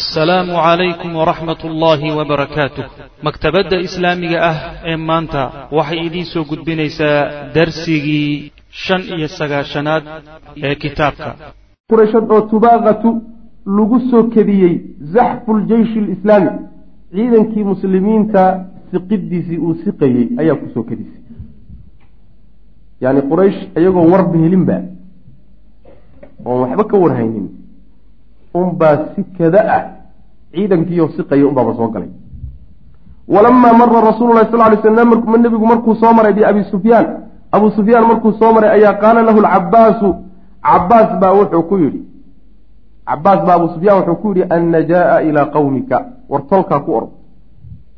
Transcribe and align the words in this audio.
assalaamu 0.00 0.52
calaykum 0.66 1.10
waraxmat 1.20 1.60
ullaahi 1.68 2.08
wabarakaatuh 2.18 2.84
maktabadda 3.26 3.76
islaamiga 3.86 4.38
ah 4.50 4.56
ee 4.90 4.96
maanta 5.08 5.42
waxay 5.78 6.00
idiin 6.06 6.26
soo 6.32 6.44
gudbinaysaa 6.50 7.18
darsigii 7.56 8.52
shan 8.84 9.02
iyo 9.16 9.28
sagaashanaad 9.38 10.04
ee 10.66 10.74
kitaabka. 10.82 11.30
Qurayshad 11.90 12.24
oo 12.34 12.40
tubaaqatu 12.52 13.08
lagu 13.76 13.96
soo 14.10 14.22
kediyey 14.34 14.74
zaxfu 15.14 15.50
ljeyshi 15.68 15.98
alislaami 16.04 16.50
ciidankii 17.14 17.64
muslimiinta 17.72 18.42
siqidiisii 18.90 19.58
uu 19.66 19.74
siqayey 19.84 20.24
ayaa 20.40 20.56
ku 20.62 20.66
soo 20.74 20.84
kedisay. 20.88 21.20
Yani 23.04 23.20
quraysh 23.30 23.60
iyagoo 23.80 24.06
warba 24.12 24.36
helinba 24.44 24.76
oon 26.48 26.58
waxba 26.62 26.84
ka 26.90 26.96
warhaynin 27.04 27.46
unbaa 28.54 28.96
si 29.14 29.24
kada 29.38 29.60
ah 29.76 29.82
ciidankiioo 30.52 31.08
siqaya 31.16 31.46
unbaaba 31.46 31.74
soo 31.74 31.88
galay. 31.88 32.08
Walamaa 33.28 33.72
mara 33.72 34.00
rasuulu 34.10 34.32
lahi 34.34 34.50
sal 34.50 34.58
lay 34.58 34.80
slam 34.82 35.10
nebigu 35.42 35.66
markuu 35.66 35.94
soo 35.94 36.12
maray 36.12 36.32
biabi 36.32 36.64
sufyaan. 36.70 37.06
Abu 37.52 37.70
sufyaan 37.70 38.06
markuu 38.06 38.32
soo 38.32 38.52
maray 38.52 38.70
ayaa 38.70 38.94
qaala 39.02 39.22
lahu 39.22 39.40
lcabaasu 39.40 40.08
cabaas 40.62 41.10
baa 41.20 41.32
wuxuu 41.38 41.62
ku 41.62 41.76
yidhi 41.78 42.00
cabaas 43.06 43.40
baa 43.46 43.54
abu 43.54 43.68
sufyaan 43.74 43.98
wuxuu 43.98 44.16
ku 44.22 44.28
yidhi 44.28 44.46
annajaa 44.50 45.20
ilaa 45.22 45.46
qawmika. 45.54 45.98
War 46.28 46.42
tolkaa 46.50 46.80
ku 46.80 46.90
orod. 46.94 47.10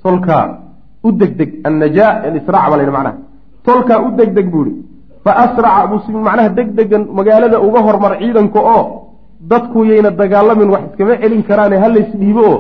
Tolkaa 0.03 0.59
u 1.05 1.13
degdeg 1.13 1.51
annajaa 1.65 2.23
alisraac 2.29 2.69
baa 2.71 2.77
la 2.77 2.83
yidhi 2.83 2.93
macnaha. 2.97 3.17
Tolkaa 3.65 3.99
u 4.05 4.11
degdeg 4.17 4.51
buu 4.53 4.65
ihi 4.67 4.85
fa 5.25 5.33
asraca 5.45 5.83
abu 5.85 5.99
sufyaan 6.05 6.25
macnaha 6.25 6.49
degdegan 6.49 7.03
magaalada 7.19 7.61
uga 7.61 7.81
hormar 7.81 8.19
ciidanka 8.21 8.61
oo 8.61 9.02
dadku 9.51 9.85
yayna 9.91 10.11
dagaalamin 10.21 10.69
wax 10.75 10.83
iskama 10.91 11.15
celin 11.23 11.43
karaane 11.49 11.77
halaysdhiibo 11.85 12.43
oo 12.53 12.59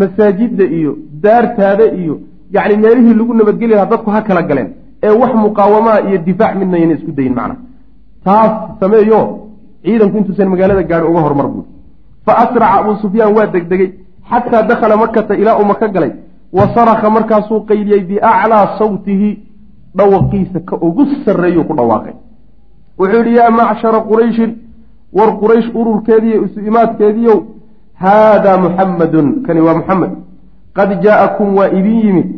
masaajidda 0.00 0.64
iyo 0.78 0.92
daartaada 1.24 1.84
iyo 2.00 2.14
yacni 2.54 2.76
meelihii 2.84 3.14
lagu 3.18 3.34
nabadgeli 3.34 3.72
lahaa 3.74 3.90
dadku 3.92 4.10
ha 4.14 4.20
kala 4.28 4.42
galeen 4.48 4.68
ee 5.06 5.14
wax 5.22 5.32
muqaawamaa 5.44 5.98
iyo 6.08 6.18
difaac 6.28 6.54
midna 6.60 6.76
yayna 6.80 6.94
isku 6.98 7.12
dayin 7.18 7.34
macna. 7.38 7.56
Taas 8.24 8.52
sameeyo 8.80 9.20
ciidanku 9.84 10.16
intuusan 10.18 10.48
magaalada 10.52 10.82
gaadhi 10.90 11.06
uga 11.10 11.20
hormar 11.26 11.46
buuri 11.52 11.68
fa 12.26 12.32
asraca 12.42 12.74
abuu 12.80 12.94
sufyaan 13.02 13.32
waa 13.36 13.46
degdegay 13.54 13.88
xataa 14.30 14.62
dakhala 14.70 14.96
makata 15.02 15.32
ilaa 15.42 15.56
uu 15.60 15.66
maka 15.72 15.86
galay 15.94 16.12
wa 16.56 16.64
saraka 16.74 17.06
markaasuu 17.16 17.60
qayliyey 17.68 18.00
biaclaa 18.10 18.64
sawtihi 18.78 19.30
dhawaqiisa 19.98 20.58
ka 20.68 20.74
ugu 20.86 21.02
sarreeyuu 21.24 21.64
ku 21.68 21.74
dhawaaqay. 21.78 22.14
Wuxuu 22.98 23.18
yidhi 23.20 23.34
yaa 23.38 23.50
macshara 23.58 24.00
qurayshin 24.10 24.50
war 25.14 25.30
quraysh 25.40 25.68
ururkeediiyo 25.74 26.44
isu 26.44 26.60
imaadkeediiow 26.60 27.38
haadaa 28.04 28.56
muxammadun 28.66 29.42
kani 29.46 29.60
waa 29.60 29.74
muxamed 29.80 30.10
qad 30.76 30.90
jaa'akum 31.04 31.56
waa 31.58 31.68
idin 31.78 31.98
yimid 32.06 32.28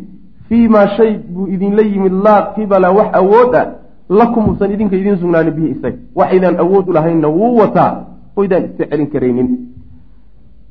fii 0.49 0.67
maa 0.67 0.87
shay 0.97 1.11
buu 1.33 1.47
idinla 1.47 1.81
yimid 1.81 2.13
laa 2.25 2.41
qibala 2.55 2.91
wax 2.91 3.09
awood 3.21 3.55
ah 3.55 3.65
lakum 4.09 4.49
uusan 4.49 4.71
idinka 4.71 4.95
idiin 4.95 5.17
sugnaanin 5.21 5.53
bihi 5.57 5.67
isaga. 5.75 5.97
Waxaydaan 6.15 6.55
awood 6.63 6.87
u 6.89 6.93
lahaynna 6.93 7.27
wuu 7.27 7.57
wataa. 7.59 7.91
Oydaan 8.35 8.63
iska 8.65 8.85
celin 8.89 9.07
karaynin. 9.13 9.49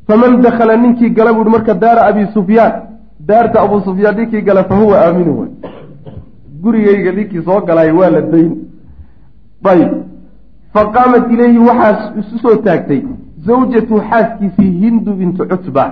Faman 0.07 0.41
dakhala 0.43 0.77
ninkii 0.77 1.11
gala 1.11 1.33
buuhi 1.35 1.51
marka 1.51 1.75
daara 1.75 2.07
abi 2.07 2.27
sufyaan 2.35 2.73
daarta 3.29 3.61
abuu 3.61 3.81
sufyaan 3.81 4.17
ninkii 4.17 4.43
gala 4.43 4.65
fa 4.65 4.75
huwa 4.81 4.97
aaminu. 5.05 5.33
Wey 5.41 5.51
gurigayga 6.63 7.13
ninkii 7.13 7.43
soo 7.45 7.61
galay 7.61 7.91
waa 7.93 8.11
la 8.11 8.21
dayn. 8.21 8.53
Ayb 9.65 9.91
faqaamat 10.77 11.31
ilayhi 11.35 11.59
waxaa 11.69 12.13
isu 12.21 12.39
soo 12.43 12.57
taagtay 12.67 13.01
zawjatu 13.47 13.95
xaaskiisii 14.11 14.73
hindu 14.83 15.13
bintu 15.21 15.43
cutba. 15.51 15.85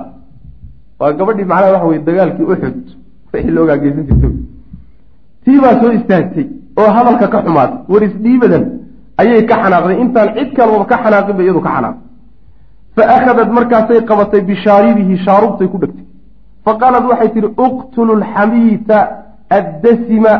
Waa 1.01 1.13
gabadhii 1.19 1.49
macnaha 1.53 1.73
waxa 1.75 1.87
weye 1.91 2.03
dagaalkii 2.09 2.47
uxud 2.53 2.79
wixii 3.33 3.55
loogaa 3.57 3.79
geysan 3.83 4.35
tii 5.45 5.59
baa 5.65 5.75
soo 5.81 5.93
istaagtay 5.99 6.47
oo 6.81 6.91
hadalka 6.97 7.27
ka 7.35 7.39
xumaatay 7.45 7.79
waris 7.93 8.15
dhiibadan 8.25 8.65
ayay 9.21 9.43
ka 9.51 9.55
xanaaqday. 9.63 9.97
Intaan 10.05 10.29
cid 10.37 10.51
kalbaba 10.57 10.85
ka 10.93 10.97
xanaaqin 11.05 11.37
ba 11.39 11.43
iyadu 11.43 11.61
ka 11.67 11.71
xanaaqday 11.77 12.03
fa 12.97 13.03
akhadat 13.17 13.49
markaasay 13.59 14.01
qabatay 14.09 14.41
bishaaribihi 14.49 15.15
shaarubtay 15.27 15.69
ku 15.73 15.79
dhegtay. 15.83 16.07
Fa 16.65 16.73
qaalat 16.81 17.05
waxay 17.11 17.29
tihi 17.35 17.49
uqtulu 17.67 18.13
alxamiita 18.19 18.99
addasima 19.59 20.33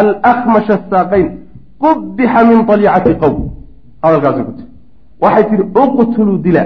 alakmasha 0.00 0.74
asaaqayn 0.78 1.28
qubixa 1.82 2.40
min 2.50 2.58
aliicati 2.74 3.14
qowm 3.22 3.63
hadalkaasay 4.04 4.44
ku 4.48 4.52
tiri. 4.58 4.70
Waxay 5.22 5.44
tihi 5.48 5.62
uqtuluu 5.82 6.38
dila 6.44 6.62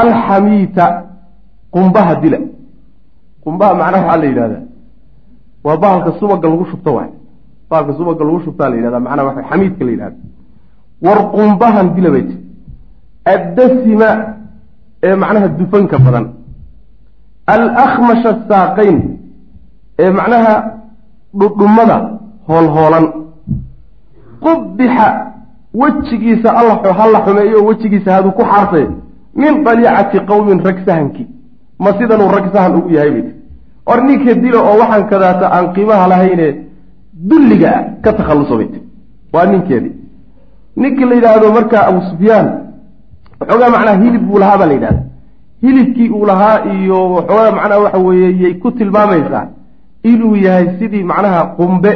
alxamiita 0.00 0.84
qumbaha 1.74 2.14
dila. 2.22 2.38
Qumbaha 3.44 3.72
macnaha 3.80 4.02
waxaa 4.06 4.20
la 4.22 4.26
yidhahdaa 4.30 4.64
waa 5.66 5.76
bahalka 5.82 6.10
subaga 6.20 6.46
lagu 6.52 6.64
shubto 6.70 6.90
waay. 6.96 7.10
Bahalka 7.70 7.92
subaga 7.98 8.22
lagu 8.28 8.40
shubtaa 8.46 8.68
la 8.70 8.76
yidhahda 8.78 9.00
macnaha 9.06 9.26
waa 9.28 9.46
xamiidka 9.50 9.82
la 9.86 9.90
yidhahda 9.94 10.18
war 11.04 11.18
qumbahan 11.36 11.86
dila 11.96 12.08
bay 12.14 12.24
tiri. 12.28 12.42
Addasima 13.34 14.08
ee 15.06 15.14
macnaha 15.22 15.48
dufanka 15.58 15.96
badan. 16.04 16.26
Alakmasha 17.54 18.30
saaqayn 18.48 18.98
ee 20.02 20.10
macnaha 20.18 20.54
dhudhummada 21.40 21.96
hoolhoolan 22.48 23.06
qubixa 24.44 25.06
wejigiisa 25.74 26.52
ha 26.98 27.06
la 27.12 27.20
xumeeyo 27.24 27.64
wejigiisa 27.64 28.12
haduu 28.12 28.30
ku 28.32 28.42
xaartay 28.42 28.86
min 29.34 29.64
daliicati 29.64 30.20
qowmin 30.20 30.60
rag 30.64 30.78
sahankii 30.86 31.26
ma 31.78 31.92
sidanuu 31.98 32.30
rag 32.36 32.52
sahan 32.54 32.76
ugu 32.76 32.90
yahay 32.90 33.10
bay 33.10 33.22
tii 33.22 33.34
or 33.86 34.02
ninka 34.04 34.34
dila 34.34 34.60
oo 34.60 34.78
waxaan 34.78 35.08
kadaata 35.08 35.46
aan 35.52 35.72
qiimaha 35.74 36.08
lahayne 36.08 36.48
dulliga 37.12 37.68
ah 37.76 37.82
ka 38.02 38.12
takhalluso 38.12 38.56
bay 38.56 38.66
tii 38.66 38.82
waa 39.32 39.46
ninkeedii. 39.46 39.92
Ninkii 40.76 41.04
la 41.04 41.14
yidhaahdo 41.14 41.52
markaa 41.52 41.86
abu 41.86 42.00
sufyaan 42.10 42.48
waxoogaa 43.40 43.70
macnaha 43.70 43.98
hilib 44.02 44.22
buu 44.28 44.38
lahaa 44.38 44.58
baa 44.58 44.66
la 44.66 44.72
yidhahda 44.72 45.02
hilibkii 45.62 46.08
uu 46.10 46.26
lahaa 46.26 46.64
iyo 46.74 46.98
waxoogaa 47.14 47.50
macnaha 47.58 47.80
waxa 47.80 47.98
weeye 47.98 48.42
yay 48.42 48.54
ku 48.54 48.70
tilmaamaysaa 48.70 49.46
inuu 50.02 50.36
yahay 50.36 50.68
sidii 50.78 51.02
macnaha 51.02 51.44
qumbe 51.58 51.92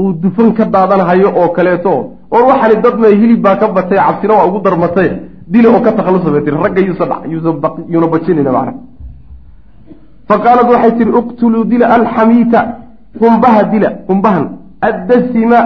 uu 0.00 0.12
dufan 0.12 0.52
ka 0.52 0.64
daadanahayo 0.64 1.28
oo 1.40 1.48
kaleeto 1.56 1.92
or 2.30 2.42
waxani 2.50 2.82
dad 2.82 2.98
me 2.98 3.08
hilib 3.20 3.40
baa 3.42 3.56
ka 3.56 3.68
batay 3.68 3.98
cabsina 3.98 4.34
waa 4.34 4.46
ugu 4.46 4.60
darmatay 4.66 5.10
dila 5.52 5.68
oo 5.70 5.80
ka 5.80 5.92
takhalusa 5.92 6.30
bay 6.30 6.42
ragga 6.50 6.80
yuuna 7.88 8.06
bajinayna 8.12 8.52
macna 8.52 8.72
fa 10.28 10.36
qaalat 10.44 10.66
waxay 10.72 10.92
tihi 10.98 11.10
uqtuluu 11.20 11.64
dila 11.64 11.86
alxamiita 11.96 12.60
qumbaha 13.20 13.62
dila 13.72 13.88
qumbahan 14.08 14.44
addasima 14.88 15.58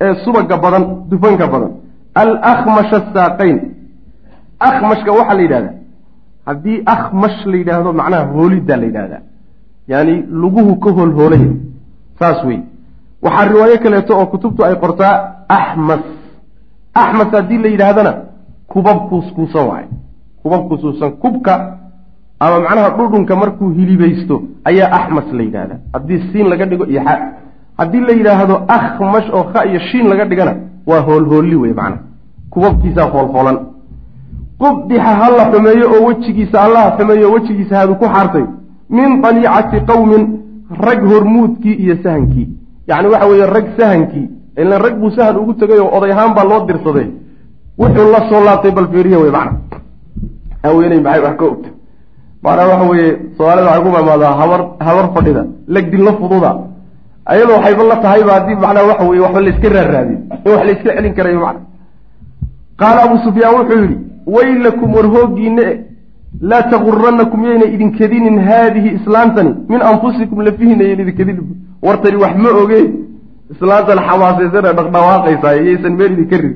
ee 0.00 0.14
subaga 0.24 0.56
badan 0.64 0.84
dufanka 1.10 1.46
badan 1.46 1.72
alakmasha 2.14 2.98
saaqayn 3.14 3.58
akmashka 4.68 5.10
waxaa 5.18 5.34
la 5.34 5.42
yidhahdaa 5.42 5.74
haddii 6.46 6.82
akhmash 6.94 7.38
la 7.46 7.56
yidhaahdo 7.56 7.92
macnaha 8.00 8.24
hooliddaa 8.34 8.76
la 8.76 8.86
yidhahdaa 8.90 9.22
yaani 9.92 10.14
luguhu 10.42 10.76
ka 10.84 10.90
hoolhoolaya 10.90 11.50
saas 12.18 12.44
wey 12.44 12.60
waxaa 13.22 13.48
riwaayo 13.48 13.78
kaleeto 13.78 14.18
oo 14.18 14.26
kutubtu 14.26 14.64
ay 14.64 14.74
qortaa 14.74 15.14
axmas 15.48 16.00
axmas 16.94 17.30
haddii 17.32 17.58
la 17.58 17.68
yidhaahdana 17.68 18.12
kubab 18.68 18.98
kuuskuusan 19.08 19.66
waayo. 19.68 19.88
Kubab 20.42 20.68
kuuskuusan 20.68 21.10
kubka 21.22 21.54
ama 22.40 22.60
macnaha 22.60 22.90
dhudhunka 22.90 23.36
markuu 23.36 23.70
hilibaysto 23.70 24.42
ayaa 24.64 24.92
axmas 24.98 25.32
la 25.32 25.42
yidhahdaa 25.42 25.78
haddii 25.92 26.20
siin 26.32 26.46
laga 26.48 26.64
dhigo 26.66 26.86
iyo 26.86 27.02
xa. 27.04 27.18
Haddii 27.78 28.00
la 28.00 28.12
yidhaahdo 28.12 28.54
akhmash 28.68 29.28
oo 29.34 29.44
kha 29.52 29.64
iyo 29.66 29.80
shiin 29.80 30.08
laga 30.08 30.24
dhigana 30.24 30.54
waa 30.86 31.00
hoolhoolli 31.00 31.56
wey 31.56 31.72
macnaha 31.72 32.02
kubabkiisaa 32.50 33.06
hoolhoolan 33.14 33.58
qubdixa 34.58 35.02
ha 35.20 35.30
la 35.38 35.44
xumeeyo 35.52 35.86
oo 35.94 36.06
wejigiisa 36.06 36.62
allaha 36.62 36.96
xumeeyo 36.98 37.28
oo 37.28 37.34
wejigiisa 37.34 37.76
hadu 37.78 37.94
ku 37.94 38.04
xaartay 38.04 38.44
min 38.90 39.22
daliicati 39.22 39.80
qowmin 39.80 40.22
rag 40.86 41.00
hormuudkii 41.12 41.74
iyo 41.74 41.96
sahankii 42.02 42.48
yacni 42.88 43.08
waxa 43.12 43.26
weeye 43.30 43.46
rag 43.56 43.66
sahankii 43.78 44.26
ilan 44.62 44.78
rag 44.84 44.94
buu 45.00 45.10
sahan 45.16 45.36
ugu 45.42 45.52
tegay 45.60 45.78
oo 45.80 45.90
oday 45.96 46.12
ahaan 46.12 46.34
baa 46.36 46.44
loo 46.44 46.60
dirsaday. 46.66 47.08
Wuxuu 47.78 48.10
la 48.14 48.20
soo 48.28 48.40
laabtay 48.46 48.70
bal 48.76 48.88
fiiriya 48.92 49.18
wey 49.18 49.30
macna. 49.30 49.58
Haweeney 50.64 51.00
maxay 51.00 51.22
wax 51.26 51.36
ka 51.40 51.44
ogta? 51.44 51.68
Macnaa 52.44 52.66
waxa 52.72 52.84
weeye 52.90 53.08
soomaalida 53.36 53.66
waxay 53.70 53.82
ku 53.84 53.90
maamaadaa 53.96 54.32
habar 54.40 54.60
habar 54.86 55.06
fadhida 55.14 55.42
legdinla 55.74 56.12
fududa. 56.20 56.50
Ayadoo 57.32 57.56
waxayba 57.58 57.82
la 57.90 57.96
tahayba 58.04 58.32
haddii 58.36 58.56
macnaa 58.64 58.86
waxa 58.90 59.04
weye 59.10 59.20
waxba 59.24 59.40
layska 59.46 59.68
raarraadiyo 59.76 60.18
in 60.44 60.50
wax 60.52 60.64
layska 60.68 60.90
celin 60.96 61.14
karayo 61.18 61.40
macna. 61.46 61.60
Qaala 62.80 63.00
abuu 63.06 63.18
sufyaan 63.26 63.54
wuxuu 63.58 63.78
yidhi 63.82 63.96
weylakum 64.34 64.88
war 64.96 65.06
hoogiine 65.14 65.66
laa 66.40 66.62
taguranakum 66.62 67.44
yayna 67.44 67.64
idinkedinin 67.74 68.38
haadihi 68.38 68.88
islaantani. 68.98 69.54
Min 69.68 69.82
anfusikum 69.82 70.40
lafihiina 70.40 70.84
yayna 70.84 71.02
idinkedinin 71.02 71.46
wartani 71.82 72.16
wax 72.16 72.36
ma 72.36 72.50
oge. 72.62 72.80
Islaantan 73.52 73.98
xamaasaysan 74.08 74.64
ee 74.64 74.74
dhaqdhawaaqaysaa 74.78 75.54
yaysan 75.68 75.92
meel 75.98 76.12
idinka 76.12 76.36
ridin 76.36 76.54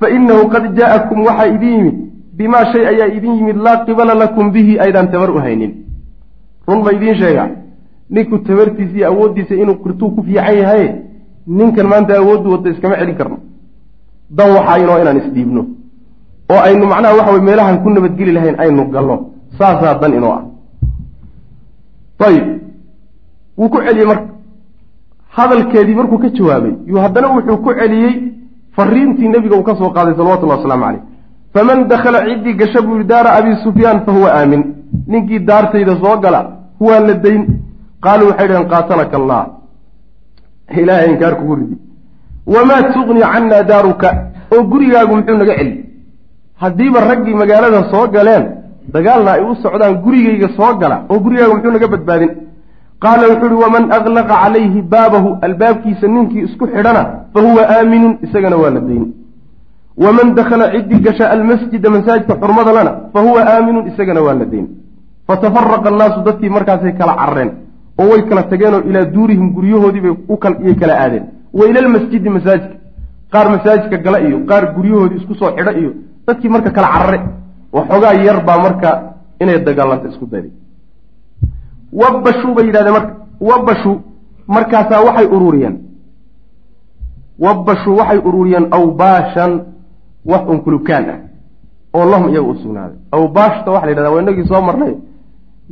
fa 0.00 0.10
inahu 0.16 0.48
qad 0.52 0.64
jaa'akum 0.78 1.18
waxaa 1.26 1.46
idin 1.54 1.70
yimid. 1.76 1.96
Bimaa 2.36 2.64
shay 2.72 2.86
ayaa 2.92 3.08
idin 3.16 3.34
yimid 3.38 3.56
laa 3.56 3.84
qibala 3.86 4.14
lakum 4.14 4.52
bihi 4.52 4.78
aydaan 4.84 5.08
tabar 5.12 5.30
u 5.30 5.38
haynin. 5.38 5.72
Run 6.68 6.82
ma 6.84 6.92
idiin 6.92 7.16
sheegaa 7.22 7.48
ninku 8.10 8.38
tabartiisa 8.38 8.96
iyo 8.96 9.06
awooddiisa 9.12 9.54
inuu 9.54 9.74
qirtuu 9.84 10.10
ku 10.10 10.22
fiican 10.22 10.56
yahaye 10.58 10.88
ninkan 11.46 11.86
maanta 11.92 12.12
awooddu 12.18 12.50
wadda 12.52 12.70
iskama 12.70 12.96
celin 13.00 13.16
karno. 13.16 13.38
Dan 14.36 14.48
waxaa 14.56 14.78
inoo 14.78 14.98
inaan 15.02 15.18
isdhiibno 15.22 15.62
oo 16.52 16.60
aynu 16.68 16.86
macnaha 16.86 17.14
waxa 17.18 17.32
wey 17.32 17.42
meelahan 17.48 17.82
ku 17.82 17.90
nabadgeli 17.90 18.32
lahayn 18.32 18.56
aynu 18.64 18.84
galno 18.94 19.16
saasaa 19.58 19.94
dan 20.00 20.14
inoo 20.14 20.32
ah. 20.38 20.42
Ayib 22.26 22.46
wuu 23.58 23.68
ku 23.68 23.78
celiyey 23.86 24.06
marka. 24.06 24.28
Hadalkeedii 25.36 25.94
markuu 25.94 26.18
ka 26.18 26.28
jawaabay 26.36 26.74
yuu 26.86 27.00
haddana 27.04 27.28
wuxuu 27.34 27.58
ku 27.64 27.70
celiyey 27.78 28.14
fariintii 28.76 29.28
nebiga 29.28 29.56
uu 29.56 29.62
ka 29.68 29.76
soo 29.76 29.90
qaaday 29.96 30.14
salawatullahi 30.16 30.58
wasalaamu 30.60 30.84
caleyh 30.84 31.02
faman 31.54 31.88
dakhala 31.88 32.18
ciddii 32.28 32.54
gasha 32.60 32.82
buu 32.82 32.96
yihi 32.96 33.08
daara 33.12 33.30
abi 33.38 33.50
sufyaan 33.64 33.98
fa 34.04 34.12
huwa 34.12 34.28
aamin. 34.38 34.62
Ninkii 35.06 35.38
daartayda 35.48 35.92
soo 36.02 36.16
gala 36.20 36.40
huwaa 36.80 37.00
la 37.00 37.14
dayn. 37.14 37.42
Qaaluu 38.04 38.28
waxay 38.30 38.48
dhaheen 38.48 38.68
qaatalaka 38.68 39.16
allah. 39.20 39.42
Ilaahay 40.80 41.10
inkaar 41.12 41.34
kugu 41.36 41.54
ridi. 41.56 41.76
Wamaa 42.46 42.82
tugni 42.92 43.20
cannaa 43.20 43.62
daaruka. 43.62 44.08
Oo 44.52 44.62
gurigaagu 44.70 45.16
muxuu 45.16 45.36
naga 45.36 45.54
celi 45.58 45.87
haddiiba 46.62 47.00
raggii 47.10 47.34
magaalada 47.34 47.80
soo 47.92 48.06
galeen 48.14 48.44
dagaalna 48.94 49.30
ay 49.36 49.42
u 49.50 49.54
socdaan 49.62 49.94
gurigayga 50.04 50.48
soo 50.56 50.72
gala 50.80 50.96
oo 51.10 51.18
gurigaagu 51.24 51.54
muxuu 51.56 51.72
naga 51.72 51.88
badbaadin. 51.94 52.30
Qaala 53.02 53.24
wuxuu 53.30 53.46
uhi 53.46 53.62
waman 53.64 53.84
aklaqa 53.96 54.34
calayhi 54.42 54.82
baabahu 54.92 55.28
albaabkiisa 55.46 56.06
ninkii 56.14 56.42
isku 56.48 56.64
xidhana 56.66 57.02
fa 57.32 57.40
huwa 57.46 57.62
aaminun 57.74 58.18
isagana 58.26 58.56
waa 58.62 58.70
la 58.76 58.80
dayn. 58.80 59.04
Waman 60.04 60.34
dakhala 60.34 60.66
ciddii 60.72 61.00
gasha 61.06 61.30
almasjida 61.34 61.90
masaajidka 61.90 62.34
xurmada 62.42 62.72
lana 62.72 62.92
fa 63.12 63.20
huwa 63.26 63.40
aaminun 63.52 63.86
isagana 63.90 64.20
waa 64.26 64.34
la 64.40 64.44
dayn. 64.52 64.66
Fatafaraqa 65.28 65.88
annaasu 65.92 66.20
dadkii 66.26 66.48
markaasay 66.56 66.92
kala 66.98 67.14
carareen 67.20 67.50
oo 68.00 68.08
way 68.10 68.22
kala 68.28 68.42
tageenoo 68.42 68.82
ilaa 68.88 69.04
duurihim 69.14 69.48
guryahoodiibay 69.56 70.14
iyay 70.64 70.74
kala 70.74 70.94
aadeen. 71.02 71.24
Wa 71.58 71.66
ila 71.70 71.80
lmasjidi 71.86 72.28
masaajidka 72.36 72.76
qaar 73.32 73.46
masaajidka 73.54 73.96
gala 74.04 74.18
iyo 74.20 74.38
qaar 74.50 74.64
guryahoodii 74.76 75.18
isku 75.20 75.34
soo 75.34 75.50
xidha 75.56 75.72
iyo 75.80 75.90
dadkii 76.28 76.48
marka 76.54 76.70
kala 76.76 76.88
carare 76.94 77.18
waxoogaa 77.76 78.14
yar 78.26 78.38
baa 78.48 78.58
marka 78.66 78.90
inay 79.42 79.58
dagaalanta 79.68 80.06
isku 80.12 80.26
dayday. 80.32 80.52
Wabbashuu 82.00 82.52
bay 82.56 82.64
yidhahdeen 82.68 82.94
marka 82.98 83.12
wabbashu 83.48 83.92
markaasaa 84.54 85.00
waxay 85.06 85.26
ururiyeen. 85.36 85.76
Wabbashu 87.44 87.90
waxay 87.98 88.18
ururiyeen 88.28 88.66
awbaashan 88.78 89.52
wax 90.30 90.42
un 90.52 90.58
kulukaan 90.64 91.04
ah 91.14 91.18
oo 91.96 92.04
lahum 92.10 92.28
iyaga 92.32 92.48
u 92.52 92.54
sugnaaday. 92.62 92.96
Awbaashta 93.16 93.68
waxa 93.74 93.86
la 93.86 93.90
yidhahda 93.92 94.10
waa 94.14 94.22
inagii 94.22 94.46
soo 94.50 94.62
marnay. 94.68 94.94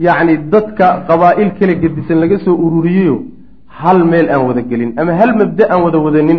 Yacni 0.06 0.34
dadka 0.52 0.86
qabaa'il 1.08 1.50
kala 1.58 1.74
gedisan 1.82 2.18
laga 2.22 2.38
soo 2.44 2.54
ururiyeyo 2.66 3.16
hal 3.80 3.98
meel 4.10 4.28
aan 4.34 4.42
wada 4.48 4.62
gelin 4.70 4.90
ama 5.00 5.12
hal 5.20 5.30
mabda 5.40 5.64
aan 5.72 5.80
wada 5.86 5.98
wadanin 6.06 6.38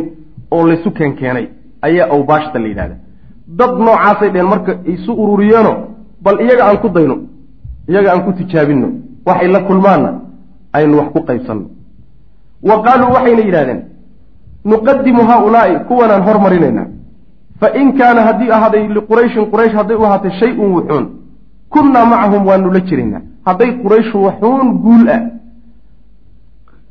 oo 0.51 0.63
laysu 0.69 0.89
keenkeenay 0.97 1.45
ayaa 1.87 2.07
awbaashta 2.15 2.57
la 2.63 2.67
yidhahda 2.71 2.95
dad 3.47 3.71
noocaasay 3.79 4.29
dheheen 4.29 4.49
marka 4.49 4.71
isu 4.85 5.11
ururiyeeno 5.23 5.73
bal 6.21 6.39
iyaga 6.41 6.63
aan 6.67 6.77
ku 6.77 6.89
dayno 6.89 7.17
iyaga 7.89 8.11
aan 8.13 8.23
ku 8.25 8.31
tijaabinno 8.33 8.87
waxay 9.25 9.47
la 9.47 9.59
kulmaanna 9.59 10.09
aynu 10.73 10.97
wax 10.97 11.07
ku 11.13 11.19
qaybsanno 11.27 11.65
wa 12.69 12.75
qaaluu 12.83 13.13
waxayna 13.15 13.41
yidhahdeen 13.47 13.81
nuqadimu 14.65 15.21
haaulaa'i 15.29 15.79
kuwanaan 15.87 16.23
hormarinaynaa. 16.27 16.87
Fa 17.59 17.67
in 17.79 17.93
kaana 17.97 18.21
haddii 18.21 18.51
ahaaday 18.51 18.87
liqurayshin 18.87 19.45
quraysh 19.51 19.73
hadday 19.79 19.95
u 19.97 20.03
ahaatay 20.05 20.31
shay-un 20.39 20.71
wuxuun 20.75 21.05
kunnaa 21.69 22.05
macahum 22.05 22.45
waanu 22.47 22.71
la 22.71 22.79
jiraynaa. 22.79 23.21
Hadday 23.45 23.71
qurayshu 23.83 24.17
wuxuun 24.25 24.67
guul 24.83 25.09
ah 25.09 25.21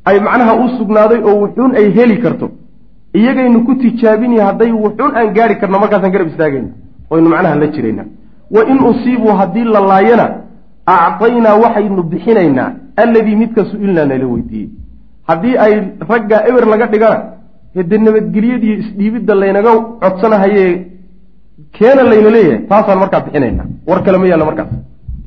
ay 0.05 0.19
macnaha 0.19 0.53
u 0.63 0.69
sugnaaday 0.77 1.19
oo 1.23 1.35
wuxuun 1.43 1.75
ay 1.75 1.91
heli 1.97 2.17
karto 2.23 2.49
iyagaynu 3.19 3.59
ku 3.67 3.73
tijaabinaya 3.83 4.43
hadday 4.49 4.71
wuxuun 4.83 5.11
aan 5.19 5.29
gaari 5.37 5.55
karno 5.61 5.77
markaasaan 5.83 6.11
garab 6.15 6.27
istaagayna 6.31 6.69
oynu 7.13 7.27
macnaha 7.33 7.55
la 7.61 7.67
jiraynaa 7.75 8.07
wa 8.55 8.61
in 8.71 8.77
usiibuu 8.89 9.33
haddii 9.41 9.65
la 9.75 9.79
laayana 9.91 10.25
actaynaa 10.95 11.55
waxaynu 11.63 12.01
bixinaynaa 12.11 12.69
alladii 13.03 13.35
midka 13.41 13.61
su'ilnaa 13.71 14.05
nala 14.11 14.25
weydiiyey. 14.33 14.69
Haddii 15.29 15.55
ay 15.65 15.73
ragga 16.09 16.37
eber 16.49 16.65
laga 16.73 16.85
dhigana 16.93 17.17
hede 17.75 17.95
nabadgelyadiiyo 18.05 18.75
isdhiibidda 18.83 19.33
laynaga 19.41 19.71
codsanahaye 20.01 20.63
keena 21.77 22.03
layna 22.11 22.29
leeyahay 22.35 22.59
taasaan 22.71 22.99
markaa 23.03 23.21
bixinaynaa 23.25 23.65
war 23.89 23.99
kale 24.05 24.17
ma 24.21 24.27
yaallo 24.31 24.45
markaas. 24.49 24.71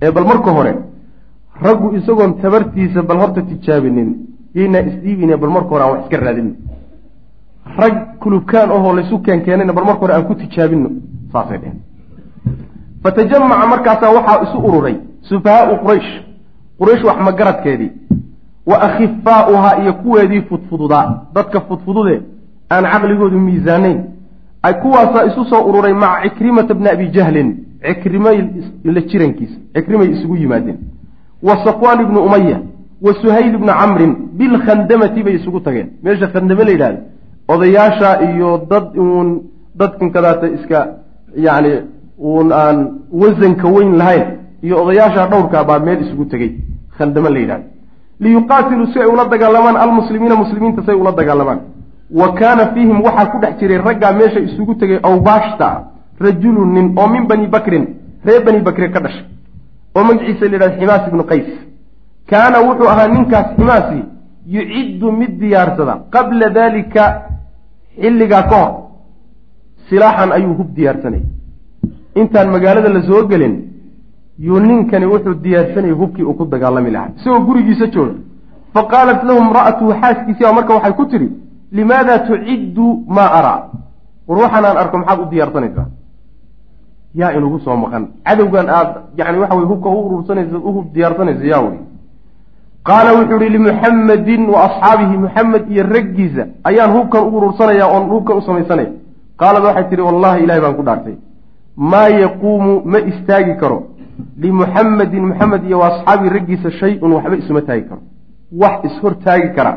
Ee 0.05 0.11
bal 0.17 0.27
marka 0.31 0.51
hore 0.57 0.73
raggu 1.65 1.87
isagoon 1.99 2.33
tabartiisa 2.43 3.01
bal 3.09 3.19
horta 3.23 3.41
tijaabinin 3.51 4.09
yaynaa 4.59 4.83
isdhiibine 4.91 5.35
bal 5.43 5.51
marka 5.57 5.71
hore 5.75 5.83
aan 5.85 5.93
wax 5.95 6.03
iska 6.05 6.17
raadino 6.27 6.53
rag 7.79 7.95
kulubkaan 8.23 8.71
ahoo 8.71 8.93
laysu 8.97 9.19
keenkeenayna 9.19 9.73
bal 9.73 9.85
marka 9.85 10.01
hore 10.01 10.15
aan 10.15 10.25
ku 10.25 10.35
tijaabino 10.35 10.91
saasay 11.33 11.59
dheheen 11.59 11.79
fatajamaca 13.03 13.67
markaasaa 13.67 14.11
waxaa 14.19 14.43
isu 14.43 14.59
ururay 14.69 14.97
sufahaau 15.23 15.79
quraysh. 15.85 16.11
Quraysh 16.79 17.05
wax 17.05 17.19
magaradkeedii 17.29 17.91
wa 18.67 18.77
akhifaa'uhaa 18.83 19.83
iyo 19.83 19.93
kuweedii 19.93 20.41
fudfududaa 20.41 21.23
dadka 21.35 21.61
fudfudude 21.61 22.23
aan 22.73 22.85
caqligoodu 22.85 23.39
miisaanayn. 23.41 24.01
Ay 24.63 24.75
kuwaasaa 24.75 25.25
isu 25.25 25.45
soo 25.45 25.63
ururay 25.69 25.93
maca 25.93 26.23
cikrimata 26.29 26.75
bni 26.75 26.89
abi 26.89 27.09
jahlin. 27.09 27.57
Cikrimay 27.87 28.39
la 28.85 29.01
jirankiisa. 29.01 29.57
Cikrimay 29.75 30.09
isugu 30.11 30.37
yimaadeen. 30.37 30.79
Wa 31.43 31.65
safwaan 31.65 32.01
ibnu 32.01 32.21
umaya 32.23 32.61
wa 33.03 33.15
suhayl 33.23 33.55
ibnu 33.55 33.73
camrin. 33.81 34.13
Bilkhandamati 34.39 35.23
bay 35.23 35.35
isugu 35.35 35.61
tageen. 35.61 35.89
Meesha 36.03 36.27
khandame 36.27 36.65
la 36.65 36.71
yidhahda 36.71 37.01
odayaasha 37.53 38.11
iyo 38.29 38.51
dad 38.71 38.87
uun 39.05 39.29
dadkan 39.81 40.09
kadaata 40.15 40.47
iska 40.57 40.79
yacni 41.47 41.73
uun 42.19 42.49
aan 42.63 42.77
wasanka 43.23 43.67
weyn 43.77 43.93
lahayn 44.01 44.25
iyo 44.63 44.75
odayaasha 44.83 45.27
dhowrkaa 45.33 45.65
baa 45.71 45.79
meel 45.87 46.01
isugu 46.05 46.25
tegey 46.33 46.51
khandame 46.99 47.31
la 47.35 47.39
yidhahda 47.43 47.67
liyuqaatiluu 48.23 48.87
si 48.93 48.99
ay 49.03 49.09
ula 49.15 49.25
dagaalamaan 49.33 49.77
almuslimiina 49.85 50.37
muslimiinta 50.43 50.83
si 50.85 50.91
ay 50.91 50.99
ula 51.03 51.13
dagaalamaan 51.21 51.61
wa 52.21 52.29
kaana 52.41 52.67
fiihim 52.75 52.99
waxaa 53.07 53.27
ku 53.33 53.39
dhex 53.43 53.55
jiray 53.61 53.79
raggaa 53.89 54.13
meesha 54.21 54.41
isugu 54.49 54.75
tegay 54.75 54.99
awbaashta 55.11 55.69
rajulun 56.27 56.71
nin 56.77 56.87
oo 57.01 57.09
min 57.15 57.25
bani 57.31 57.47
bakrin 57.55 57.85
reer 58.25 58.45
bani 58.45 58.61
bakre 58.61 58.91
ka 58.93 59.01
dhashay. 59.01 59.25
Oo 59.97 60.05
magaciisa 60.05 60.45
la 60.49 60.53
yidhahda 60.57 60.77
ximaas 60.79 61.09
ibnu 61.09 61.25
qays. 61.31 61.49
Kaana 62.31 62.59
wuxuu 62.67 62.89
ahaa 62.89 63.09
ninkaas 63.09 63.47
ximaasi 63.57 64.01
yuciddu 64.47 65.13
mid 65.13 65.33
diyaarsada 65.41 65.95
qabla 66.15 66.49
daalika 66.51 67.05
xilligaa 68.03 68.43
ka 68.51 68.57
hor 68.63 68.73
silaaxan 69.89 70.33
ayuu 70.33 70.55
hub 70.59 70.71
diyaarsanayay 70.77 71.25
intaan 72.21 72.49
magaalada 72.55 72.89
la 72.89 73.03
soo 73.03 73.23
gelin 73.31 73.55
yuu 74.39 74.61
ninkani 74.61 75.07
wuxuu 75.13 75.35
diyaarsanayay 75.45 75.95
hubkii 76.01 76.25
uu 76.25 76.35
ku 76.35 76.45
dagaalami 76.47 76.91
lahaa. 76.91 77.11
Isagoo 77.19 77.41
gurigiisa 77.47 77.87
jooga 77.87 78.15
fa 78.75 78.83
qaalat 78.93 79.21
lahu 79.25 79.39
imra'atuhu 79.47 79.93
xaaskiisii 80.01 80.45
baa 80.45 80.53
marka 80.53 80.75
waxay 80.75 80.93
ku 80.93 81.05
tidhi 81.13 81.29
limaada 81.73 82.19
tuciddu 82.27 82.87
maa 83.17 83.31
araa 83.39 83.61
war 84.29 84.39
waxaan 84.43 84.65
aan 84.65 84.77
arko 84.83 84.99
maxaad 84.99 85.21
u 85.21 85.31
diyaarsanaysaa? 85.33 85.87
Yaa 87.15 87.33
inugu 87.37 87.59
soo 87.65 87.77
maqan. 87.77 88.05
Cadowgan 88.27 88.69
aad 88.69 88.91
yani 89.19 89.39
waxa 89.43 89.55
wey 89.57 89.67
hubka 89.73 89.89
u 89.89 90.07
urursanaysa 90.07 90.57
u 90.59 90.73
hub 90.77 90.87
diyaarsanaysa 90.95 91.45
yaa 91.53 91.61
wey 91.67 91.79
qaala 92.89 93.11
wuxuu 93.19 93.41
ihi 93.43 93.51
limuxammadin 93.57 94.43
wa 94.53 94.59
asxaabihi 94.69 95.17
muxamed 95.25 95.63
iyo 95.73 95.83
raggiisa 95.95 96.43
ayaan 96.69 96.91
hubkan 96.97 97.23
u 97.29 97.37
urursanaya 97.37 97.87
oon 97.95 98.05
hubkan 98.13 98.37
u 98.41 98.43
samaysanaya 98.49 98.91
qaalad 99.41 99.63
waxay 99.69 99.85
tihi 99.91 100.03
wallahi 100.09 100.39
ilahay 100.45 100.61
baan 100.65 100.75
ku 100.79 100.83
dhaartay. 100.89 101.17
Maa 101.77 102.09
yaquumu 102.25 102.73
ma 102.93 102.99
istaagi 103.11 103.55
karo. 103.61 103.79
Limuxamedin 104.43 105.25
muxamed 105.31 105.63
iyo 105.69 105.79
wa 105.83 105.87
asxaabihi 105.93 106.31
raggiisa 106.37 106.71
shay-un 106.81 107.13
waxba 107.17 107.37
isuma 107.43 107.61
taagi 107.69 107.85
karo. 107.89 108.01
Wax 108.61 108.75
ishortaagi 108.89 109.49
kara. 109.57 109.73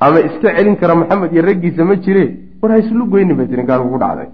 Ama 0.00 0.18
iska 0.28 0.48
celin 0.56 0.76
kara 0.76 0.94
maxamed 0.94 1.32
iyo 1.32 1.42
raggiisa 1.42 1.84
ma 1.84 1.94
jire? 2.04 2.24
War 2.62 2.70
ha 2.72 2.78
islu 2.78 3.06
goyni 3.12 3.34
bay 3.34 3.46
tiri 3.50 3.62
gaal 3.64 3.80
ugu 3.86 3.98
dhacday. 3.98 4.28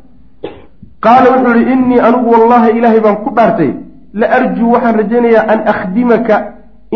Qaala 1.05 1.29
wuxuu 1.35 1.55
ihi 1.61 1.73
innii 1.73 2.01
anigu 2.09 2.29
wallahi 2.35 2.69
ilaahay 2.79 3.01
baan 3.01 3.17
ku 3.25 3.31
dhaartay. 3.37 3.71
La 4.21 4.27
arjuu 4.39 4.71
waxaan 4.75 4.95
rajaynayaa 5.01 5.45
an 5.53 5.61
akhdimaka 5.73 6.35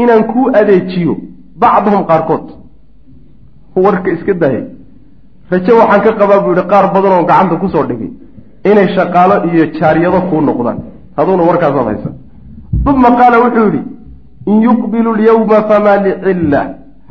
inaan 0.03 0.25
kuu 0.33 0.47
adeejiyo 0.61 1.15
bacdahum 1.61 2.05
qaarkood. 2.11 2.47
Warka 3.85 4.11
iska 4.11 4.33
daayay. 4.43 4.65
Raje 5.51 5.73
waxaan 5.81 6.01
ka 6.05 6.13
qabaa 6.21 6.41
buu 6.45 6.53
yihi 6.57 6.67
qaar 6.73 6.85
badan 6.95 7.13
oo 7.17 7.25
gacanta 7.31 7.57
ku 7.63 7.69
soo 7.69 7.85
dhigay 7.89 8.11
inay 8.71 8.89
shaqaalo 8.97 9.37
iyo 9.51 9.65
jaaryado 9.79 10.21
kuu 10.31 10.41
noqdaan. 10.49 10.79
Haduuna 11.17 11.43
warkaasaad 11.49 11.87
haysa 11.91 12.11
uma 12.91 13.11
qaala 13.19 13.37
wuxuu 13.45 13.65
yidhi 13.69 13.81
in 14.51 14.57
yuqbilu 14.63 15.11
lyawma 15.21 15.59
famaa 15.69 15.97
licilla 16.07 16.61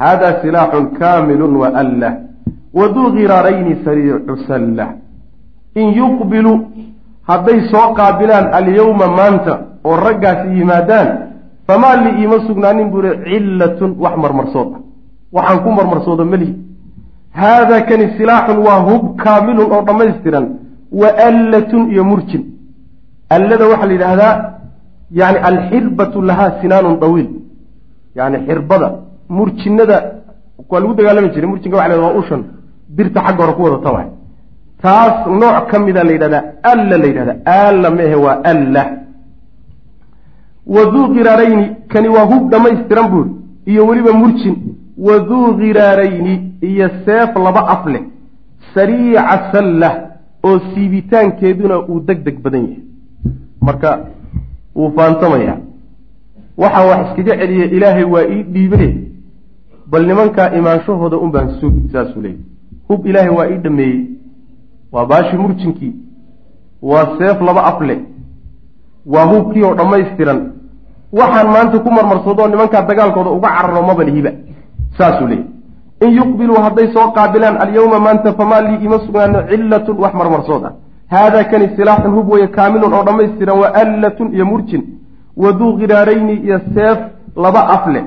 hada 0.03 0.29
silaaxun 0.41 0.85
kaamilun 0.99 1.55
waalla 1.61 2.09
waduu 2.77 3.07
khiraarayni 3.15 3.73
sariicu 3.85 4.33
salla 4.47 4.85
in 5.81 5.87
yuqbilu 6.01 6.53
hadday 7.29 7.59
soo 7.71 7.87
qaabilaan 7.99 8.45
alyawma 8.57 9.07
maanta 9.17 9.53
oo 9.83 9.95
raggaasi 10.07 10.47
yimaadaan 10.59 11.09
famaa 11.67 11.95
li 12.03 12.09
iima 12.21 12.37
sugnaanin 12.47 12.87
buu 12.93 13.03
ihi 13.05 13.15
cillatun 13.29 13.89
wax 14.03 14.15
marmarsood 14.23 14.69
ah 14.75 14.81
waxaan 15.35 15.59
ku 15.63 15.69
marmarsoodo 15.79 16.23
melihi 16.33 16.53
haadaa 17.41 17.81
kani 17.89 18.05
silaaxun 18.17 18.57
waa 18.67 18.79
hub 18.87 19.03
kaamilun 19.23 19.71
oo 19.75 19.81
dhammaystiran. 19.87 20.45
Wa 21.01 21.09
allatun 21.29 21.81
iyo 21.93 22.03
murjin. 22.11 22.43
Allada 23.35 23.65
waxaa 23.71 23.87
la 23.89 23.93
yidhaahdaa 23.97 24.33
yani 25.19 25.37
alxirbatu 25.49 26.21
lahaa 26.29 26.51
sinaanun 26.61 26.95
dawiil 27.03 27.29
yani 28.19 28.37
xirbada 28.47 28.87
murjinada 29.37 29.97
waa 30.69 30.79
lagu 30.81 30.93
dagaalami 30.99 31.29
jiray 31.33 31.49
murjinka 31.53 31.77
waxa 31.77 31.95
la 31.95 32.03
waa 32.05 32.17
ushan 32.21 32.41
birta 32.97 33.19
xagga 33.25 33.41
hore 33.43 33.53
ku 33.57 33.61
wadata 33.67 33.89
waay 33.95 34.07
taas 34.83 35.15
nooc 35.41 35.57
ka 35.71 35.79
mida 35.79 36.03
la 36.07 36.11
yidhahdaa 36.15 36.43
alla 36.71 36.95
la 37.01 37.07
yidhahdaa 37.11 37.37
alla 37.67 37.89
mehe 37.97 38.15
waa 38.25 38.37
alla 38.51 38.83
waduu 40.67 41.07
khiraarayni 41.13 41.65
kani 41.87 42.07
waa 42.09 42.25
hub 42.25 42.49
dhammaystiran 42.51 43.09
buuri 43.11 43.29
iyo 43.65 43.87
weliba 43.87 44.13
murjin. 44.13 44.55
Waduu 44.97 45.57
khiraarayni 45.57 46.51
iyo 46.61 46.89
seef 47.05 47.35
laba 47.35 47.67
af 47.67 47.85
leh. 47.85 48.01
Sariica 48.73 49.51
sallah 49.51 49.93
oo 50.43 50.59
siibitaankeeduna 50.73 51.79
uu 51.89 51.99
deg 51.99 52.23
deg 52.23 52.39
badan 52.41 52.61
yahay. 52.61 52.83
Marka 53.61 53.99
wuu 54.75 54.91
faantamaya. 54.95 55.57
Waxaa 56.57 56.85
wax 56.89 57.07
iskaga 57.09 57.37
celiya 57.39 57.65
ilaahay 57.65 58.03
waa 58.03 58.23
ii 58.29 58.43
dhiibe 58.43 58.97
bal 59.91 60.05
nimankaa 60.07 60.49
imaanshahooda 60.57 61.17
un 61.17 61.31
baan 61.31 61.49
sugi 61.59 61.89
saasuu 61.93 62.21
leeyay 62.21 62.39
hub 62.87 63.05
ilaahay 63.07 63.29
waa 63.37 63.47
ii 63.49 63.57
dhameeyey 63.57 64.05
waa 64.91 65.05
baashi 65.05 65.37
murjinkii. 65.37 65.93
Waa 66.81 67.17
seef 67.17 67.41
laba 67.41 67.63
afle 67.65 67.99
waa 69.05 69.25
hubkii 69.25 69.63
oo 69.63 69.73
dhammaystiran 69.75 70.39
waxaan 71.19 71.47
maanta 71.55 71.79
ku 71.79 71.89
marmarsadoo 71.97 72.47
nimankaa 72.53 72.87
dagaalkooda 72.89 73.29
uga 73.37 73.49
cararo 73.57 73.81
maba 73.89 74.03
lihiba 74.09 74.31
saasuu 74.97 75.27
leeyay 75.27 75.47
in 76.05 76.11
yuqbiluu 76.19 76.59
hadday 76.65 76.87
soo 76.95 77.07
qaabilaan 77.17 77.61
alyawma 77.63 77.99
maanta 78.07 78.33
famaa 78.39 78.61
lii 78.67 78.79
ima 78.85 78.97
sugnaano 79.05 79.39
cillatun 79.49 79.97
wax 80.03 80.13
marmarsood 80.21 80.65
ah 80.69 80.73
haadaa 81.13 81.43
kani 81.51 81.69
silaaxun 81.77 82.15
hub 82.17 82.31
weeye 82.33 82.47
kaamilun 82.57 82.93
oo 82.93 83.03
dhammaystiran 83.07 83.59
wa 83.59 83.67
allatun 83.83 84.33
iyo 84.35 84.45
murjin. 84.45 84.83
Waduu 85.43 85.77
khiraarayni 85.79 86.33
iyo 86.33 86.59
seef 86.73 86.99
laba 87.43 87.61
af 87.75 87.87
leh. 87.93 88.05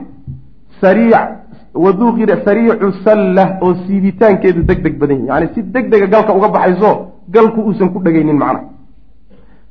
Waduu 1.75 2.17
sariicu 2.45 2.93
sallah 3.05 3.49
oo 3.63 3.75
siibitaankeedu 3.87 4.63
deg 4.63 4.83
deg 4.83 4.99
badan 4.99 5.19
yahy 5.27 5.29
yani 5.29 5.49
si 5.55 5.63
deg 5.63 5.91
dega 5.91 6.07
galka 6.07 6.33
uga 6.35 6.49
baxayso 6.49 6.91
galku 7.31 7.61
uusan 7.61 7.93
ku 7.93 7.99
dhegaynin 8.05 8.39
macna. 8.39 8.61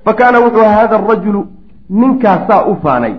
Fa 0.05 0.13
kaana 0.13 0.39
wuxuu 0.39 0.61
ahaa 0.65 0.81
hada 0.81 0.95
arajulu 0.95 1.47
ninkaasaa 1.89 2.65
u 2.71 2.75
faanay 2.83 3.13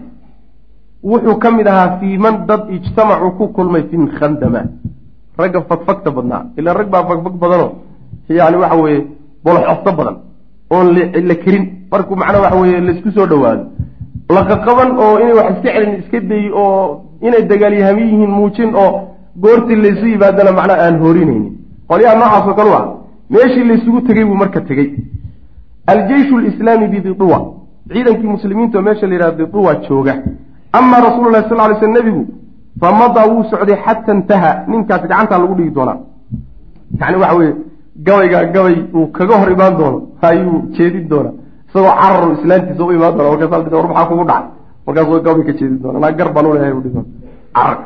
wuxuu 1.03 1.37
ka 1.39 1.51
mid 1.51 1.67
ahaa 1.67 1.99
fii 2.01 2.19
man 2.19 2.47
dad 2.47 2.63
ijtamacuu 2.71 3.31
ku 3.39 3.49
kulmay 3.49 3.83
fi 3.91 3.97
khandama. 4.19 4.63
Ragga 5.39 5.61
fagfagta 5.69 6.11
badnaa 6.11 6.43
ilaa 6.59 6.75
rag 6.75 6.89
baa 6.91 7.05
fagfag 7.09 7.35
badanoo 7.43 7.73
yani 8.29 8.57
waxa 8.57 8.77
weeye 8.77 9.07
bolxofto 9.45 9.93
badan 9.99 10.17
oon 10.71 10.87
la 11.29 11.35
kerin 11.35 11.65
markuu 11.91 12.17
macnaa 12.17 12.41
waxa 12.41 12.61
weye 12.61 12.81
la 12.81 12.93
isku 12.93 13.11
soo 13.13 13.27
dhawaado 13.27 13.65
laqaqaban 14.37 14.91
oo 14.99 15.19
inay 15.21 15.33
wax 15.39 15.51
iska 15.57 15.71
celin 15.75 15.95
iska 16.01 16.21
dayi 16.21 16.51
oo 16.53 17.05
inay 17.23 17.43
dagaalyahami 17.51 18.03
yihiin 18.03 18.31
muujin 18.31 18.75
oo 18.75 18.91
goortii 19.43 19.77
laysu 19.77 20.07
yimaadana 20.07 20.53
macnaa 20.59 20.79
aan 20.87 20.99
horinaynin 21.03 21.53
qolyaha 21.89 22.15
noocaasoo 22.21 22.55
kale 22.59 22.71
ah 22.81 22.85
meeshii 23.31 23.65
laysugu 23.71 24.01
tegey 24.09 24.25
buu 24.25 24.35
marka 24.43 24.61
tegey 24.61 24.89
aljeyshu 25.87 26.39
lislaami 26.39 26.89
bididuwa 26.89 27.39
ciidankii 27.93 28.29
muslimiinta 28.37 28.79
oo 28.79 28.83
meesha 28.83 29.07
la 29.07 29.15
yidhaha 29.15 29.33
diduwa 29.41 29.75
jooga 29.89 30.15
amaa 30.73 31.01
rasuulu 31.01 31.31
lahi 31.31 31.49
sal 31.49 31.71
ly 31.71 31.77
sl 31.81 31.93
nebigu 31.99 32.27
fa 32.81 32.93
madaa 32.93 33.27
wuu 33.27 33.45
socday 33.51 33.77
xata 33.85 34.15
intaha 34.15 34.51
ninkaas 34.69 35.03
gacantaa 35.03 35.39
lagu 35.39 35.55
dhigi 35.55 35.71
doonaa 35.71 35.99
yani 37.01 37.17
waxa 37.23 37.37
weye 37.37 37.55
gabaygaa 38.07 38.45
gabay 38.55 38.77
uu 38.95 39.07
kaga 39.17 39.39
hor 39.41 39.51
imaan 39.53 39.77
doono 39.79 39.99
ayuu 40.23 40.63
jeedin 40.77 41.09
doonaa 41.09 41.35
isagoo 41.69 41.95
cararu 42.01 42.33
islaantiisa 42.37 42.85
u 42.85 42.93
imaan 42.93 43.17
doona 43.17 43.31
markaas 43.31 43.73
war 43.73 43.89
maxaa 43.89 44.09
kugu 44.11 44.25
dhacay 44.31 44.49
markaas 44.87 45.23
gabay 45.27 45.45
ka 45.49 45.53
jeedin 45.59 45.79
doona 45.83 45.99
naa 45.99 46.13
gar 46.13 46.29
uleeyahay 46.51 46.73
udhi 46.81 46.91
doona 46.95 47.09
carag 47.55 47.81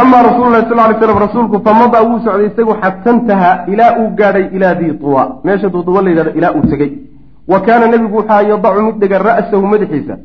amaa 0.00 0.22
rasuulu 0.28 0.50
lahi 0.50 0.68
sal 0.68 0.76
lay 0.76 0.98
slam 1.00 1.18
rasuulku 1.26 1.56
fa 1.64 1.72
madaa 1.80 2.02
wuu 2.08 2.18
socday 2.24 2.46
isagu 2.50 2.72
xata 2.82 3.10
intaha 3.16 3.50
ilaa 3.72 3.92
uu 4.00 4.08
gaadhay 4.18 4.46
ilaa 4.56 4.74
dii 4.80 4.92
tuwa 5.02 5.22
meesha 5.44 5.68
duuduwa 5.68 6.02
la 6.02 6.10
yidhahdo 6.10 6.32
ilaa 6.38 6.52
uu 6.56 6.64
tegey 6.70 6.90
wa 7.52 7.60
kaana 7.66 7.86
nebigu 7.92 8.16
wuxaa 8.16 8.42
yadacu 8.42 8.82
mid 8.86 8.96
dhiga 9.00 9.18
ra'sahu 9.28 9.66
madaxiisa 9.72 10.16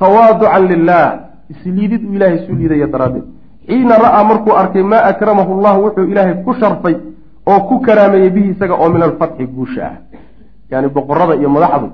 tawaaducan 0.00 0.64
lilah 0.72 1.06
isliidid 1.52 2.02
uu 2.04 2.14
ilaahay 2.16 2.36
isu 2.42 2.54
liidaya 2.54 2.86
daraaddeed. 2.86 3.26
Xiina 3.68 3.98
ra'aa 4.06 4.24
markuu 4.24 4.56
arkay 4.62 4.82
maa 4.82 5.04
akramahu 5.12 5.60
llahu 5.62 5.84
wuxuu 5.84 6.06
ilaahay 6.12 6.34
ku 6.44 6.54
sharfay 6.60 6.96
oo 7.46 7.60
ku 7.68 7.80
karaameeyey 7.86 8.30
bihi 8.30 8.48
isaga 8.54 8.74
oo 8.74 8.88
min 8.88 9.02
alfatxi 9.02 9.46
guusha 9.46 9.82
ah. 9.86 9.96
Yani 10.70 10.88
boqorada 10.88 11.34
iyo 11.34 11.50
madaxdu 11.56 11.88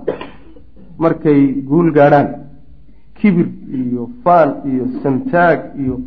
markay 0.99 1.41
guul 1.69 1.93
gaadhaan 1.93 2.29
kibir 3.19 3.49
iyo 3.81 4.11
faan 4.25 4.51
iyo 4.71 4.85
santaag 5.03 5.59
iyo 5.81 6.01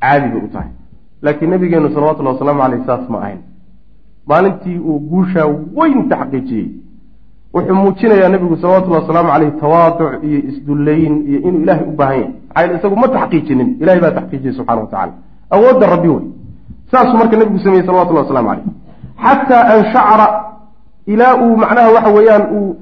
caadi 0.00 0.28
bay 0.32 0.42
u 0.44 0.48
tahay. 0.52 0.72
Laakiin 1.22 1.50
nabigeenu 1.50 1.88
salawatullahi 1.94 2.34
wasalaamu 2.36 2.62
caleyh 2.62 2.86
saas 2.86 3.08
ma 3.08 3.18
ahayn. 3.18 3.40
Maalintii 4.26 4.78
uu 4.78 5.00
guushaa 5.10 5.48
weynta 5.78 6.16
xaqiijiyey 6.20 6.68
wuxuu 7.54 7.74
muujinayaa 7.74 8.28
nebigu 8.28 8.56
salawatullahi 8.56 9.02
wasalaamu 9.02 9.30
caleyh 9.32 9.52
tawaaduc 9.60 10.24
iyo 10.24 10.38
isdullayn 10.50 11.14
iyo 11.28 11.38
inuu 11.48 11.62
ilaahay 11.62 11.84
u 11.92 11.96
baahan 12.00 12.18
yahay. 12.20 12.32
Maxaa 12.54 12.78
isagu 12.78 12.96
ma 12.96 13.08
taxqiijinin 13.08 13.68
ilahay 13.80 14.00
baa 14.04 14.10
taxqiijiyey 14.18 14.54
subxana 14.58 14.80
wa 14.80 14.86
tacala 14.86 15.12
awoodda 15.50 15.86
rabbi 15.94 16.08
wey. 16.08 16.24
Saasuu 16.90 17.16
marka 17.20 17.36
nebigu 17.36 17.58
sameeyey 17.64 17.86
salawatullahi 17.86 18.26
waslamu 18.26 18.48
caleyh 18.48 18.66
xataa 19.24 19.62
an 19.74 19.80
shacra 19.92 20.26
ilaa 21.12 21.34
uu 21.44 21.56
macnaha 21.62 21.90
waxa 21.96 22.10
weeyaan 22.16 22.44
uu 22.58 22.76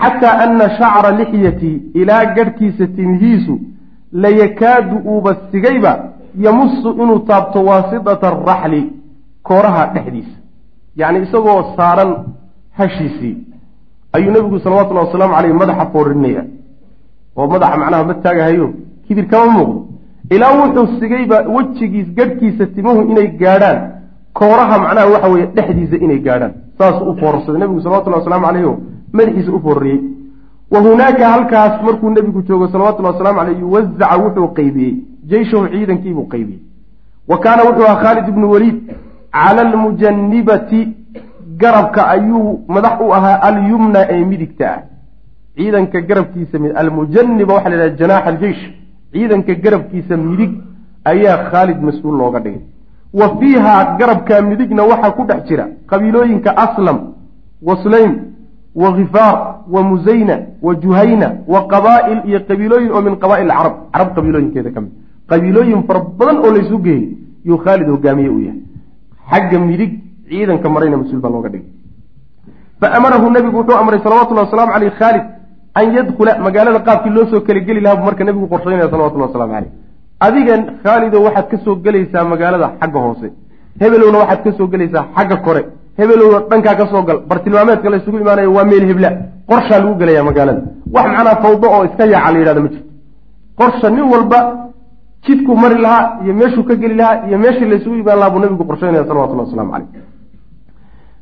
xataa 0.00 0.38
ana 0.44 0.66
shacra 0.78 1.10
lixyatii 1.20 1.76
ilaa 2.00 2.24
garhkiisa 2.36 2.86
timihiisu 2.96 3.54
layakaadu 4.12 4.96
uuba 5.12 5.36
sigayba 5.52 5.92
yamusu 6.46 6.90
inuu 7.02 7.18
taabto 7.18 7.64
waasidata 7.64 8.28
araxli 8.28 8.82
kooraha 9.42 9.86
dhexdiisa. 9.94 10.36
Yacni 10.96 11.18
isagoo 11.26 11.60
saaran 11.76 12.10
hashiisii 12.78 13.36
ayuu 14.16 14.32
nebigu 14.36 14.58
salawatullahi 14.64 15.06
wasalaamu 15.06 15.34
caleyh 15.36 15.54
madaxa 15.62 15.86
foorinaya. 15.92 16.42
Oo 17.36 17.46
madaxa 17.52 17.76
macnaha 17.82 18.04
ma 18.10 18.14
taagahayo? 18.24 18.66
Kibir 19.06 19.26
kama 19.32 19.52
muuqdo. 19.56 19.80
Ilaa 20.34 20.52
wuxuu 20.60 20.86
sigayba 21.00 21.38
wejigiis 21.56 22.08
garhkiisa 22.18 22.66
timuhu 22.74 23.00
inay 23.10 23.28
gaadhaan. 23.42 23.78
Kooraha 24.38 24.76
macnaha 24.84 25.06
waxa 25.14 25.28
weeye 25.32 25.46
dhexdiisa 25.56 25.96
inay 26.04 26.20
gaadhaan. 26.26 26.52
Saasuu 26.78 27.10
u 27.10 27.16
foorarsaday. 27.20 27.60
Nebigu 27.60 27.80
salawatullahi 27.84 28.22
waslamu 28.22 28.46
caleyh 28.46 28.66
o 28.72 28.74
madaxiisa 29.12 29.52
u 29.52 29.60
foorriyey 29.66 30.00
wa 30.70 30.80
hunaaka 30.80 31.28
halkaas 31.28 31.82
markuu 31.82 32.10
nebigu 32.10 32.42
joogo 32.42 32.68
salawatullahi 32.68 33.14
waslamu 33.16 33.38
caleyh 33.38 33.60
yuwazaca 33.60 34.16
wuxuu 34.24 34.48
qeybiyey 34.58 34.94
jeyshahu 35.30 35.68
ciidankiibuu 35.68 36.26
qeybiyey 36.32 36.60
wa 37.28 37.38
kaana 37.38 37.62
wuxuu 37.68 37.84
ahaa 37.84 38.02
khaalid 38.02 38.28
ibnu 38.28 38.50
waliid 38.50 38.78
cala 39.32 39.60
almujanibati 39.68 40.88
garabka 41.56 42.08
ayuu 42.08 42.64
madax 42.68 43.00
u 43.00 43.12
ahaa 43.14 43.40
alyumna 43.48 44.00
ee 44.10 44.24
midigta. 44.24 44.66
Ah 44.74 44.82
ciidanka 45.56 46.00
garabkiisa 46.00 46.58
almujaniba 46.74 47.54
waxa 47.54 47.68
la 47.70 47.76
yidhaha 47.76 47.96
janaaxa 47.96 48.28
aljeish 48.30 48.62
ciidanka 49.12 49.54
garabkiisa 49.54 50.16
midig 50.16 50.52
ayaa 51.04 51.50
khaalid 51.50 51.78
mas'uul 51.88 52.16
looga 52.18 52.40
dhigay. 52.40 52.62
Wa 53.12 53.36
fiiha 53.38 53.96
garabka 53.98 54.42
midigna 54.42 54.82
waxaa 54.82 55.10
ku 55.16 55.24
dhex 55.24 55.44
jira 55.48 55.68
qabiilooyinka 55.86 56.50
aslam 56.64 56.98
wa 57.62 57.76
sulaym 57.82 58.12
wa 58.74 58.92
khifaar 58.96 59.36
wa 59.70 59.82
musayna 59.82 60.36
wa 60.62 60.74
juhayna 60.74 61.28
wa 61.46 61.66
qabaa'il 61.72 62.20
iyo 62.28 62.40
qabiilooyin 62.48 62.90
oo 62.90 63.02
min 63.02 63.16
qabaa'il 63.16 63.48
carab 63.48 63.74
carab 63.92 64.14
qabiilooyinkeeda 64.16 64.70
ka 64.74 64.80
mid. 64.80 64.92
Qabiilooyin 65.30 65.82
fara 65.86 66.00
badan 66.00 66.38
oo 66.38 66.50
laysu 66.50 66.78
geeyey 66.78 67.16
yuu 67.44 67.58
khaalid 67.58 67.88
hogaamiye 67.88 68.28
u 68.28 68.40
yahay. 68.40 68.60
Xagga 69.30 69.58
midig 69.58 69.92
ciidanka 70.34 70.68
marayna 70.74 70.96
mas'uul 71.00 71.20
looga 71.34 71.48
dhigay. 71.54 71.68
Fa 72.80 72.86
amarahu 72.98 73.26
nebigu 73.36 73.56
wuxuu 73.60 73.76
amray 73.82 74.00
salawatullahi 74.06 74.46
wasalaamu 74.46 74.72
caleyh 74.74 74.92
khaalid 75.00 75.24
an 75.80 75.86
yadkhula 75.96 76.32
magaalada 76.46 76.80
qaabkii 76.88 77.12
loo 77.16 77.26
soo 77.30 77.40
kala 77.46 77.60
geli 77.68 77.80
lahaa 77.84 77.96
buu 77.98 78.06
marka 78.08 78.22
nebigu 78.28 78.46
qorshaynaya 78.52 78.88
salawatullahi 78.94 79.28
waslamu 79.30 79.52
caleyh 79.56 79.70
adiga 80.26 80.54
khaalido 80.84 81.18
waxaad 81.26 81.46
ka 81.52 81.56
soo 81.64 81.74
gelaysaa 81.84 82.24
magaalada 82.32 82.66
xagga 82.80 83.00
hoose. 83.06 83.28
Hebelowna 83.82 84.18
waxaad 84.22 84.40
ka 84.46 84.50
soo 84.58 84.66
gelaysaa 84.72 85.04
xagga 85.16 85.36
kore. 85.46 85.62
Hebelowna 85.98 86.38
dhankaa 86.50 86.74
ka 86.80 86.86
soo 86.92 87.02
gal. 87.08 87.18
Bartilmaameedka 87.30 87.88
la 87.92 87.96
isugu 88.00 88.18
imaanayo 88.24 88.50
waa 88.56 88.64
meel 88.70 88.84
hebla. 88.90 89.10
Qorshaa 89.50 89.78
lagu 89.82 89.94
gelaya 90.00 90.22
magaalada. 90.28 90.62
Wax 90.94 91.06
macnaa 91.16 91.36
fawdo 91.44 91.66
oo 91.76 91.84
iska 91.88 92.04
yaaca 92.14 92.32
la 92.32 92.38
yidhahda 92.40 92.60
ma 92.64 92.68
jirto. 92.72 92.88
Qorsha 93.60 93.88
nin 93.96 94.06
walba 94.12 94.38
jidkuu 95.26 95.56
mari 95.62 95.76
lahaa 95.84 96.04
iyo 96.24 96.32
meeshuu 96.40 96.64
ka 96.68 96.74
geli 96.82 96.94
lahaa 97.00 97.26
iyo 97.28 97.38
meeshii 97.44 97.68
laysugu 97.72 97.96
imaan 98.02 98.18
lahaa 98.20 98.32
buu 98.32 98.40
nabigu 98.44 98.64
qorshaynaya 98.70 99.04
salawatullahi 99.08 99.48
waslamu 99.48 99.70
caleyh 99.74 99.88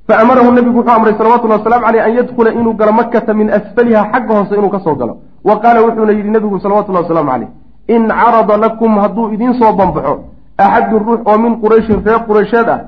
faamarahu 0.09 0.53
nabigu 0.53 0.79
wuxuu 0.79 0.95
amray 0.97 1.15
salawatullhi 1.19 1.59
wasalamu 1.59 1.85
caleyh 1.87 2.03
an 2.07 2.13
yadkhula 2.19 2.51
inuu 2.53 2.75
galo 2.75 2.93
makata 2.93 3.35
min 3.35 3.49
asfaliha 3.59 4.03
xagga 4.13 4.33
hoose 4.39 4.55
inuu 4.59 4.71
ka 4.71 4.81
soo 4.81 4.95
galo 4.95 5.15
wa 5.45 5.55
qaala 5.63 5.83
wuxuuna 5.87 6.13
yidhi 6.13 6.31
nabigu 6.31 6.61
salawatullahi 6.61 7.05
wasalaamu 7.05 7.31
caleyh 7.31 7.49
in 7.95 8.09
carada 8.09 8.57
lakum 8.65 8.99
hadduu 9.05 9.33
idiin 9.35 9.55
soo 9.61 9.73
banbaxo 9.79 10.15
axadun 10.59 11.03
ruux 11.09 11.21
oo 11.31 11.39
min 11.45 11.53
qurayshin 11.63 11.99
reer 12.07 12.21
quraysheed 12.29 12.69
ah 12.75 12.81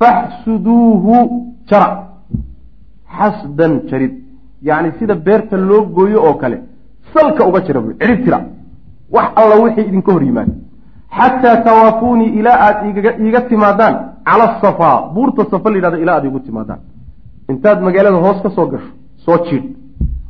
faxsuduuhu 0.00 1.14
jara 1.70 1.88
xasdan 3.18 3.72
jarid 3.90 4.12
yacni 4.68 4.90
sida 4.98 5.14
beerta 5.26 5.56
loo 5.56 5.82
gooyo 5.96 6.18
oo 6.28 6.34
kale 6.42 6.56
salka 7.14 7.42
uga 7.48 7.60
jira 7.66 7.80
buy 7.80 7.94
cidhib 8.00 8.24
tira 8.24 8.38
wax 9.14 9.26
alla 9.40 9.54
wixii 9.64 9.86
idinka 9.90 10.12
hor 10.12 10.22
yimaada 10.28 10.52
xataa 11.18 11.56
tawaafuunii 11.56 12.28
ilaa 12.38 12.58
aada 12.66 13.12
iiga 13.24 13.40
timaadaan. 13.40 13.94
Cala 14.24 14.44
asafaa 14.56 15.02
buurta 15.14 15.46
safa 15.50 15.70
la 15.70 15.76
yidhahda 15.76 15.98
ilaa 15.98 16.14
aad 16.16 16.24
iigu 16.24 16.40
timaadaan. 16.40 16.80
Intaad 17.48 17.82
magaalada 17.82 18.16
hoos 18.16 18.42
ka 18.42 18.50
soo 18.50 18.66
gasho 18.66 18.92
soo 19.24 19.38
jiidh 19.46 19.64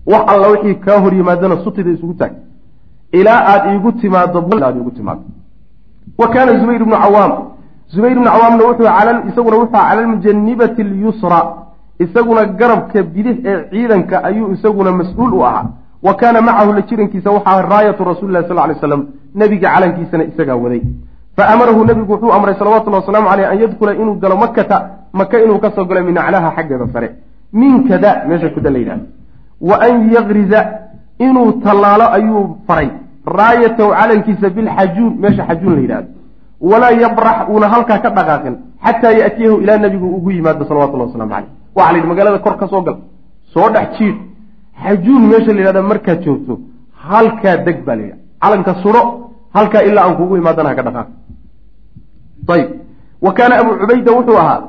wax 0.07 0.23
alla 0.33 0.49
wixii 0.49 0.75
kaa 0.75 0.99
hor 1.01 1.15
yimaadana 1.15 1.57
sutida 1.65 1.91
isugu 1.91 2.15
taag. 2.15 2.33
Ilaa 3.13 3.41
aada 3.53 3.73
iigu 3.73 3.93
timaado 3.93 4.39
aad 4.39 4.77
iigu 4.77 4.91
timaado 4.91 5.23
wa 6.19 6.29
kaana 6.29 6.59
zubayr 6.61 6.83
ibnu 6.83 6.97
cawaam. 6.97 7.33
Zubayr 7.95 8.13
ibnu 8.13 8.25
cawaamna 8.25 8.65
wuxuu 8.65 9.29
isaguna 9.29 9.57
wuxuu 9.57 9.73
cala 9.73 9.91
almujanibati 9.91 10.83
alyusra 10.83 11.41
isaguna 11.99 12.45
garabka 12.45 13.03
bidix 13.03 13.37
ee 13.45 13.65
ciidanka 13.71 14.25
ayuu 14.25 14.53
isaguna 14.53 14.93
mas'uul 14.93 15.35
u 15.35 15.45
ahaa. 15.45 15.65
Wa 16.03 16.15
kaana 16.15 16.41
macahu 16.41 16.73
la 16.73 16.83
jirankiisa 16.83 17.31
waxaa 17.31 17.63
raayatu 17.63 18.05
rasuli 18.05 18.33
lahi 18.33 18.49
sal 18.49 18.69
ly 18.69 18.75
slam 18.81 19.07
nebiga 19.35 19.69
calankiisana 19.75 20.25
isagaa 20.25 20.57
waday. 20.57 20.83
Fa 21.37 21.49
amarahu 21.49 21.85
nebigu 21.85 22.13
wuxuu 22.13 22.33
amray 22.33 22.55
salawatullahi 22.55 23.03
wasalaamu 23.03 23.29
caleyh 23.29 23.49
an 23.53 23.59
yadkhula 23.61 23.95
inuu 23.95 24.15
galo 24.23 24.37
makata 24.37 24.91
maka 25.13 25.43
inuu 25.45 25.59
ka 25.59 25.71
soo 25.75 25.85
galo 25.85 26.05
min 26.05 26.19
aclaaha 26.19 26.51
xaggeeda 26.57 26.87
sare. 26.93 27.09
Min 27.53 27.89
kada 27.89 28.25
meesha 28.29 28.49
kuda 28.51 28.71
la 28.71 28.79
yidhahdo 28.79 29.07
wa 29.61 29.77
an 29.81 30.11
yagriza 30.13 30.61
inuu 31.19 31.53
tallaalo 31.65 32.07
ayuu 32.13 32.57
faray. 32.67 32.91
Raayatahu 33.27 33.91
calankiisa 33.91 34.51
bilxajuun 34.51 35.13
meesha 35.19 35.47
xajuun 35.49 35.75
la 35.75 35.81
yidhahdo 35.81 36.09
walaa 36.61 36.91
yabrax 36.91 37.49
uuna 37.49 37.69
halkaa 37.69 37.99
ka 37.99 38.11
dhaqaaqin 38.11 38.55
xataa 38.85 39.13
yaatiyahu 39.21 39.61
ilaa 39.61 39.79
nebigu 39.79 40.07
ugu 40.17 40.31
yimaado 40.31 40.65
salawatullahi 40.65 41.11
waslamu 41.11 41.31
caleyh 41.31 41.51
waxa 41.77 41.93
la 41.93 41.97
yidhi 41.99 42.09
magaalada 42.09 42.39
kor 42.39 42.57
ka 42.57 42.67
soo 42.69 42.83
gal 42.83 42.97
soo 43.55 43.69
dhex 43.71 43.99
jiid. 43.99 44.17
Xajuun 44.83 45.23
meesha 45.31 45.53
la 45.53 45.61
yidhahda 45.61 45.83
markaad 45.83 46.21
joogto 46.25 46.61
halkaa 47.09 47.57
deg 47.67 47.85
baa 47.87 47.97
la 47.97 48.03
yidhahda 48.03 48.25
calanka 48.43 48.73
sudho 48.83 49.03
halkaa 49.57 49.83
ilaa 49.89 50.05
aan 50.07 50.17
kugu 50.17 50.35
imaadana 50.41 50.69
haka 50.73 50.83
dhaqaaq 50.87 51.09
ayib 52.55 52.69
wa 53.25 53.31
kaana 53.39 53.55
abu 53.63 53.71
cubayda 53.81 54.11
wuxuu 54.19 54.39
ahaa 54.43 54.61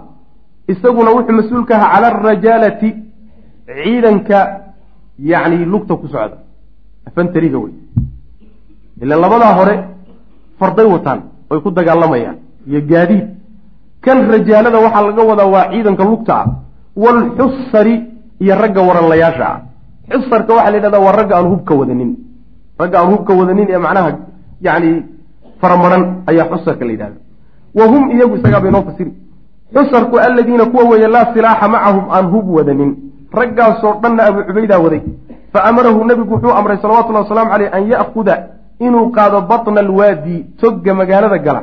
isaguna 0.72 1.10
wuxuu 1.16 1.36
mas'uulka 1.40 1.74
ahaa 1.78 1.94
cala 1.94 2.08
arajaalati 2.14 2.90
ciidanka 3.66 4.38
yacni 5.32 5.66
lugta 5.66 5.96
ku 5.96 6.08
socda. 6.08 6.38
Afantariga 7.08 7.58
wey 7.64 7.74
ilan 9.02 9.20
labadaa 9.24 9.54
hore 9.60 9.76
farday 10.60 10.86
wataan 10.86 11.20
oy 11.50 11.60
ku 11.64 11.70
dagaalamayaan 11.72 12.38
iyo 12.70 12.82
gaadiid. 12.92 13.28
Kan 14.02 14.18
rajaalada 14.34 14.78
waxaa 14.86 15.08
laga 15.08 15.24
wadaa 15.32 15.50
waa 15.54 15.70
ciidanka 15.72 16.04
lugta 16.12 16.34
ah 16.42 16.48
waalxusari 17.04 17.96
iyo 18.44 18.54
ragga 18.62 18.82
waranlayaasha 18.82 19.46
ah. 19.54 19.60
Xusarka 20.12 20.52
waxaa 20.58 20.72
la 20.72 20.78
yidhahdaa 20.78 21.06
waa 21.06 21.18
ragga 21.20 21.34
aan 21.38 21.48
hubka 21.54 21.74
wadanin 21.80 22.12
ragga 22.82 22.98
aan 23.00 23.10
hubka 23.14 23.32
wadanin 23.40 23.68
ee 23.74 23.82
macnaha 23.86 24.12
yacni 24.68 24.92
faramaran 25.62 26.04
ayaa 26.30 26.48
xusarka 26.52 26.84
la 26.88 26.92
yidhahda 26.96 27.18
wa 27.78 27.86
hum 27.92 28.04
iyagu 28.16 28.36
isagaa 28.38 28.62
bay 28.64 28.72
noo 28.76 28.84
fasiri 28.90 29.12
xusarku 29.76 30.16
aladiina 30.20 30.66
kuwa 30.66 30.84
weeye 30.90 31.08
laa 31.08 31.34
silaaxa 31.34 31.68
macahum 31.68 32.06
aan 32.12 32.26
hub 32.34 32.50
wadanin. 32.58 32.92
Raggaasoo 33.40 33.94
dhanna 34.04 34.24
abu 34.24 34.44
cubaydaa 34.48 34.80
waday. 34.80 35.02
Fa 35.54 35.64
amarahu 35.70 36.06
nebigu 36.06 36.34
wuxuu 36.34 36.52
amray 36.60 36.78
salawatullahi 36.82 37.24
wasalaamu 37.26 37.52
caleyh 37.52 37.70
an 37.78 37.84
ya'kuda 37.92 38.36
inuu 38.80 39.12
qaado 39.12 39.42
batna 39.42 39.80
alwaadi 39.86 40.46
togga 40.62 40.94
magaalada 40.94 41.38
gala 41.38 41.62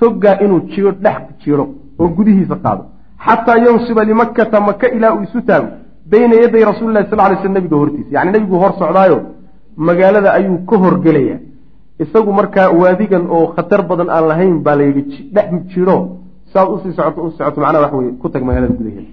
toggaa 0.00 0.38
inuu 0.44 0.60
jiro 0.72 0.90
dhex 0.92 1.20
jiro 1.44 1.64
oo 1.98 2.08
gudihiisa 2.08 2.56
qaado. 2.64 2.82
Xataa 3.26 3.58
yansiba 3.66 4.04
limakkata 4.04 4.60
maka 4.60 4.88
ilaa 4.88 5.12
uu 5.14 5.22
isu 5.22 5.40
taago 5.42 5.68
bayna 6.10 6.34
yaday 6.42 6.64
rasuuli 6.64 6.94
lahi 6.94 7.10
sal 7.10 7.18
lay 7.18 7.36
sl 7.42 7.52
nabiga 7.56 7.76
hortiisa. 7.76 8.10
Yani 8.10 8.30
nebigu 8.32 8.56
hor 8.62 8.72
socdaayo 8.78 9.18
magaalada 9.88 10.30
ayuu 10.38 10.58
ka 10.68 10.76
horgelaya. 10.82 11.36
Isagu 12.02 12.32
markaa 12.40 12.68
waadigan 12.80 13.24
oo 13.34 13.46
khatar 13.56 13.80
badan 13.90 14.08
aan 14.16 14.24
lahayn 14.30 14.56
baa 14.66 14.76
la 14.80 14.84
yidhi 14.88 15.30
dhex 15.34 15.48
jiro. 15.72 15.98
Saad 16.52 16.68
u 16.74 16.76
sii 16.82 16.92
socoto 16.96 17.20
u 17.26 17.30
socoto 17.36 17.60
macnaha 17.60 17.82
wax 17.84 17.92
weye 17.98 18.12
ku 18.20 18.28
tag 18.32 18.42
magaalada 18.48 18.74
gudaheeda 18.78 19.12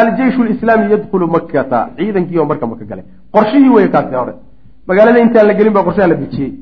aljeyshu 0.00 0.42
lislaami 0.44 0.90
yadkhulu 0.92 1.26
makkata 1.34 1.78
ciidankii 1.96 2.44
marka 2.50 2.66
maka 2.66 2.84
galay. 2.90 3.04
Qorshihii 3.34 3.68
wey 3.76 3.88
kaasi 3.94 4.14
hore. 4.14 4.34
Magaalada 4.88 5.18
intaan 5.24 5.46
la 5.46 5.54
gelin 5.54 5.72
baa 5.72 5.84
qorshaha 5.88 6.08
la 6.12 6.14
dejiyey. 6.22 6.52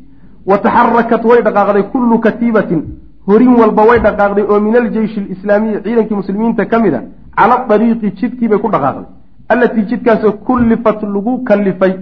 Wa 0.47 0.59
taxarakat 0.65 1.23
way 1.31 1.41
dhaqaaqday 1.47 1.85
kullu 1.93 2.19
katiibatin. 2.27 2.81
Horin 3.29 3.55
walba 3.61 3.83
way 3.91 3.99
dhaqaaqday 4.07 4.45
oo 4.53 4.61
min 4.61 4.77
aljeyshi 4.77 5.21
alislaamiyi 5.21 5.83
ciidankii 5.85 6.17
muslimiinta 6.21 6.65
ka 6.67 6.79
mid 6.85 6.95
a 6.95 7.03
cala 7.39 7.57
dariiqi 7.69 8.09
jidkii 8.19 8.49
bay 8.49 8.59
ku 8.59 8.69
dhaqaaqday. 8.75 9.07
Allatii 9.53 9.85
jidkaasoo 9.91 10.33
kullifat 10.47 11.03
lagu 11.15 11.33
kallifay 11.49 11.93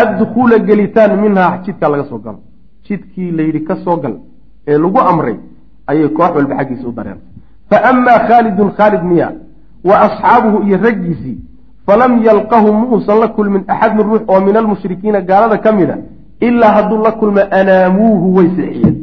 addukhuula 0.00 0.58
gelitaan 0.68 1.12
minhaa 1.22 1.58
jidkaa 1.64 1.88
laga 1.92 2.04
soo 2.10 2.18
galo. 2.18 2.38
Jidkii 2.86 3.30
layidhi 3.38 3.60
ka 3.68 3.76
soo 3.84 3.96
gal 4.02 4.14
ee 4.68 4.78
lagu 4.78 4.98
amray 5.10 5.36
ayay 5.86 6.08
koox 6.08 6.30
walba 6.36 6.54
xaggiisa 6.58 6.88
u 6.88 6.92
dareertay 6.92 7.26
fa 7.70 7.76
amaa 7.90 8.18
khaalidun 8.28 8.70
khaalid 8.78 9.02
miya 9.10 9.28
wa 9.88 9.94
asxaabuhu 10.06 10.58
iyo 10.66 10.76
raggiisii 10.86 11.38
falam 11.86 12.12
yalqahu 12.28 12.72
muusan 12.72 13.18
la 13.20 13.28
kulmin 13.28 13.62
axadun 13.68 14.06
ruux 14.10 14.22
oo 14.28 14.40
min 14.46 14.56
almushrikiina 14.56 15.20
gaalada 15.20 15.58
ka 15.58 15.72
mid 15.72 15.90
a 15.90 15.96
ilaa 16.40 16.72
hadduu 16.76 17.02
la 17.06 17.12
kulma 17.12 17.42
anaamuuhu 17.60 18.34
way 18.36 18.48
seexiyeen. 18.56 18.96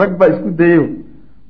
Rag 0.00 0.12
baa 0.18 0.28
isku 0.34 0.50
dayeyo 0.50 0.84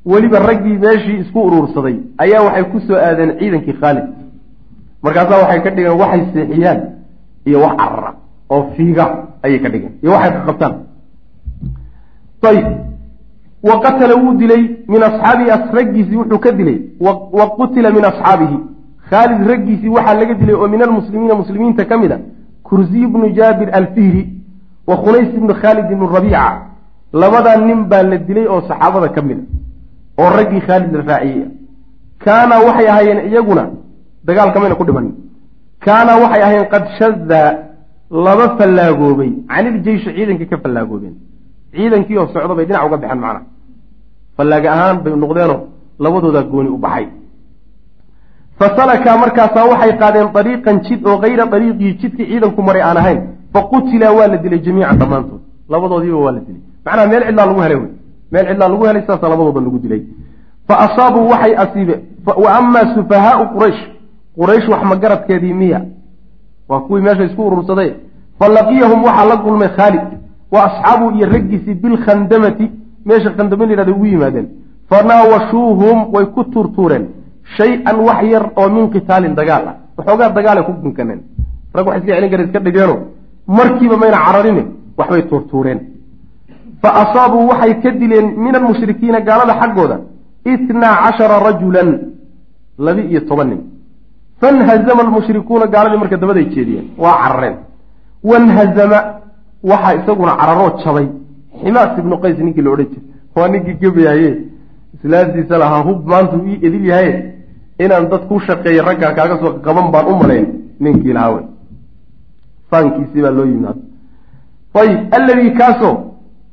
weliba 0.07 0.39
raggii 0.39 0.79
meeshii 0.85 1.19
isku 1.23 1.39
uruursaday 1.47 1.97
ayaa 2.19 2.43
waxay 2.47 2.65
ku 2.73 2.81
soo 2.87 2.97
aadeen 3.07 3.31
ciidankii 3.39 3.77
khaalid 3.81 4.05
markaasaa 5.03 5.39
waxay 5.43 5.61
ka 5.65 5.71
dhigeen 5.71 5.99
waxay 6.03 6.23
seexiyaan 6.35 6.81
iyo 7.47 7.61
wax 7.61 7.77
carara 7.77 8.11
oo 8.51 8.63
fiiga 8.77 9.05
ayay 9.43 9.59
ka 9.63 9.69
dhigeen 9.69 9.93
iyo 10.03 10.13
waxay 10.13 10.31
qaqabtaan 10.39 10.75
ayib 12.51 12.67
wa 13.63 13.81
qatala 13.81 14.15
wuu 14.17 14.35
dilay 14.35 14.63
min 14.89 15.03
asxaabihi 15.03 15.51
raggiisii 15.73 16.17
wuxuu 16.17 16.39
ka 16.39 16.53
dilay. 16.53 16.79
Wa 17.01 17.45
qutila 17.57 17.91
min 17.91 18.05
asxaabihi. 18.05 18.59
Khaalid 19.11 19.47
raggiisii 19.51 19.89
waxaa 19.89 20.15
laga 20.15 20.35
dilay 20.35 20.55
oo 20.55 20.69
min 20.69 20.83
almuslimiina 20.83 21.35
muslimiinta 21.35 21.85
ka 21.85 21.99
mid 21.99 22.13
a 22.13 22.19
kursiy 22.63 23.07
bnu 23.07 23.31
jaabir 23.37 23.69
alfihri 23.73 24.23
wa 24.87 24.97
khunays 24.97 25.29
ibnu 25.39 25.55
khaalid 25.55 25.87
ibnu 25.93 26.07
rabiica. 26.07 26.63
Labadaa 27.13 27.57
nin 27.57 27.85
baa 27.91 28.03
la 28.03 28.17
dilay 28.19 28.47
oo 28.49 28.61
saxaabada 28.69 29.09
ka 29.09 29.23
mid 29.23 29.39
a 29.39 30.23
oo 30.23 30.31
raggii 30.37 30.61
khaalid 30.67 30.93
la 30.97 31.03
raaciyey. 31.03 31.47
Kaana 32.25 32.55
waxay 32.67 32.89
ahaayeen 32.89 33.31
iyaguna 33.31 33.71
dagaalka 34.25 34.61
mayna 34.61 34.75
ku 34.75 34.85
dhimanin 34.85 35.15
kaana 35.85 36.13
waxay 36.23 36.43
ahaayeen 36.43 36.69
qad 36.75 36.85
shadaa 36.99 37.49
laba 38.27 38.47
fallaagoobay 38.59 39.31
caniljeyshi 39.53 40.11
ciidankii 40.17 40.49
ka 40.53 40.57
fallaagoobeen 40.65 41.15
ciidankii 41.77 42.17
oo 42.21 42.27
socdo 42.35 42.55
bay 42.59 42.67
dhinac 42.69 42.85
uga 42.87 42.97
baxeen 43.03 43.21
macnaha 43.25 43.43
fallaaga 44.37 44.69
ahaan 44.77 44.97
bay 45.05 45.13
noqdeenoo 45.25 45.61
labadoodaa 46.05 46.43
gooni 46.53 46.71
u 46.77 46.79
baxay. 46.85 47.07
Fa 48.59 48.67
salakaa 48.77 49.17
markaasaa 49.23 49.65
waxay 49.73 49.93
qaadeen 50.03 50.29
dariiqan 50.37 50.77
jid 50.87 51.01
oo 51.07 51.17
kayra 51.25 51.45
dariiqii 51.53 51.93
jidkii 52.01 52.27
ciidanku 52.31 52.61
maray 52.69 52.83
aan 52.89 52.97
ahayn. 53.03 53.21
Fa 53.53 53.61
qutilaa 53.71 54.13
waa 54.19 54.27
la 54.33 54.37
dilay 54.45 54.61
jamiican 54.67 54.97
dhammaantood. 55.01 55.41
Labadoodiiba 55.73 56.19
waa 56.27 56.33
la 56.37 56.41
dilay. 56.47 56.61
Macnaha 56.85 57.07
meel 57.13 57.23
cidlaa 57.27 57.47
lagu 57.47 57.61
helay 57.65 57.79
wey. 57.83 57.91
Meel 58.33 58.47
cidlaa 58.51 58.69
lagu 58.73 58.85
helay 58.89 59.03
saasaa 59.09 59.29
labadooda 59.33 59.61
lagu 59.67 59.79
dilay. 59.85 60.03
Fa 60.69 60.75
asaabuu 60.85 61.29
waxay 61.33 61.55
asiibeen. 61.63 62.01
Wa 62.45 62.51
amaa 62.59 62.85
sufahaau 62.95 63.45
quraysh 63.55 63.81
quraysh 64.39 64.69
wax 64.69 64.83
magaradkeedii 64.85 65.55
miya? 65.55 65.81
Waa 66.69 66.81
kuwii 66.81 67.03
meesha 67.03 67.25
isku 67.25 67.43
urursaday. 67.47 67.91
Fa 68.39 68.49
laqiyahum 68.49 69.05
waxaa 69.05 69.27
la 69.27 69.37
kulmay 69.37 69.69
khaalid. 69.77 70.07
Wa 70.53 70.61
asxaabuhu 70.69 71.17
iyo 71.17 71.27
raggiisii 71.27 71.75
bilkhandamati 71.75 72.71
meesha 73.05 73.31
khandama 73.31 73.65
layihahda 73.67 73.93
ugu 73.93 74.07
yimaadeen. 74.07 74.49
Fanaawashuuhum 74.91 76.15
way 76.15 76.27
ku 76.35 76.45
tuurtuureen. 76.45 77.05
Shay-an 77.57 77.97
wax 78.07 78.23
yar 78.33 78.45
oo 78.57 78.69
min 78.69 78.91
qitaalin 78.91 79.35
dagaal 79.35 79.65
ah. 79.69 79.75
Waxoogaa 79.97 80.31
dagaalay 80.31 80.65
ku 80.65 80.73
gunkaneen 80.83 81.21
rag 81.75 81.87
wax 81.87 81.97
iska 81.99 82.15
celin 82.15 82.31
kara 82.31 82.43
iska 82.45 82.61
dhigeeno. 82.61 82.97
Markiiba 83.47 83.97
mayna 83.97 84.19
cararine 84.27 84.63
waxbay 84.99 85.23
tuurtuureen. 85.31 85.81
Fa 86.83 86.89
asaabuu 87.03 87.49
waxay 87.51 87.75
ka 87.83 87.91
dileen 87.91 88.27
min 88.45 88.55
almushrikiina 88.57 89.21
gaalada 89.21 89.55
xaggooda. 89.61 89.97
Itnaa 90.45 90.95
cashara 91.03 91.39
rajulan 91.47 91.89
labi 92.79 93.03
iyo 93.11 93.21
toban 93.29 93.49
nin 93.51 93.61
fanhazama 94.43 95.03
almushrikuuna 95.07 95.67
gaaladii 95.75 95.99
marka 96.03 96.17
dabaday 96.23 96.45
jeediyeen 96.55 96.87
waa 97.03 97.17
carareen 97.23 97.57
wanhazama 98.31 98.99
waxaa 99.71 99.95
isaguna 100.01 100.33
cararoo 100.41 100.71
jabay 100.85 101.07
ximaas 101.63 101.99
ibnu 101.99 102.17
qays 102.23 102.39
ninkii 102.47 102.65
la 102.67 102.71
odhan 102.75 102.89
jiray 102.93 103.05
waa 103.37 103.49
ninkii 103.53 103.77
gebayaye 103.83 104.31
islaantiisa 104.95 105.59
lahaa 105.63 105.83
hub 105.89 106.01
maanta 106.13 106.37
ii 106.51 106.59
edil 106.67 106.85
yahaye 106.91 107.15
inaan 107.85 108.09
dad 108.13 108.23
ku 108.29 108.41
shaqeeya 108.49 108.83
raggaa 108.89 109.13
kaaga 109.19 109.37
soo 109.43 109.53
qaban 109.67 109.87
baan 109.95 110.07
u 110.13 110.17
malayn 110.23 110.47
ninkii 110.81 111.13
lahaa 111.17 111.31
wey 111.37 111.45
faankiisii 112.71 113.23
baa 113.27 113.35
loo 113.39 113.47
yimid 113.53 113.79
ayib 114.83 115.01
alladii 115.19 115.51
kaasoo 115.61 115.95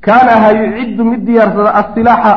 kaana 0.08 0.32
ahaa 0.38 0.54
yuciddu 0.62 1.06
mid 1.12 1.22
diyaarsada 1.28 1.72
asilaaxa 1.82 2.34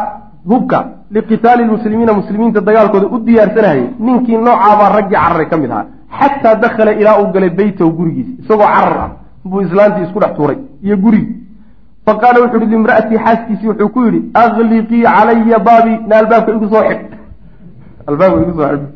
hubka 0.50 0.78
liqitaali 1.14 1.64
lmuslimiina 1.64 2.12
muslimiinta 2.20 2.60
dagaalkooda 2.68 3.06
u 3.14 3.18
diyaarsanahayay 3.26 3.86
ninkii 4.06 4.36
noocaabaa 4.46 4.90
raggii 4.96 5.18
cararay 5.24 5.46
ka 5.52 5.56
mid 5.62 5.70
ahaa 5.70 5.86
xataa 6.18 6.54
dakhala 6.64 6.92
ilaa 7.00 7.18
uu 7.22 7.32
galay 7.34 7.50
beytahu 7.60 7.90
gurigiisa 7.98 8.32
isagoo 8.42 8.68
carar 8.74 8.98
ah 9.04 9.10
buu 9.50 9.60
islaantii 9.66 10.04
isku 10.06 10.20
dhex 10.22 10.32
tuuray 10.36 10.58
iyo 10.86 10.96
gurigi 11.04 11.34
fa 12.06 12.14
qaala 12.22 12.40
wuxu 12.42 12.56
uhi 12.56 12.66
limra'atii 12.74 13.18
xaaskiisii 13.24 13.68
wuxuu 13.72 13.88
ku 13.94 14.04
yidhi 14.06 14.20
akliqii 14.42 15.02
calaya 15.02 15.58
baabi 15.68 15.94
na 16.08 16.16
albaabka 16.22 16.52
igu 16.56 16.68
soo 16.74 16.84
xidh 16.88 17.04
albaabka 18.10 18.40
igu 18.44 18.52
soo 18.58 18.68
xidh 18.72 18.86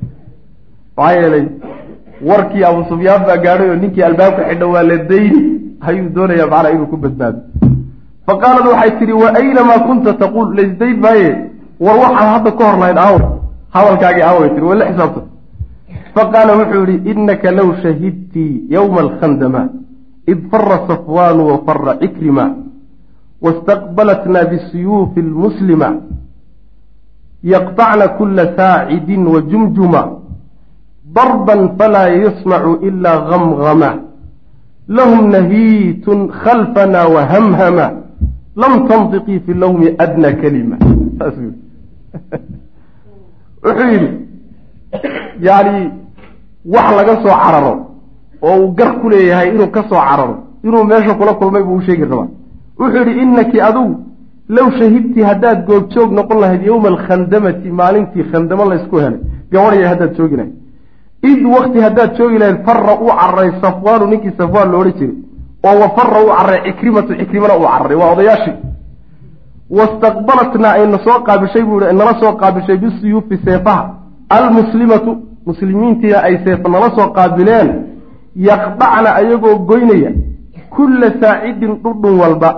maxaa 0.96 1.12
yeelay 1.18 1.44
warkii 2.28 2.64
abu 2.70 2.84
sufyaan 2.90 3.26
baa 3.28 3.36
gaadhay 3.44 3.68
oo 3.70 3.76
ninkii 3.82 4.02
albaabka 4.10 4.42
xidha 4.50 4.66
waa 4.74 4.82
la 4.90 4.96
dayni 5.10 5.42
ayuu 5.88 6.08
doonayaa 6.16 6.48
macnaa 6.52 6.72
inuu 6.76 6.86
ku 6.92 6.96
badbaado 7.04 7.38
fa 8.26 8.34
qaalat 8.42 8.66
waxay 8.72 8.90
tidhi 9.00 9.12
wa 9.22 9.28
aynamaa 9.40 9.78
kunta 9.88 10.12
taquul 10.22 10.48
laysdayn 10.60 10.96
maaye 11.06 11.30
war 11.80 11.96
waxaad 11.98 12.28
hadda 12.34 12.50
ka 12.58 12.64
hor 12.64 12.78
lahayd 12.80 12.98
aaw 12.98 13.16
hadalkaagii 13.74 14.22
aaway 14.22 14.50
tii 14.54 14.64
wala 14.70 14.84
xisaabta. 14.90 15.20
Faqaala 16.14 16.52
wuxuu 16.60 16.84
yihi 16.90 17.10
inaka 17.10 17.50
low 17.50 17.68
shahidtii 17.82 18.64
yowma 18.70 19.00
alkhandama 19.00 19.62
id 20.26 20.50
fara 20.50 20.78
safwaanu 20.88 21.42
wa 21.46 21.56
fara 21.66 21.96
cikrima 22.00 22.44
wastaqbalatna 23.42 24.44
bisuyuufi 24.44 25.22
lmuslima 25.22 25.88
yaqطacna 27.44 28.08
kula 28.08 28.56
saacidin 28.56 29.26
wa 29.26 29.40
jumjuma 29.40 30.02
darban 31.14 31.76
falaa 31.78 32.08
yasmacu 32.08 32.78
ila 32.88 33.12
gamgama 33.30 33.90
lahum 34.88 35.30
nahiitun 35.30 36.28
khalfana 36.28 37.06
wahamhama 37.08 37.86
lam 38.56 38.88
tantiqii 38.88 39.40
fi 39.46 39.54
lawmi 39.54 39.94
adna 39.98 40.32
kalima 40.32 40.76
wuxuu 43.64 43.88
yidhi 43.92 44.08
yacni 45.40 45.82
wax 46.74 46.86
laga 46.98 47.14
soo 47.22 47.36
cararo 47.44 47.72
oo 48.42 48.56
uu 48.62 48.72
gar 48.78 49.00
ku 49.00 49.08
leeyahay 49.10 49.48
inuu 49.54 49.70
ka 49.70 49.82
soo 49.88 50.00
cararo 50.08 50.36
inuu 50.64 50.84
meesha 50.84 51.14
kula 51.14 51.34
kulmay 51.34 51.62
buu 51.62 51.76
u 51.76 51.82
sheegi 51.82 52.04
rabaa. 52.04 52.28
Wuxuu 52.78 52.98
yidhi 52.98 53.22
inaki 53.22 53.60
adigu 53.60 53.94
low 54.48 54.70
shahidtii 54.78 55.22
haddaad 55.30 55.66
goobjoog 55.66 56.10
noqon 56.12 56.38
lahayd 56.40 56.62
yowma 56.66 56.88
alkhandamati 56.88 57.68
maalintii 57.80 58.24
khandamo 58.32 58.64
laysku 58.70 58.96
helay 59.04 59.20
gabadhaya 59.52 59.88
haddaad 59.88 60.12
joogi 60.18 60.36
lahayd 60.36 60.54
id 61.30 61.40
wakti 61.54 61.78
haddaad 61.86 62.10
joogi 62.18 62.38
lahayd 62.38 62.58
fara 62.66 62.94
uu 63.02 63.10
cararay 63.20 63.50
safwaanu 63.62 64.06
ninkii 64.06 64.32
safwaan 64.38 64.70
lo 64.72 64.78
odhan 64.80 64.94
jiray 64.98 65.14
oo 65.66 65.76
wa 65.82 65.88
fara 65.96 66.18
uu 66.24 66.30
cararay 66.36 66.60
cikrimatu 66.66 67.14
cikrimana 67.20 67.54
uu 67.58 67.66
cararay 67.72 67.96
waa 68.02 68.12
odayaashii 68.14 68.54
wastaqbalatnaa 69.70 70.72
ayna 70.78 70.98
soo 71.04 71.20
qaabishay 71.26 71.62
buu 71.62 71.80
i 71.80 71.94
nala 71.94 72.14
soo 72.20 72.32
qaabishay 72.32 72.76
bisuyuufi 72.76 73.38
seefaha 73.44 73.94
almuslimatu 74.28 75.16
muslimiintiina 75.46 76.18
ay 76.22 76.38
seefa 76.44 76.68
nala 76.68 76.90
soo 76.96 77.08
qaabileen 77.16 77.68
yaqdacna 78.36 79.10
ayagoo 79.20 79.58
goynaya 79.58 80.10
kulla 80.70 81.10
saacidin 81.20 81.74
dhudhun 81.82 82.18
walba 82.20 82.50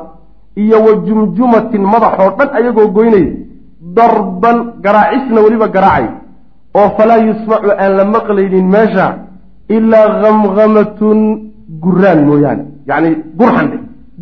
iyo 0.57 0.79
wa 0.87 0.93
jumjumatin 1.07 1.83
madaxoo 1.83 2.31
dhan 2.39 2.49
ayagoo 2.59 2.89
goynaya 2.89 3.33
darban 3.97 4.59
garaacisna 4.85 5.41
weliba 5.41 5.69
garaacay 5.69 6.07
oo 6.75 6.89
falaa 6.97 7.21
yusmacu 7.29 7.71
aan 7.79 7.93
la 7.97 8.05
maqlaynin 8.05 8.67
meesha 8.77 9.07
ilaa 9.77 10.09
hamhamatun 10.23 11.19
guraan 11.85 12.21
mooyaane 12.29 12.63
yacni 12.89 13.11
gurxan 13.39 13.69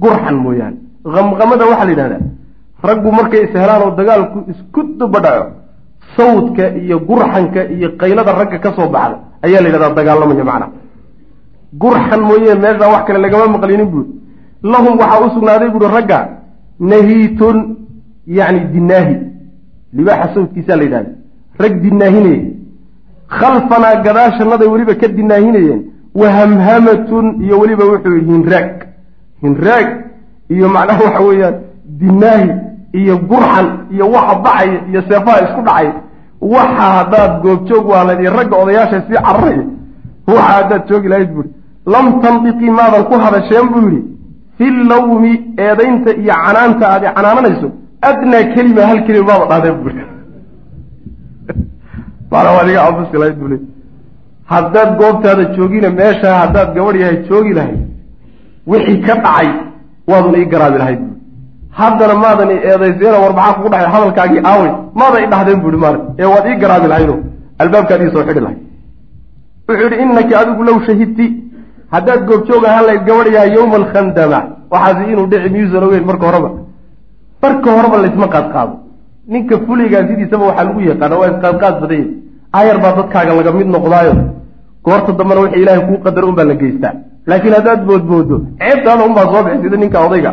gurxan 0.03 0.37
mooyaane 0.44 0.77
hamhamada 1.16 1.64
waxaa 1.70 1.85
la 1.85 1.90
yidhahdaa 1.94 2.22
raggu 2.82 3.12
markay 3.12 3.44
ishelaan 3.46 3.82
oo 3.82 3.90
dagaalku 3.98 4.38
isku 4.52 4.80
dubadhaco 4.98 5.46
sawdka 6.16 6.64
iyo 6.82 6.98
gurxanka 7.08 7.60
iyo 7.74 7.88
qaylada 8.00 8.32
ragga 8.32 8.58
ka 8.58 8.70
soo 8.76 8.88
baxda 8.94 9.16
ayaa 9.46 9.60
la 9.62 9.68
yidhahdaa 9.68 9.94
dagaalamaya 9.98 10.44
macnaha 10.50 10.70
gurxan 11.82 12.20
mooye 12.28 12.54
meeshaa 12.54 12.92
wax 12.94 13.02
kale 13.06 13.18
lagama 13.24 13.46
maqlinin 13.56 13.88
buuri 13.92 14.08
lahum 14.62 14.98
waxaa 15.00 15.20
u 15.26 15.30
sugnaaday 15.34 15.68
buuri 15.74 15.88
ragga 15.96 16.18
nahiitun 16.90 17.56
yacni 18.38 18.60
dinaahi 18.74 19.16
libaaxa 19.96 20.34
sawdkiisaa 20.34 20.76
la 20.76 20.84
yidhahda 20.86 21.10
rag 21.62 21.74
dinaahinaya 21.84 22.42
khalfanaa 23.38 23.94
gadaashanaday 24.06 24.68
weliba 24.72 24.94
ka 25.00 25.08
dinaahinayeen 25.18 25.80
wahamhamatun 26.20 27.26
iyo 27.44 27.54
weliba 27.60 27.84
wuxuu 27.84 28.14
yidhi 28.16 28.32
hinraag. 28.32 28.68
Hinraag 29.42 29.88
iyo 30.54 30.68
macnaha 30.68 31.04
waxa 31.04 31.20
weeyaan 31.28 31.56
dinaahi 32.01 32.51
iyo 32.92 33.18
gurxan 33.18 33.68
iyo 33.90 34.11
waxa 34.11 34.35
baxaya 34.35 34.81
iyo 34.90 35.03
seefaha 35.09 35.44
isku 35.44 35.62
dhacay 35.62 35.88
waxa 36.40 36.87
haddaad 36.96 37.42
goobjoog 37.42 37.88
waalayd 37.88 38.20
iyo 38.20 38.31
ragga 38.38 38.57
odayaasha 38.57 39.03
sii 39.07 39.22
cararaya 39.27 39.64
waxa 40.27 40.42
haddaad 40.42 40.88
joogi 40.88 41.09
lahayd 41.09 41.31
buuri. 41.35 41.51
Lam 41.87 42.20
tandiqii 42.22 42.70
maadan 42.70 43.05
ku 43.05 43.14
hadasheen 43.14 43.68
buu 43.72 43.88
yidhi 43.88 44.16
fi 44.59 44.70
lawmi 44.70 45.33
eedaynta 45.66 46.11
iyo 46.20 46.35
canaanta 46.44 46.85
aad 46.92 47.05
canaananayso 47.14 47.68
adnaa 48.11 48.44
kelima 48.55 48.83
hal 48.90 49.01
kelima 49.07 49.27
maaba 49.27 49.46
dhahdeen 49.51 49.77
buuri 49.83 49.94
maana 52.31 52.51
waad 52.57 52.68
iga 52.70 52.85
cabusi 52.87 53.16
lahayd 53.22 53.37
buu 53.40 53.49
le 53.53 53.59
haddaad 54.53 54.90
goobtaada 55.01 55.44
joogina 55.57 55.90
meeshaa 56.01 56.37
haddaad 56.42 56.68
gabadh 56.77 57.01
yahay 57.03 57.18
joogi 57.29 57.53
lahayd 57.59 57.81
wixii 58.72 59.01
ka 59.07 59.14
dhacay 59.25 59.49
waaduna 60.11 60.38
ii 60.38 60.51
garaabi 60.55 60.79
lahayd 60.83 61.01
haddana 61.80 62.14
maadan 62.24 62.50
i 62.54 62.56
eedayseena 62.70 63.18
war 63.24 63.32
maxaa 63.38 63.54
kugu 63.56 63.68
dhaxay 63.72 63.90
hadalkaagii 63.94 64.40
aawey 64.50 64.70
maadan 65.00 65.20
i 65.24 65.28
dhahdeen 65.32 65.58
buuhi 65.64 65.78
maala 65.84 65.98
ee 66.22 66.28
waad 66.32 66.44
ii 66.50 66.56
garaabi 66.62 66.86
lahaydo 66.92 67.14
albaabkaad 67.62 68.00
ii 68.04 68.12
soo 68.14 68.22
xidhi 68.28 68.40
lahayd. 68.44 68.60
Wuxuu 69.68 69.82
yidhi 69.84 69.96
inaki 70.02 70.34
adigu 70.40 70.62
low 70.68 70.78
shahidti 70.88 71.26
haddaad 71.94 72.20
goobjoog 72.28 72.64
ahaan 72.70 72.84
lahayd 72.88 73.02
gabadhyaha 73.08 73.46
yowma 73.56 73.76
alkhandama 73.82 74.38
waxaasi 74.72 75.02
inuu 75.12 75.26
dhici 75.32 75.48
miyuusan 75.54 75.82
ogeyn 75.86 76.04
marka 76.10 76.24
horeba. 76.28 76.50
Marka 77.42 77.68
horeba 77.76 77.96
laysma 78.04 78.26
qaadqaado. 78.34 78.74
Ninka 79.32 79.54
fuligaa 79.66 80.02
sidiisaba 80.08 80.44
waxaa 80.50 80.64
lagu 80.68 80.80
yaqaana 80.90 81.16
waa 81.20 81.28
isqaadqaad 81.32 81.74
badan 81.82 81.98
yahy 82.00 82.08
ayar 82.58 82.76
baa 82.84 82.92
dadkaaga 82.98 83.32
laga 83.38 83.50
mid 83.58 83.68
noqdaayo. 83.76 84.14
Goorta 84.86 85.10
dambena 85.18 85.40
wixii 85.44 85.62
ilaahay 85.62 85.82
kuu 85.88 85.98
qadar 86.04 86.24
unbaa 86.30 86.46
la 86.50 86.54
geystaa. 86.62 86.92
Laakiin 87.30 87.54
haddaad 87.58 87.80
boodboodo 87.88 88.36
ceebtaada 88.60 89.02
unbaa 89.08 89.26
soo 89.32 89.42
bixi 89.46 89.62
sida 89.64 89.76
ninka 89.82 89.98
odayga 90.06 90.30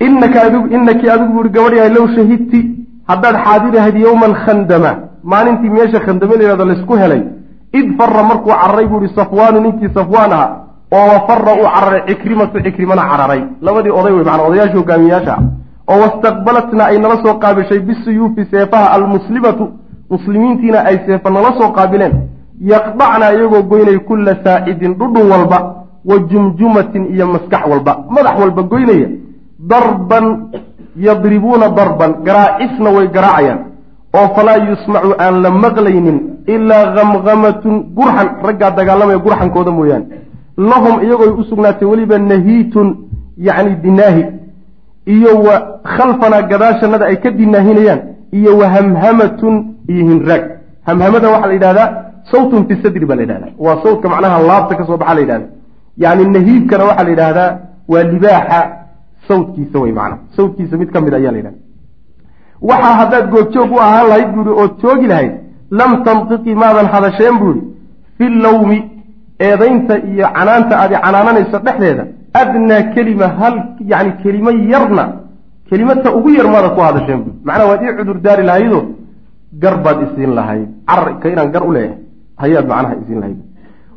inaka 0.00 0.42
adigu 0.42 0.66
inakii 0.74 1.08
adigu 1.10 1.32
buuhi 1.32 1.48
gabadhyahay 1.50 1.90
low 1.94 2.06
shahidti 2.16 2.60
haddaad 3.08 3.36
xaadirahayd 3.44 3.96
yowma 3.96 4.26
alkhandama 4.26 4.90
maalintii 5.24 5.70
meesha 5.70 6.00
khandame 6.00 6.36
layhahdo 6.36 6.64
laysku 6.64 6.94
helay. 6.96 7.22
Id 7.72 7.96
fara 7.98 8.22
markuu 8.22 8.50
cararay 8.50 8.86
buu 8.86 9.00
ihi 9.04 9.14
safwaanu 9.14 9.60
ninkii 9.60 9.88
safwaan 9.94 10.32
aha 10.32 10.56
oo 10.92 11.06
wa 11.12 11.20
fara 11.26 11.52
uu 11.54 11.66
cararay 11.74 12.02
cikrimatu 12.08 12.60
cikrimana 12.62 13.02
cararay. 13.10 13.42
Labadii 13.62 13.90
oday 13.90 14.12
wey 14.12 14.24
macanaa 14.24 14.46
odayaashii 14.48 14.76
hogaamiyaasha 14.78 15.38
oo 15.88 16.00
wastaqbalatna 16.00 16.84
ay 16.86 16.98
nala 16.98 17.16
soo 17.22 17.34
qaabishay 17.34 17.78
bisuyuufi 17.78 18.44
seefaha 18.50 18.90
almuslimatu. 18.90 19.68
Muslimiintiina 20.10 20.84
ay 20.84 20.98
seefa 21.06 21.30
nala 21.30 21.52
soo 21.58 21.72
qaabileen. 21.72 22.12
Yaqdacna 22.60 23.32
iyagoo 23.32 23.62
goynay 23.62 23.98
kulla 23.98 24.36
saacidin 24.44 24.94
dhudhun 24.94 25.30
walba 25.32 25.58
wa 26.04 26.18
jumjumatin 26.18 27.06
iyo 27.14 27.26
maskax 27.26 27.66
walba. 27.70 28.04
Madax 28.10 28.40
walba 28.40 28.62
goynaya 28.62 29.08
darban 29.70 30.26
yadribuuna 30.96 31.68
darban 31.78 32.12
garaacisna 32.26 32.90
way 32.96 33.06
garaacayaan. 33.08 33.60
oo 34.14 34.26
falaa 34.34 34.58
yusmacu 34.70 35.10
aan 35.18 35.42
la 35.42 35.50
maqlaynin 35.50 36.18
ilaa 36.54 36.84
hamhamatun 36.96 37.74
gurxan 37.96 38.28
raggaa 38.46 38.70
dagaalamaya 38.78 39.18
gurxankooda 39.18 39.70
mooyaane. 39.70 40.06
lahum 40.70 40.94
iyagooy 41.04 41.32
u 41.40 41.44
sugnaatay 41.50 41.88
weliba 41.88 42.18
nahiitun 42.18 42.96
yacni 43.48 43.74
dinaahi. 43.84 44.24
iyo 45.14 45.32
wa 45.46 45.54
khalfanaa 45.96 46.42
gadaashanada 46.50 47.04
ay 47.10 47.16
ka 47.16 47.30
dinaahinayaan 47.30 48.00
iyo 48.38 48.58
wa 48.60 48.66
hamhamatun 48.74 49.54
iyo 49.88 50.02
hinraag. 50.10 50.44
hamhamada 50.88 51.26
waxaa 51.34 51.48
la 51.52 51.56
yidhahdaa 51.58 51.88
sawtun 52.32 52.66
fi 52.68 52.74
sadri 52.82 53.06
baa 53.06 53.16
la 53.16 53.22
yidhahdaa. 53.26 53.52
waa 53.58 53.76
sawtka 53.82 54.08
macnaha 54.08 54.42
laabta 54.50 54.74
ka 54.78 54.86
soo 54.86 54.96
baxa 54.96 55.14
la 55.14 55.20
yidhahda 55.20 55.46
yacni 56.04 56.24
nahiibkana 56.36 56.84
waxaa 56.88 57.04
la 57.04 57.10
yidhaahdaa 57.14 57.50
waa 57.92 58.02
libaaxa 58.12 58.60
sawtkiisa 59.28 59.78
wey 59.82 59.92
macnaha 59.98 60.22
sawtkiisa 60.36 60.76
mid 60.80 60.90
ka 60.94 61.00
mid 61.00 61.14
ayaa 61.14 61.32
la 61.34 61.38
yidhahda. 61.40 61.60
Waxaa 62.68 62.94
haddaad 63.00 63.26
goobjoog 63.34 63.70
u 63.76 63.78
ahaan 63.86 64.06
lahayd 64.10 64.28
buuhi 64.34 64.52
ood 64.62 64.72
joogi 64.82 65.06
lahayd 65.12 65.32
lam 65.80 65.90
tantiqii 66.06 66.54
maadan 66.62 66.86
hadasheen 66.94 67.36
buuhi 67.42 67.60
fi 68.16 68.24
lawmi 68.44 68.78
eedaynta 69.48 69.94
iyo 70.10 70.26
canaanta 70.36 70.74
aad 70.82 70.92
canaananayso 71.04 71.58
dhexdeeda 71.66 72.04
adnaa 72.40 72.82
kelima 72.94 73.26
hal 73.38 73.54
yacni 73.92 74.12
kelimo 74.22 74.50
yarna 74.72 75.04
kelimata 75.68 76.08
ugu 76.18 76.30
yar 76.38 76.48
maada 76.54 76.68
ku 76.76 76.80
hadasheen 76.88 77.20
buui 77.24 77.34
macnaa 77.46 77.66
waad 77.70 77.80
ii 77.86 77.96
cudur 77.98 78.18
daari 78.26 78.42
lahaydoo 78.50 78.82
gar 79.62 79.76
baad 79.84 79.98
isiin 80.06 80.32
lahayd. 80.38 80.68
Cararka 80.88 81.26
inaan 81.32 81.50
gar 81.54 81.64
u 81.68 81.72
leeyahay 81.76 81.98
hayaad 82.42 82.66
macnaha 82.72 82.94
isiin 83.02 83.20
lahayd. 83.22 83.38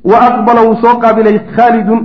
Wa 0.10 0.18
aqbala 0.30 0.62
wuu 0.68 0.76
soo 0.84 0.96
qaabilay 1.04 1.38
khaalidun 1.56 2.00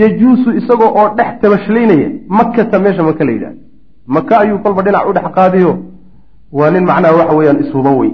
yajuusu 0.00 0.50
isagoo 0.60 0.90
oo 1.00 1.08
dhex 1.18 1.40
tabashlaynaya 1.42 2.08
makata 2.28 2.78
meesha 2.78 3.02
maka 3.02 3.24
la 3.24 3.32
yidhahda 3.32 3.58
maka 4.06 4.38
ayuu 4.40 4.58
kolba 4.58 4.82
dhinac 4.82 5.08
u 5.08 5.12
dhex 5.12 5.26
qaadiyo. 5.34 5.72
Waa 6.52 6.70
nin 6.70 6.84
macnaha 6.84 7.14
waxa 7.16 7.34
weeyaan 7.36 7.60
ishuba 7.64 7.90
wey. 7.90 8.10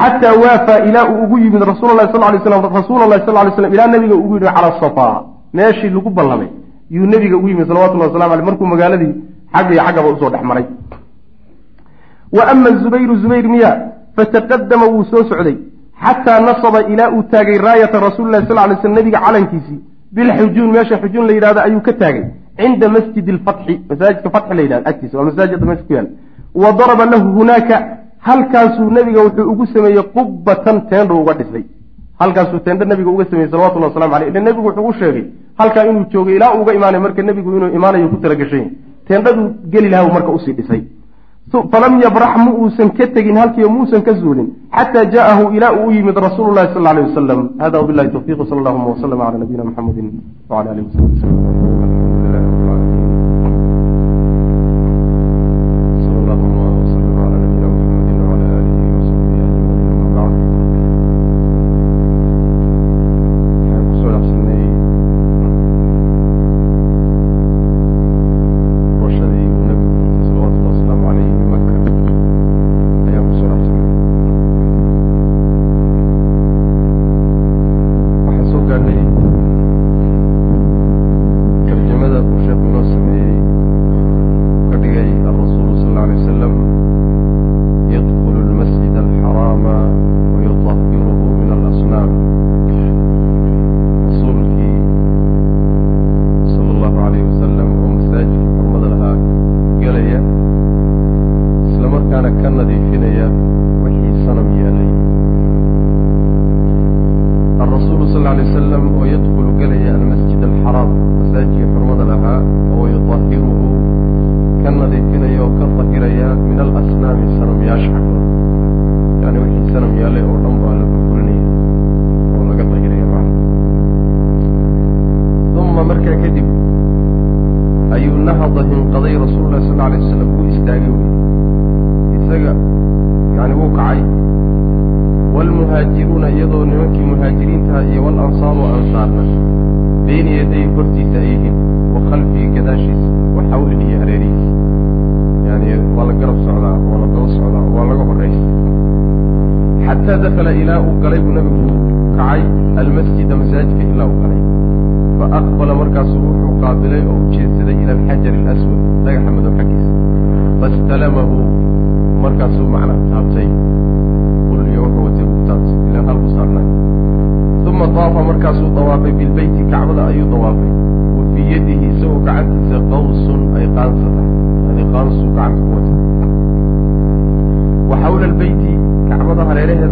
Xataa 0.00 0.34
waafaa 0.42 0.78
ilaa 0.88 1.04
uu 1.10 1.22
ugu 1.24 1.38
yimid 1.38 1.62
rasuul 1.62 1.96
lahi 1.96 2.12
sal 2.12 2.20
lay 2.20 2.40
slam 2.44 2.64
rasuula 2.74 3.06
lahi 3.06 3.22
sal 3.26 3.34
lay 3.34 3.54
slam 3.56 3.72
ilaa 3.74 3.86
nabiga 3.86 4.14
ugu 4.14 4.34
yidhi 4.34 4.46
cala 4.56 4.80
safaa. 4.80 5.22
Meeshii 5.54 5.90
lagu 5.90 6.10
ballamay 6.10 6.48
yuu 6.90 7.06
nabiga 7.06 7.36
ugu 7.36 7.48
yimid 7.48 7.66
salawatullahi 7.68 8.10
waslamu 8.10 8.32
aleyh 8.34 8.46
markuu 8.46 8.66
magaaladii 8.66 9.14
xagga 9.54 9.72
iyo 9.74 9.82
xaggaba 9.86 10.08
u 10.08 10.16
soo 10.20 10.30
dhex 10.30 10.42
maray. 10.42 10.64
Wa 12.32 12.42
ama 12.50 12.70
zubayru 12.82 13.16
zubayr 13.22 13.48
miya 13.48 13.70
fataqadama 14.16 14.86
wuu 14.86 15.04
soo 15.04 15.24
socday 15.30 15.56
xataa 16.04 16.40
nasaba 16.40 16.82
ilaa 16.92 17.10
uu 17.10 17.22
taagay 17.22 17.58
raayata 17.58 18.00
rasuuli 18.00 18.32
lahi 18.32 18.46
sal 18.48 18.68
lay 18.68 18.76
slm 18.82 18.94
nabiga 18.94 19.20
calankiisii 19.26 19.80
bilxujuun 20.14 20.70
meesha 20.76 20.96
xujuun 21.02 21.26
la 21.28 21.32
yidhahdo 21.36 21.60
ayuu 21.66 21.82
ka 21.86 21.92
taagay 22.02 22.24
cinda 22.60 22.88
masjidi 22.96 23.32
lfatxi 23.38 23.74
masaajidka 23.90 24.30
fatxi 24.36 24.54
la 24.58 24.62
yidhahdo 24.66 24.88
agtiisa 24.90 25.18
waa 25.18 25.28
masaajida 25.30 25.66
meesha 25.70 25.84
ku 25.88 25.92
yaalla 25.96 26.10
wa 26.62 26.72
daraba 26.80 27.04
lahu 27.12 27.26
hunaaka 27.38 27.76
halkaasuu 28.28 28.90
nebiga 28.96 29.20
wuxuu 29.26 29.50
ugu 29.52 29.66
sameeyey 29.74 30.04
qubbatan 30.16 30.76
teendhu 30.90 31.20
uga 31.22 31.34
dhisay 31.40 31.64
halkaasuu 32.20 32.60
teendho 32.66 32.84
nabiga 32.92 33.10
uga 33.10 33.24
sameeyey 33.30 33.50
salawatullah 33.50 33.88
waslamu 33.90 34.14
aleyh 34.16 34.28
ila 34.30 34.40
nebigu 34.48 34.66
wuxuu 34.68 34.88
u 34.90 34.92
sheegay 35.00 35.24
halkaa 35.60 35.84
inuu 35.90 36.04
joogay 36.12 36.36
ilaa 36.36 36.52
uga 36.60 36.74
imaanay 36.78 37.00
marka 37.06 37.22
nebigu 37.22 37.56
inuu 37.56 37.72
imaanayo 37.78 38.08
ku 38.12 38.16
talagashay 38.24 38.64
teendhaduu 39.08 39.48
geli 39.72 39.88
laha 39.94 40.12
marka 40.16 40.30
u 40.36 40.38
sii 40.44 40.52
dhisay 40.58 40.82
falam 41.50 42.00
yabrax 42.00 42.36
mu 42.44 42.50
uusan 42.64 42.90
ka 42.96 43.06
tegin 43.06 43.36
halkiio 43.36 43.70
muusan 43.70 44.02
ka 44.02 44.12
zuulin 44.14 44.48
xataa 44.72 45.04
jaءahu 45.10 45.52
ilaa 45.56 45.72
uu 45.72 45.88
u 45.88 45.92
yimid 45.92 46.16
rasuulu 46.16 46.54
lahi 46.54 46.74
sal 46.74 46.86
alيh 46.86 47.04
wasalam 47.08 47.40
hada 47.58 47.80
wbilahi 47.82 48.08
towfiq 48.10 48.38
sal 48.48 48.58
allahuma 48.58 48.94
wslm 48.94 49.18
cala 49.18 49.38
nabiyina 49.38 49.64
mxamedi 49.64 50.02
wala 50.48 50.70
alih 50.70 50.84
wasabi 50.88 51.12
wslm 51.14 51.93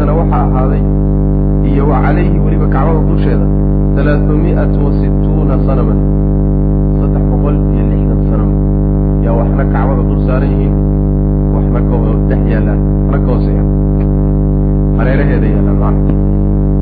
haddana 0.03 0.19
waxaa 0.19 0.45
ahaaday 0.51 0.83
iyo 1.71 1.87
wa 1.87 2.03
calayhi 2.03 2.39
weliba 2.45 2.67
kacbada 2.67 3.01
dusheeda 3.09 3.47
alaaثumiئaة 4.01 4.75
وasituuna 4.85 5.55
sanama 5.67 5.95
saddex 6.99 7.23
boqol 7.31 7.57
iyo 7.75 7.85
lixdan 7.91 8.21
sanama 8.31 8.55
yaa 9.25 9.35
waxna 9.41 9.65
kacbada 9.75 10.03
dul 10.09 10.21
saaran 10.27 10.51
yihiin 10.51 10.75
waxna 11.55 11.81
kadhex 11.91 12.43
yaalaan 12.53 12.81
waxna 13.11 13.19
ka 13.25 13.31
hooseeyaan 13.33 13.69
hareeraheeda 14.99 15.47
yaalaan 15.55 15.79
macna. 15.83 16.13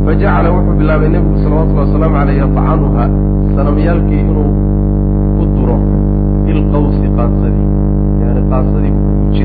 Fajacala 0.05 0.49
wuxuu 0.55 0.75
bilaabay 0.81 1.09
nebigu 1.15 1.37
salawatullhi 1.45 1.83
wasalaamu 1.85 2.17
aleyh 2.23 2.37
yadcanuha 2.43 3.05
sanamyaalkii 3.57 4.21
inuu 4.25 4.51
ku 5.37 5.45
duro 5.57 5.77
bilqawsi 6.45 7.07
qaansadii 7.17 7.69
yani 8.23 8.41
qaansadii 8.51 8.93
ku 8.97 9.45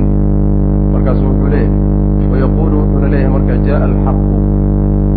markaasu 0.94 1.24
wuxuu 1.28 1.52
leeyahay 1.56 2.05
وyqulu 2.36 2.76
wuxuuna 2.82 3.08
leeyahay 3.14 3.32
marka 3.36 3.56
jaء 3.66 3.80
alxaqu 3.90 4.36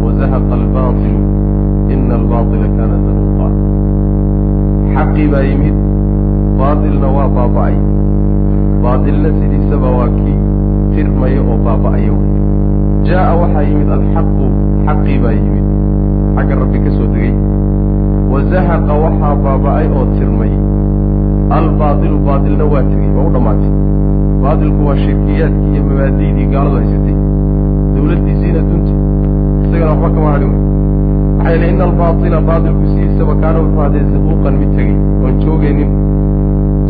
wzahqa 0.04 0.54
albaaطilu 0.61 1.20
ina 1.94 2.14
albaطila 2.20 2.66
kana 2.78 2.96
zahuqa 3.07 3.46
xaqii 4.94 5.26
baa 5.33 5.44
yimid 5.50 5.76
baailna 6.59 7.09
waa 7.16 7.28
baaba'ay 7.37 7.76
baailna 8.85 9.28
sidiisaba 9.38 9.88
waa 9.98 10.11
kii 10.18 10.37
tirmaya 10.94 11.40
oo 11.50 11.57
baaba'aya 11.66 12.12
wey 12.18 12.31
jaءa 13.09 13.33
waxaa 13.42 13.64
yimid 13.70 13.88
alxaqu 13.98 14.44
xaqii 14.87 15.18
baa 15.24 15.35
yimid 15.42 15.66
xagga 16.37 16.54
rabbi 16.62 16.78
ka 16.85 16.90
soo 16.96 17.09
degay 17.14 17.35
wazahaqa 18.33 18.92
waxaa 19.04 19.35
baaba'ay 19.46 19.87
oo 19.96 20.04
tirmay 20.16 20.52
albaaطilu 21.50 22.18
baailna 22.28 22.64
waa 22.72 22.82
tegey 22.90 23.11
waa 23.16 23.26
u 23.28 23.30
dhamaatay 23.34 23.70
baailku 24.42 24.80
waa 24.88 24.96
shirkiyaadkii 25.04 25.70
iyo 25.74 25.82
mabaadi'dii 25.90 26.46
gaaladu 26.52 26.76
haysatay 26.80 27.16
dawladdiisiina 27.94 28.61
dunta 28.68 28.92
isagana 29.64 29.90
waxba 29.92 30.11
kama 30.16 30.30
hadhin 30.34 30.50
wey 30.54 30.62
waxay 31.38 31.58
le 31.61 31.66
in 31.72 31.80
albaaila 31.88 32.40
baailku 32.50 32.82
sidiisaba 32.92 33.34
kaana 33.42 33.58
wuxuu 33.64 33.80
haday 33.84 34.04
sabuuqan 34.12 34.54
mid 34.61 34.70
tegey 34.76 34.96
oon 35.24 35.34
joogaynin 35.44 35.90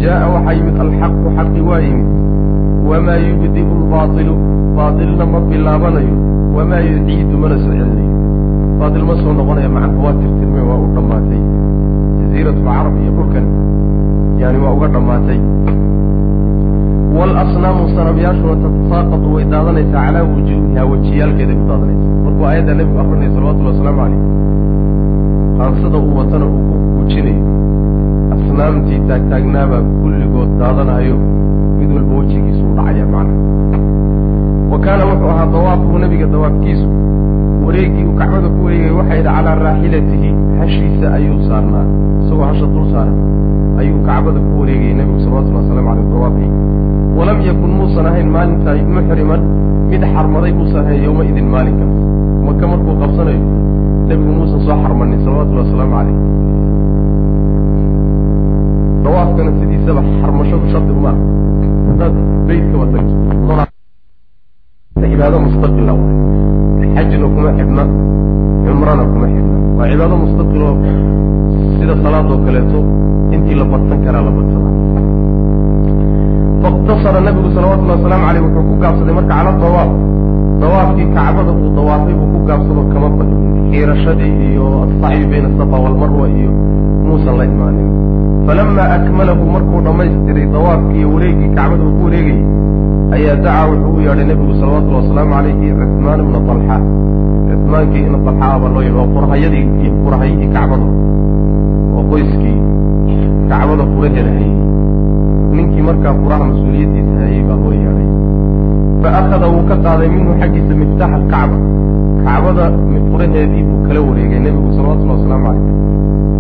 jaaa 0.03 0.27
waxaa 0.35 0.55
yimid 0.59 0.77
alxaqu 0.87 1.29
xaqi 1.37 1.61
waa 1.71 1.81
yimid 1.87 2.09
wamaa 2.91 3.19
yubdi'u 3.29 3.73
lbaailu 3.83 4.35
baailna 4.77 5.25
ma 5.33 5.39
bilaabanayo 5.49 6.17
wamaa 6.57 6.83
yuciidu 6.91 7.35
mana 7.43 7.57
soo 7.63 7.73
celinayo 7.79 8.13
baail 8.81 9.05
ma 9.11 9.15
soo 9.23 9.33
noqonayo 9.39 9.71
macnaha 9.77 10.03
waa 10.05 10.15
tirtirmay 10.21 10.65
waa 10.71 10.79
u 10.85 10.87
dhammaatay 10.97 11.43
jaziiratu 12.19 12.61
carab 12.69 12.95
iyo 13.03 13.13
dhulkan 13.17 13.47
yani 14.41 14.59
waa 14.65 14.73
uga 14.77 14.89
dhammaatay. 14.95 15.39
Walasnaamu 17.19 17.89
sanamyaashuna 17.97 18.55
tatasaaqatu 18.63 19.35
way 19.35 19.45
daadanaysaa 19.53 20.03
calaa 20.07 20.23
wujuuhiha 20.33 20.85
wejiyaalkeeday 20.91 21.57
ku 21.61 21.65
daadanaysaa. 21.71 22.13
Markuu 22.25 22.45
aayadda 22.49 22.75
nebigu 22.79 22.99
akrinaya 23.03 23.31
salawatullahi 23.35 23.73
wasalaamu 23.75 24.01
caleyh 24.03 24.21
qaansada 25.59 25.99
uu 25.99 26.17
watana 26.19 26.47
uu 26.47 26.63
ku 26.69 26.75
kuujinayo 26.95 27.43
asnaamtii 28.35 29.01
taagtaagnaabaa 29.09 29.83
kulligood 30.01 30.51
daadanayo 30.61 31.17
mid 31.79 31.91
walba 31.97 32.15
wejigiisu 32.21 32.63
u 32.71 32.75
dhacaya 32.77 33.07
macnaha. 33.15 33.43
Wa 34.73 34.79
kaana 34.85 35.03
wuxuu 35.11 35.31
ahaa 35.35 35.47
dawaafku 35.55 35.99
nebiga 35.99 36.27
dawaafkiisu 36.35 36.87
wareegii 37.69 38.05
uu 38.09 38.17
kacbada 38.21 38.49
ku 38.49 38.61
wareegay 38.65 38.93
waxay 38.99 39.19
idhi 39.21 39.31
calaa 39.37 39.57
raaxilatihi 39.65 40.29
hashiisa 40.59 41.07
ayuu 41.19 41.39
saarnaa 41.49 41.85
isagoo 42.25 42.47
hasha 42.51 42.67
dul 42.75 42.87
saaran 42.93 43.17
ayuu 43.81 44.01
kacbada 44.09 44.41
ku 44.47 44.53
wareegayay 44.61 44.95
nebigu 45.01 45.21
salawatullhi 45.25 45.59
waslamu 45.61 45.89
aleyh 45.93 46.07
dawaafay 46.13 46.49
walam 47.19 47.39
yakun 47.49 47.71
muusan 47.81 48.07
ahayn 48.11 48.29
maalintaa 48.37 48.77
muxriman 48.97 49.43
mid 49.91 50.03
xarmaday 50.15 50.53
muusan 50.61 50.81
ahayn 50.85 51.01
yowma 51.07 51.23
idin 51.31 51.49
maalinkaas. 51.55 51.95
Maka 52.47 52.65
markuu 52.73 52.95
qabsanayo 53.03 53.41
nebigu 54.09 54.33
muusan 54.41 54.61
soo 54.67 54.77
xarmanin 54.85 55.19
salawatullahi 55.25 55.67
wasalaamu 55.69 55.95
caleyh 55.99 56.17
dawaafkana 59.05 59.51
sidiisaba 59.61 60.01
xarmashadu 60.21 60.65
shardi 60.73 60.93
uma 61.01 61.13
hadaad 61.89 62.15
beytkaba 62.49 62.87
tagto 62.93 63.15
cibaado 65.11 65.37
mustaqila 65.47 65.93
xajna 66.99 67.27
kuma 67.35 67.51
xidhna 67.59 67.83
cumrana 68.67 69.05
kuma 69.13 69.27
xidhna. 69.35 69.57
Waa 69.79 69.87
cibaado 69.91 70.15
mustaqiloo 70.25 70.75
sida 71.79 71.95
salaadoo 72.03 72.39
kaleeto 72.47 72.79
intii 73.35 73.57
la 73.61 73.65
badsan 73.73 73.99
karaa 74.05 74.23
la 74.27 74.33
badsadaa 74.37 74.73
faiktasara 76.63 77.21
nabigu 77.27 77.49
salawatullahi 77.57 77.99
wasalaamu 77.99 78.25
caleyh 78.27 78.43
wuxuu 78.47 78.65
ku 78.69 78.75
gaabsaday 78.83 79.15
marka 79.19 79.35
cala 79.35 79.51
dawaaf 79.63 79.91
dawaafkii 80.63 81.09
kacbada 81.17 81.53
uu 81.61 81.71
dawaafay 81.79 82.15
buu 82.19 82.29
ku 82.35 82.39
gaabsado 82.49 82.83
kama 82.93 83.09
badin 83.19 83.41
xiirashadii 83.71 84.33
iyo 84.51 84.67
asacyi 84.85 85.25
bayna 85.31 85.49
asafa 85.55 85.77
walmarwa 85.85 86.27
iyo 86.39 86.51
muusan 87.07 87.35
la 87.39 87.45
imaanin. 87.53 87.89
Falama 88.47 88.83
akmalahu 88.97 89.45
markuu 89.55 89.81
dhammaystiray 89.87 90.47
dawaafkii 90.57 90.99
iyo 91.01 91.09
wareegii 91.15 91.51
kacbada 91.57 91.83
uu 91.85 91.95
ku 91.99 92.05
wareegayay 92.07 92.43
ayaa 93.17 93.37
dacaa 93.45 93.67
wuxuu 93.71 93.95
u 93.97 94.01
yeedhay 94.07 94.27
nebigu 94.31 94.53
salawatullahi 94.61 95.03
wasalaamu 95.05 95.33
calayhi 95.35 95.69
cuhmaan 95.79 96.21
ibna 96.25 96.41
talxa 96.49 96.77
cuhmaankii 97.49 98.03
ina 98.09 98.19
talxaaba 98.27 98.67
loo 98.75 98.83
yidhi 98.87 98.99
waa 99.01 99.11
qurhayadii 99.17 99.65
iyo 99.83 99.91
qurhayihii 100.05 100.49
kacbada 100.57 100.87
waa 101.95 102.05
qoyskii 102.11 102.57
kacbada 103.51 103.85
furaheeda 103.93 104.31
ninkii 104.39 104.78
markaa 105.89 106.15
furaha 106.21 106.45
mas'uuliyaddiisa 106.51 107.15
hayay 107.25 107.43
baa 107.49 107.59
loo 107.65 107.73
yeedhay 107.81 108.09
fa 109.03 109.09
akhada 109.21 109.47
wuu 109.53 109.65
ka 109.71 109.77
qaaday 109.85 110.09
minhu 110.17 110.33
xaggiisa 110.41 110.73
miftaaxa 110.81 111.17
alkacba. 111.21 111.57
Kacbada 112.25 112.65
furaheedii 113.11 113.63
buu 113.69 113.81
kala 113.87 114.01
wareegay 114.07 114.41
nebigu 114.47 114.71
salawatullahi 114.77 115.19
wasalaamu 115.19 115.47
calayh 115.49 115.65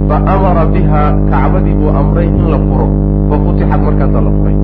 fa 0.09 0.17
amara 0.35 0.63
biha 0.75 1.03
kacbadii 1.31 1.75
buu 1.81 1.91
amray 2.01 2.27
in 2.41 2.47
la 2.53 2.59
furo 2.67 2.87
fa 3.29 3.37
futixat 3.45 3.81
markaasaa 3.87 4.23
la 4.27 4.33
furay. 4.39 4.57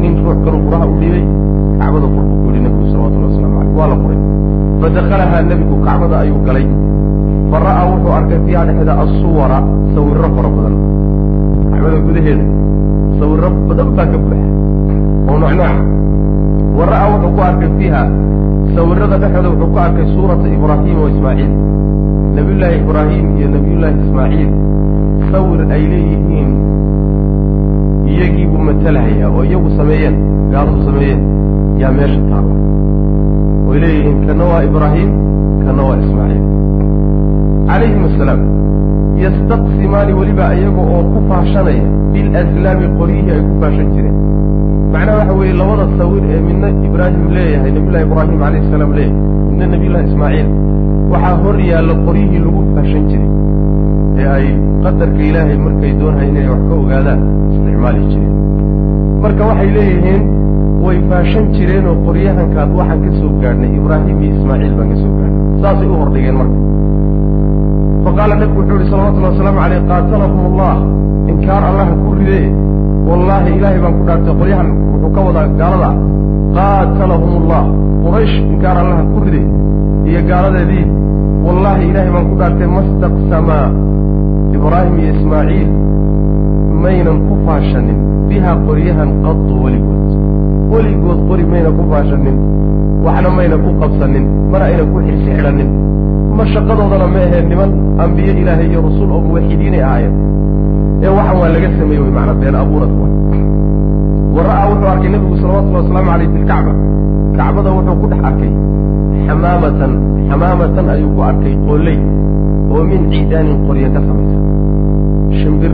Nin 0.00 0.12
ruux 0.24 0.38
kaluu 0.44 0.60
furaha 0.66 0.86
u 0.92 0.94
dhibay 1.00 1.24
kacbada 1.80 2.06
fur 2.14 2.24
buu 2.28 2.38
ku 2.42 2.48
yihi 2.52 2.60
nebigu 2.66 2.84
salawatullahi 2.92 3.30
waslamu 3.32 3.54
caleyh 3.58 3.74
waa 3.78 3.88
la 3.92 3.96
furay. 4.02 4.18
Fadakalahaa 4.80 5.42
nebigu 5.50 5.76
kacbada 5.86 6.16
ayuu 6.22 6.40
galay. 6.46 6.66
Fa 7.50 7.56
ra'aa 7.66 7.84
wuxuu 7.90 8.12
arkay 8.18 8.38
fiiha 8.46 8.62
dhexda 8.68 8.92
assuwara 9.04 9.58
sawirro 9.94 10.28
fara 10.36 10.48
badan. 10.56 10.74
Kacbada 11.70 11.98
gudaheeda 12.06 12.44
sawirro 13.20 13.50
badan 13.68 13.88
baa 13.96 14.06
ka 14.12 14.18
buuxa 14.24 14.46
oo 15.30 15.36
noocnooca 15.42 15.70
wa 16.78 16.84
ra'aa 16.92 17.06
wuxuu 17.12 17.32
ku 17.36 17.40
arkay 17.48 17.70
fiiha 17.78 18.02
sawirada 18.74 19.16
dhexdooda 19.22 19.48
wuxuu 19.54 19.70
ku 19.74 19.78
arkay 19.86 20.06
suurata 20.14 20.46
ibraahima 20.56 21.00
wa 21.04 21.10
ismaaciil. 21.14 21.52
Nabiyullaahi 22.36 22.76
ibraahim 22.84 23.26
iyo 23.38 23.48
nabiyullaahi 23.54 23.96
ismaaciil 24.06 24.50
sawir 25.32 25.60
ay 25.74 25.82
leeyihiin 25.92 26.50
iyagii 28.12 28.46
buu 28.50 28.62
matalahayaa 28.68 29.30
oo 29.36 29.42
iyagu 29.48 29.70
sameeyeen 29.78 30.16
gaaladu 30.52 30.80
sameeyeen 30.88 31.20
yaa 31.82 31.92
meesha 31.98 32.20
taalla 32.30 32.54
way 33.68 33.78
leeyihiin 33.84 34.18
kana 34.28 34.44
waa 34.50 34.62
ibraahim 34.68 35.10
kana 35.66 35.82
waa 35.88 35.98
ismaaciil. 36.04 36.44
Calayhim 37.68 38.02
asalaam 38.08 38.40
yastaqsimaani 39.24 40.12
weliba 40.20 40.46
iyaga 40.58 40.82
oo 40.94 41.02
ku 41.12 41.18
faashanaya 41.30 41.84
bilaslaami 42.12 42.86
qoryihii 42.98 43.32
ay 43.36 43.40
ku 43.48 43.52
faashan 43.62 43.88
jireen. 43.94 44.16
Macnaha 44.92 45.18
waxa 45.20 45.34
weeye 45.40 45.54
labada 45.60 45.84
sawir 45.98 46.22
ee 46.34 46.40
midna 46.48 46.68
ibraahim 46.88 47.22
leeyahay 47.36 47.70
nabiyullahi 47.76 48.04
ibraahim 48.08 48.36
calayhi 48.42 48.66
salaam 48.72 48.90
leeyahay 48.98 49.20
midna 49.50 49.66
nabiyullahi 49.74 50.06
ismaaciil 50.10 50.48
waxaa 51.12 51.36
hor 51.42 51.56
yaalla 51.70 51.94
qoryihii 52.06 52.40
lagu 52.46 52.60
faashan 52.74 53.04
jiray 53.10 53.28
ee 54.22 54.28
ay 54.36 54.46
qadarka 54.84 55.20
ilaahay 55.30 55.58
markay 55.66 55.92
doonhayn 56.00 56.30
inay 56.32 56.48
wax 56.52 56.62
ka 56.70 56.74
ogaadaan 56.82 57.20
isticmaali 57.52 58.00
jireen. 58.12 58.34
Marka 59.22 59.42
waxay 59.50 59.70
leeyihiin 59.76 60.22
way 60.86 60.98
faashan 61.10 61.44
jireen 61.56 61.84
oo 61.90 61.96
qoryahankaad 62.06 62.70
waxaan 62.80 63.00
ka 63.04 63.10
soo 63.20 63.30
gaadhnay 63.42 63.70
ibraahim 63.80 64.16
iyo 64.24 64.32
ismaaciil 64.38 64.74
baan 64.78 64.88
ka 64.92 64.96
soo 65.02 65.12
gaadhnay 65.20 65.60
saasay 65.62 65.88
u 65.92 65.96
hordhigeen 66.02 66.36
marka 66.40 66.56
faqaala 68.08 68.34
nebigu 68.40 68.60
wuxuu 68.60 68.78
yihi 68.80 68.90
salawatullahi 68.92 69.32
wasalaamu 69.34 69.60
caleyh 69.62 69.80
qaatalahum 69.90 70.40
allah 70.50 70.74
inkaar 71.32 71.62
allaha 71.70 71.92
ku 72.02 72.08
ridee 72.18 72.46
wallaahi 73.08 73.48
ilaahay 73.58 73.80
baan 73.84 73.94
ku 73.98 74.02
dhaartay 74.08 74.34
qoryahan 74.40 74.68
wuxuu 74.92 75.10
ka 75.16 75.20
wadaa 75.28 75.46
gaalada. 75.60 75.90
Qaatalahum 76.56 77.32
allah 77.40 77.62
quraysh 78.04 78.36
inkaar 78.52 78.76
allaha 78.82 79.02
ku 79.12 79.18
ride 79.24 79.42
iyo 80.10 80.20
gaaladeedii. 80.30 80.84
Wallaahi 81.46 81.82
ilaahay 81.90 82.10
baan 82.16 82.26
ku 82.30 82.34
dhaartay 82.40 82.68
mastaqsamaa 82.78 83.66
ibraahim 84.56 84.94
iyo 85.02 85.10
ismaaciil 85.16 85.70
maynan 86.84 87.18
ku 87.28 87.34
faashanin 87.46 87.98
biha 88.28 88.52
qoryahan 88.66 89.10
qadu 89.24 89.54
weligood 89.64 90.08
weligood 90.72 91.20
qori 91.28 91.44
mayna 91.52 91.70
ku 91.76 91.82
faashanin 91.90 92.36
waxna 93.06 93.28
mayna 93.38 93.56
ku 93.64 93.70
qabsanin 93.80 94.24
mana 94.52 94.64
ayna 94.70 94.84
ku 94.92 94.96
xirsi 95.06 95.30
xidhanin 95.36 95.68
ma 96.36 96.44
shaqadoodana 96.52 97.06
ma 97.14 97.20
aheen 97.26 97.46
niman 97.50 97.70
ambiye 98.04 98.32
ilaahay 98.40 98.68
iyo 98.72 98.80
rasuul 98.86 99.10
oo 99.14 99.20
muwaxidiinay 99.26 99.82
ahaayeen. 99.88 100.14
Ee 101.04 101.10
waxan 101.18 101.36
waa 101.40 101.50
laga 101.54 101.68
sameeye 101.78 102.00
wey 102.04 102.12
macnaa 102.16 102.36
been 102.42 102.56
abuurad 102.62 102.92
wa 103.00 103.06
wa 104.36 104.40
ra'aa 104.48 104.66
wuxuu 104.70 104.88
arkay 104.94 105.10
nebigu 105.14 105.36
salawatullahi 105.42 105.82
wasalaamu 105.84 106.10
caleyh 106.12 106.28
fi 106.34 106.38
lkacba 106.44 106.72
kacbada 107.38 107.70
wuxuu 107.76 107.96
ku 108.00 108.06
dhex 108.12 108.20
arkay 108.30 108.52
xamaamatan 109.26 109.92
xamaamatan 110.30 110.86
ayuu 110.94 111.10
ku 111.16 111.20
arkay 111.30 111.54
qooley 111.66 111.98
oo 112.72 112.82
min 112.90 113.00
ciidaanin 113.10 113.56
qoryo 113.66 113.88
ka 113.94 114.00
samaysan. 114.06 114.42
Shimbir 115.38 115.72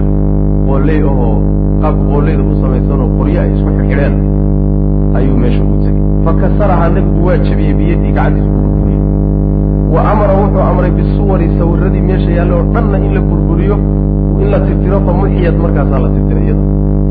qooley 0.66 1.00
ahoo 1.12 1.37
qaabka 1.83 2.05
qooleyda 2.11 2.42
u 2.50 2.55
samaysanoo 2.62 3.09
qoryo 3.18 3.38
ay 3.42 3.50
isku 3.57 3.70
xidheen 3.79 4.14
ayuu 5.18 5.37
meesha 5.42 5.62
ugu 5.64 5.77
tegay 5.85 6.03
fakasarahaa 6.24 6.88
nebigu 6.94 7.27
waa 7.27 7.38
jebiyey 7.46 7.74
biyadii 7.81 8.12
gacantiisa 8.16 8.48
ku 8.53 8.59
burburiyey 8.62 9.03
wa 9.94 10.00
amara 10.12 10.35
wuxuu 10.40 10.62
amray 10.70 10.92
bisuwari 10.98 11.46
sawiradii 11.59 12.05
meesha 12.11 12.31
yaalla 12.38 12.55
oo 12.61 12.66
dhanna 12.74 12.96
in 13.07 13.12
la 13.16 13.20
burburiyo 13.29 13.77
in 14.42 14.48
la 14.53 14.59
tirtiro 14.66 14.98
fa 15.07 15.12
muxiyad 15.20 15.57
markaasaa 15.64 16.00
la 16.05 16.09
tirtira 16.14 16.40
iyada 16.46 16.62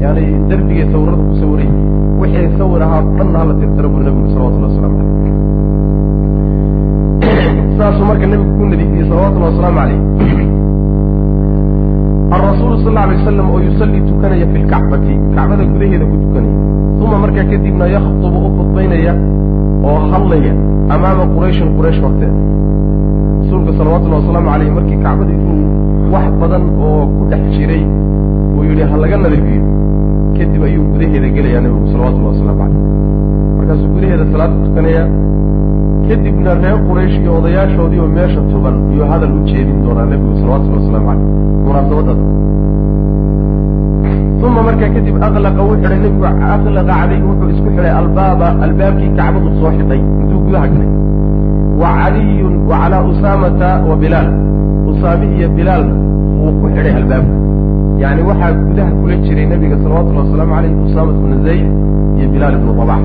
yaani 0.03 0.23
derbigay 0.49 0.87
sawirada 0.91 1.23
ku 1.29 1.35
sawiray 1.41 1.69
wixii 2.21 2.49
sawir 2.57 2.81
ahaa 2.87 3.03
dhanna 3.17 3.37
hala 3.39 3.53
tirtiro 3.61 3.87
buu 3.93 4.01
nebigu 4.07 4.27
salawatullahi 4.33 4.73
waslamu 4.73 4.97
caleyh 4.97 5.11
saasuu 7.77 8.05
marka 8.09 8.25
nebigu 8.33 8.51
ku 8.57 8.65
nadiifiyey 8.73 9.05
salawatullahi 9.09 9.51
wasalaamu 9.53 9.79
caleyh 9.79 10.01
alrasuulu 12.35 12.75
sal 12.83 12.97
alay 13.03 13.17
wasalam 13.21 13.47
oo 13.53 13.59
yusallii 13.67 14.01
tukanaya 14.09 14.45
fi 14.51 14.57
lkacbati 14.63 15.13
kacbada 15.35 15.63
gudaheeda 15.73 16.05
ku 16.11 16.15
tukanaya 16.23 16.55
uma 17.03 17.17
markaa 17.23 17.45
kadibna 17.51 17.85
yakhtubu 17.95 18.39
u 18.47 18.49
khudbaynaya 18.57 19.13
oo 19.89 19.99
hadlaya 20.11 20.53
amaama 20.95 21.23
qurayshin 21.35 21.69
quraysh 21.77 21.99
horteeda 22.05 22.35
rasuulka 23.41 23.71
salawatullahi 23.79 24.21
wasalaamu 24.23 24.49
caleyh 24.53 24.69
markii 24.77 24.99
kacbadii 25.05 25.39
uu 25.51 25.61
wax 26.13 26.25
badan 26.41 26.63
oo 26.87 27.01
ku 27.15 27.21
dhex 27.31 27.43
jiray 27.55 27.83
uu 28.55 28.63
yidhi 28.69 28.83
ha 28.91 28.95
laga 29.03 29.17
nadiifiyo 29.25 29.63
kadib 30.37 30.61
ayuu 30.69 30.85
gudaheeda 30.93 31.27
gelayaa 31.35 31.61
nebigu 31.65 31.87
salawatullahi 31.93 32.33
wasalaamu 32.35 32.59
caleyh 32.63 32.81
markaasuu 33.57 33.89
gudaheeda 33.95 34.25
salaada 34.33 34.55
tukanaya 34.65 35.03
kadibna 36.13 36.51
reer 36.63 36.77
quraysh 36.87 37.15
iyo 37.23 37.31
odayaashoodii 37.39 37.99
oo 38.05 38.09
meesha 38.17 38.41
tuban 38.51 38.75
iyuu 38.93 39.07
hadal 39.11 39.31
u 39.37 39.39
jeedin 39.49 39.77
doonaa 39.85 40.05
nebigu 40.11 40.33
salawatullahi 40.41 40.81
wasalaamu 40.81 41.07
caleyh 41.09 41.27
munaasabadaas 41.65 42.21
uma 44.47 44.61
markaa 44.67 44.89
kadib 44.95 45.15
aqlaqa 45.27 45.61
wuu 45.67 45.75
xidhay 45.81 45.99
nebigu 46.05 46.25
aqlaqa 46.55 46.93
calayhi 46.99 47.23
wuxuu 47.29 47.49
isku 47.55 47.69
xidhay 47.75 47.93
albaaba 48.01 48.47
albaabkii 48.65 49.11
kacbadu 49.19 49.49
soo 49.59 49.71
xidhay 49.77 49.99
intuu 50.21 50.39
gudaha 50.45 50.67
galay 50.73 50.89
wa 51.83 51.89
caliyun 51.99 52.53
wa 52.69 52.75
calaa 52.81 53.01
usaamata 53.11 53.69
wa 53.89 53.95
bilaal 54.01 54.29
usaame 54.91 55.25
iyo 55.37 55.47
bilaalna 55.57 55.93
wuu 56.41 56.51
ku 56.61 56.65
xidhay 56.75 56.95
albaabka. 57.01 57.35
Yacni 58.01 58.21
waxaa 58.29 58.51
gudaha 58.67 58.91
kula 58.99 59.15
jiray 59.25 59.45
nebiga 59.51 59.75
salawatullahi 59.83 60.25
wasalaamu 60.27 60.53
caleyh 60.55 60.73
usaamat 60.87 61.15
bnu 61.23 61.35
zayd 61.47 61.65
iyo 62.17 62.27
bilaal 62.33 62.53
ibnu 62.59 62.71
rabax 62.79 63.01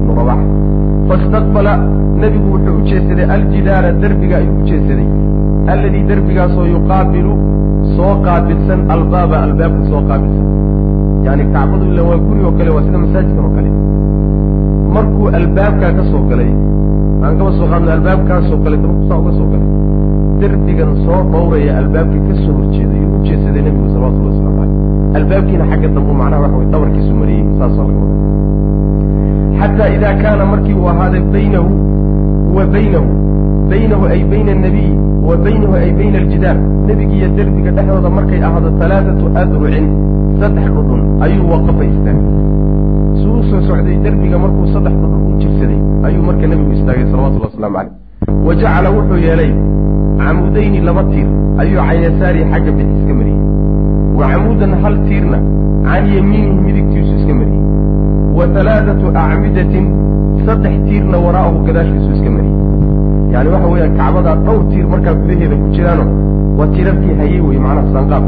ibnu 0.00 0.12
rabax 0.20 0.40
faistaqbala 1.08 1.72
nebigu 2.22 2.48
wuxuu 2.54 2.74
u 2.80 2.82
jeedsaday 2.90 3.26
aljidaara 3.36 3.90
derbiga 4.02 4.34
ayuu 4.40 4.56
u 4.60 4.66
jeedsaday 4.68 5.06
alladii 5.72 6.02
derbigaasoo 6.10 6.66
yuqaabilu 6.74 7.32
soo 7.96 8.12
qaabilsan 8.26 8.80
albaaba 8.94 9.36
albaabka 9.46 9.82
soo 9.90 10.02
qaabilsan 10.10 10.46
yani 11.26 11.44
kacbadu 11.54 11.84
ila 11.92 12.02
waa 12.10 12.18
guri 12.26 12.40
oo 12.48 12.52
kale 12.58 12.70
waa 12.76 12.84
sida 12.86 12.98
masaajidkan 13.04 13.44
oo 13.48 13.52
kale 13.56 13.70
markuu 14.96 15.26
albaabkaa 15.38 15.92
ka 15.98 16.04
soo 16.10 16.22
galay 16.30 16.50
aan 17.24 17.32
kaba 17.38 17.50
soo 17.58 17.66
qaadno 17.72 17.90
albaabkaa 17.96 18.40
soo 18.48 18.58
galay 18.64 18.78
ta 18.82 18.86
markuu 18.90 19.08
saa 19.10 19.18
uga 19.22 19.32
soo 19.38 19.48
galay. 19.52 19.68
Derbigan 20.40 20.90
soo 21.04 21.18
dhowraya 21.32 21.72
albaabkii 21.80 22.22
ka 22.28 22.34
soo 22.44 22.52
horjeeday 22.58 23.02
u 23.14 23.16
jeedsaday 23.26 23.62
nebigu 23.66 23.88
salawatullahi 23.94 24.32
waslamu 24.36 24.56
caleyh 24.60 25.18
albaabkiina 25.18 25.64
xagga 25.70 25.88
dambu 25.96 26.12
macnaha 26.20 26.42
waxa 26.44 26.56
way 26.60 26.66
dabarkiisu 26.74 27.12
mariyey 27.20 27.44
saasoo 27.58 27.84
laga 27.88 28.00
wada 28.04 28.16
xataa 29.60 29.88
idaa 29.96 30.14
kaana 30.22 30.44
markii 30.52 30.74
uu 30.80 30.88
ahaaday 30.92 31.22
baynahu 31.36 31.70
wa 32.56 32.64
baynahu 32.74 33.08
baynahu 33.70 34.04
ay 34.14 34.20
bayna 34.32 34.50
annabiy 34.56 34.90
wa 35.28 35.34
baynahu 35.44 35.72
ay 35.82 35.90
bayna 36.00 36.16
aljidaar. 36.22 36.56
Nebigiiyo 36.88 37.28
derbiga 37.36 37.70
dhexdooda 37.76 38.10
markay 38.18 38.40
ahaado 38.48 38.70
talaatatu 38.80 39.24
adrucin 39.42 39.86
saddex 40.40 40.66
dhudhun 40.74 41.00
ayuu 41.24 41.46
waqafa 41.52 41.84
istaagay 41.90 42.34
suu 43.22 43.34
u 43.40 43.42
soo 43.50 43.60
socday 43.68 43.96
derbiga 44.04 44.38
markuu 44.44 44.66
saddex 44.74 44.94
dhudhun 45.02 45.22
u 45.30 45.38
jirsaday 45.42 45.78
ayuu 46.06 46.22
marka 46.28 46.46
nebigu 46.52 46.72
istaagay 46.78 47.06
salawatullahi 47.10 47.50
waslamu 47.52 47.76
caleyh 47.76 47.92
wa 48.46 48.54
jacala 48.60 48.88
wuxuu 48.96 49.18
yeelay 49.26 49.50
camudayni 50.20 50.80
laba 50.88 51.02
tiir 51.12 51.28
ayuu 51.62 51.80
can 51.88 51.98
yasaarihi 52.06 52.46
xagga 52.52 52.72
bix 52.78 52.88
iska 52.98 53.14
mariyey. 53.20 53.40
Wa 54.18 54.24
camuudan 54.32 54.72
hal 54.82 54.94
tiirna 55.08 55.38
can 55.88 56.04
yamiinihi 56.16 56.60
midigtiisu 56.66 57.12
iska 57.20 57.34
mariyey. 57.40 57.62
Wa 58.38 58.44
halaathatu 58.54 59.06
acmidatin 59.24 59.86
saddex 60.46 60.74
tiirna 60.88 61.16
waraa'ahu 61.26 61.56
gadaashiisu 61.66 62.10
iska 62.16 62.30
mariyey 62.36 62.54
yani 63.36 63.48
waxa 63.54 63.68
weeyaan 63.72 63.94
kacbadaa 64.00 64.36
dhowr 64.46 64.62
tiir 64.70 64.86
markaa 64.92 65.14
gudaheeda 65.20 65.56
ku 65.62 65.66
jiraano 65.76 66.04
waa 66.58 66.68
tiirarkii 66.74 67.14
hayey 67.20 67.40
wey 67.46 67.58
macnaha 67.64 67.92
sanqaab. 67.96 68.24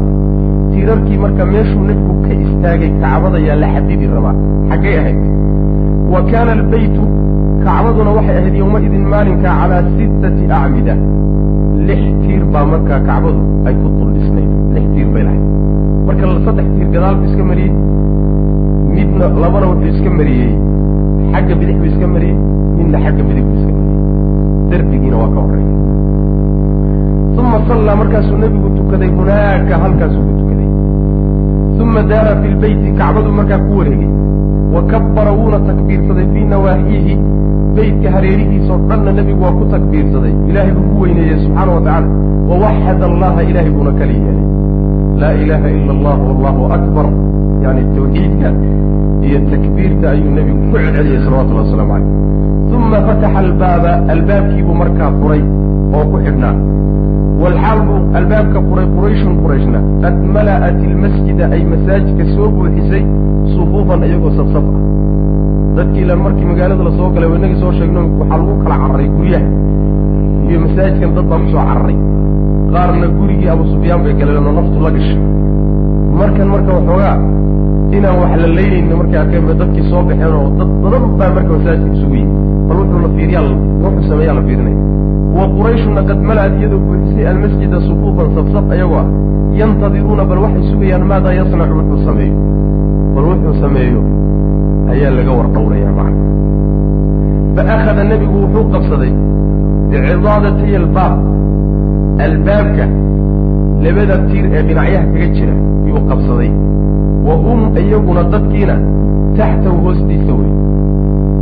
Tiirarkii 0.71 1.17
marka 1.23 1.43
meeshuu 1.53 1.83
nebigu 1.89 2.13
ka 2.25 2.31
istaagay 2.45 2.91
kacbada 3.03 3.37
yaa 3.47 3.57
la 3.61 3.67
xadidi 3.75 4.05
rabaa 4.15 4.35
xaggay 4.69 4.95
ahayd. 5.01 5.19
Wa 6.13 6.19
kaana 6.31 6.51
albaytu 6.57 7.03
kacbaduna 7.65 8.11
waxay 8.17 8.35
ahayd 8.41 8.55
yowmaidin 8.61 9.05
maalinka 9.13 9.49
calaa 9.59 9.81
sittati 9.97 10.43
acmida. 10.59 10.95
Lix 11.87 12.01
tiir 12.23 12.43
baa 12.53 12.65
markaa 12.73 12.99
kacbadu 13.09 13.41
ay 13.67 13.75
ku 13.81 13.87
dul 13.97 14.09
dhisnayd 14.15 14.51
lix 14.75 14.85
tiir 14.93 15.07
bay 15.15 15.23
lahayd. 15.27 15.43
Marka 16.07 16.25
saddex 16.45 16.67
tiir 16.75 16.87
gadaal 16.95 17.15
buu 17.19 17.27
iska 17.31 17.43
mariyey 17.51 17.73
midna 18.95 19.25
labana 19.43 19.65
wuxuu 19.71 19.89
iska 19.95 20.09
mariyey 20.19 20.51
xagga 21.33 21.53
bidix 21.59 21.75
buu 21.81 21.89
iska 21.93 22.07
mariyey 22.15 22.35
midna 22.77 22.97
xagga 23.05 23.23
midig 23.29 23.45
buu 23.49 23.57
iska 23.59 23.71
mariyey 23.77 23.88
derbigiina 24.71 25.17
waa 25.21 25.31
ka 25.35 25.39
horreeya 25.45 25.77
uma 27.39 27.59
sallaa 27.67 27.95
markaasuu 28.01 28.37
nebigu 28.43 28.69
tukaday 28.77 29.09
hunaaka 29.17 29.77
halkaasuu 29.83 30.21
ku 30.27 30.33
tukaday. 30.39 30.67
Uma 31.83 32.01
daara 32.09 32.33
fi 32.41 32.47
lbeyti 32.55 32.89
kacbadu 32.99 33.31
markaa 33.37 33.59
ku 33.65 33.77
wareegay. 33.79 34.09
Wa 34.73 34.81
kabbara 34.91 35.31
wuuna 35.37 35.59
takbiirsaday 35.67 36.25
fii 36.33 36.45
nawaaxiihi 36.51 37.15
beytka 37.75 38.11
hareerihiisao 38.15 38.77
dhanna 38.89 39.11
nebigu 39.17 39.43
waa 39.43 39.51
ku 39.59 39.65
takbiirsaday. 39.73 40.33
Ilaahay 40.49 40.71
buu 40.77 40.85
ku 40.91 41.01
weyneeyey 41.03 41.37
subxaana 41.43 41.71
wa 41.77 41.81
tacaala. 41.87 42.07
Wawaxad 42.49 43.01
allaha 43.09 43.41
ilaahay 43.49 43.71
buuna 43.77 43.91
kali 43.99 44.13
yeelay 44.13 44.45
laa 45.21 45.33
ilaaha 45.43 45.67
ila 45.77 45.91
allah 45.97 46.15
wallahu 46.27 46.61
akbar 46.77 47.05
yani 47.63 47.81
tawxiidka 47.95 48.49
iyo 49.27 49.39
takbiirta 49.51 50.05
ayuu 50.15 50.31
nebigu 50.37 50.61
ku 50.71 50.77
celceliyey 50.77 51.19
salawatullahi 51.25 51.65
waslamu 51.67 51.91
caleyh 51.93 52.77
uma 52.79 52.99
fataxa 53.07 53.39
albaaba 53.45 53.91
albaabkiibuu 54.13 54.75
markaa 54.81 55.09
furay 55.21 55.41
oo 55.97 56.03
ku 56.11 56.17
xidhnaa 56.25 56.55
walxaal 57.43 57.79
buu 57.87 57.99
albaabka 58.19 58.59
furay 58.67 58.85
qurayshun 58.95 59.33
qurayshna 59.43 59.79
qad 60.03 60.15
mala'at 60.35 60.77
ilmasjida 60.87 61.45
ay 61.55 61.61
masaajidka 61.73 62.23
soo 62.35 62.47
buuxisay 62.55 63.03
sufuufan 63.53 64.01
iyagoo 64.07 64.31
safsaf 64.39 64.65
ah 64.71 64.81
dadkii 65.77 66.03
ilaan 66.05 66.21
markii 66.25 66.47
magaalada 66.51 66.83
la 66.87 66.91
soo 66.99 67.09
galay 67.15 67.29
inagii 67.39 67.59
soo 67.63 67.71
sheegno 67.79 68.01
waxaa 68.19 68.37
lagu 68.41 68.53
kala 68.63 68.75
cararay 68.83 69.09
guryaha 69.17 69.47
iyo 70.49 70.57
masaajidkan 70.65 71.11
dad 71.17 71.25
baa 71.31 71.39
ku 71.43 71.47
soo 71.53 71.63
cararay 71.69 71.97
qaarna 72.73 73.07
gurigii 73.17 73.49
abu 73.55 73.63
sufyaan 73.73 74.01
bay 74.03 74.13
galeen 74.19 74.45
oo 74.49 74.53
naftu 74.59 74.77
la 74.85 74.91
gashay. 74.95 75.19
Markan 76.19 76.47
marka 76.53 76.71
waxoogaa 76.77 77.15
inaan 77.97 78.15
wax 78.21 78.31
la 78.41 78.47
leynayni 78.57 78.93
markay 79.01 79.19
arkeen 79.23 79.43
ba 79.49 79.53
dadkii 79.61 79.85
soo 79.91 80.01
baxeen 80.09 80.33
oo 80.39 80.47
dad 80.59 80.69
badan 80.83 81.03
baa 81.19 81.29
marka 81.37 81.51
masaajidka 81.55 81.93
isugu 81.97 82.15
yimi 82.21 82.33
bal 82.67 82.77
wuxuu 82.81 82.99
la 83.05 83.09
fiiriyaa 83.15 83.43
wuxuu 83.83 84.03
sameeyaa 84.09 84.35
la 84.39 84.43
fiirinaya 84.47 84.77
wa 85.37 85.43
qurayshuna 85.55 86.01
qad 86.09 86.19
mala'ad 86.29 86.53
iyadoo 86.59 86.79
buuxisay 86.85 87.25
almasjida 87.31 87.77
sufuufan 87.87 88.27
safsaf 88.35 88.65
ayagoo 88.75 88.99
ah 89.03 89.07
yantadiruuna 89.59 90.23
bal 90.29 90.39
waxay 90.45 90.63
sugayaan 90.71 91.03
maadaa 91.11 91.33
yasnacu 91.39 91.73
wuxuu 91.79 91.99
sameeyo. 92.07 92.35
Bal 93.15 93.25
wuxuu 93.31 93.53
sameeyo 93.63 93.99
ayaa 94.93 95.11
laga 95.17 95.31
war 95.37 95.47
dhowrayaa 95.55 95.93
macna. 95.99 96.21
Fa 97.55 97.61
akhada 97.75 98.03
nebigu 98.11 98.35
wuxuu 98.43 98.65
qabsaday 98.73 99.11
bicidaadatiy 99.91 100.75
albaab 100.81 101.17
albaabka 102.25 102.85
labada 103.85 104.15
tiir 104.29 104.45
ee 104.57 104.61
dhinacyaha 104.67 105.05
kaga 105.13 105.27
jira 105.37 105.53
yuu 105.89 106.01
qabsaday. 106.09 106.51
Wa 107.27 107.33
hum 107.43 107.59
iyaguna 107.81 108.21
dadkiina 108.33 108.75
taxtahu 109.37 109.77
hoostiisa 109.85 110.33
wey 110.39 110.51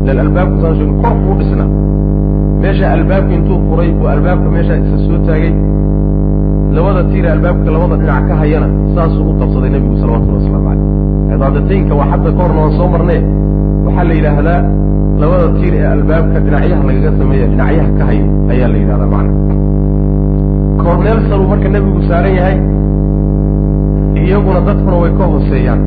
ilan 0.09 0.19
albaabku 0.25 0.55
saan 0.61 0.73
sheegin 0.77 0.95
kor 1.03 1.13
kuu 1.23 1.35
dhisnaa. 1.39 1.69
Meesha 2.61 2.85
albaabka 2.97 3.31
intuu 3.37 3.57
furay 3.67 3.89
oo 4.01 4.07
albaabka 4.15 4.47
meeshaa 4.55 4.77
isa 4.83 4.97
soo 5.05 5.19
taagay 5.27 5.53
labada 6.75 7.01
tiire 7.11 7.29
albaabka 7.35 7.67
labada 7.75 7.95
dhinac 8.01 8.23
ka 8.29 8.33
hayana 8.41 8.67
saasuu 8.95 9.25
u 9.31 9.33
qabsaday 9.39 9.69
nebigu 9.75 9.95
salawatullahi 10.01 10.39
waslamu 10.43 10.65
caleyh 10.67 10.85
cidaadataynka 11.31 11.93
waa 11.99 12.07
xadda 12.11 12.29
ka 12.37 12.41
horna 12.43 12.59
waan 12.63 12.73
soo 12.79 12.87
marnee. 12.93 13.21
Waxaa 13.85 14.05
la 14.09 14.13
yidhaahdaa 14.19 14.59
labada 15.21 15.47
tiir 15.57 15.73
ee 15.81 15.87
albaabka 15.95 16.37
dhinacyaha 16.45 16.81
lagaga 16.89 17.11
sameeya 17.19 17.45
dhinacyaha 17.51 17.89
ka 17.97 18.03
hayo 18.09 18.25
ayaa 18.53 18.69
la 18.73 18.77
yidhahdaa 18.81 19.09
macna 19.15 19.33
korneel 20.83 21.19
saruu 21.29 21.47
marka 21.51 21.69
nebigu 21.75 22.01
saaran 22.09 22.33
yahay 22.39 22.57
iyaguna 24.23 24.59
dadkuna 24.67 24.97
way 25.01 25.11
ka 25.19 25.25
hooseeyaan. 25.31 25.81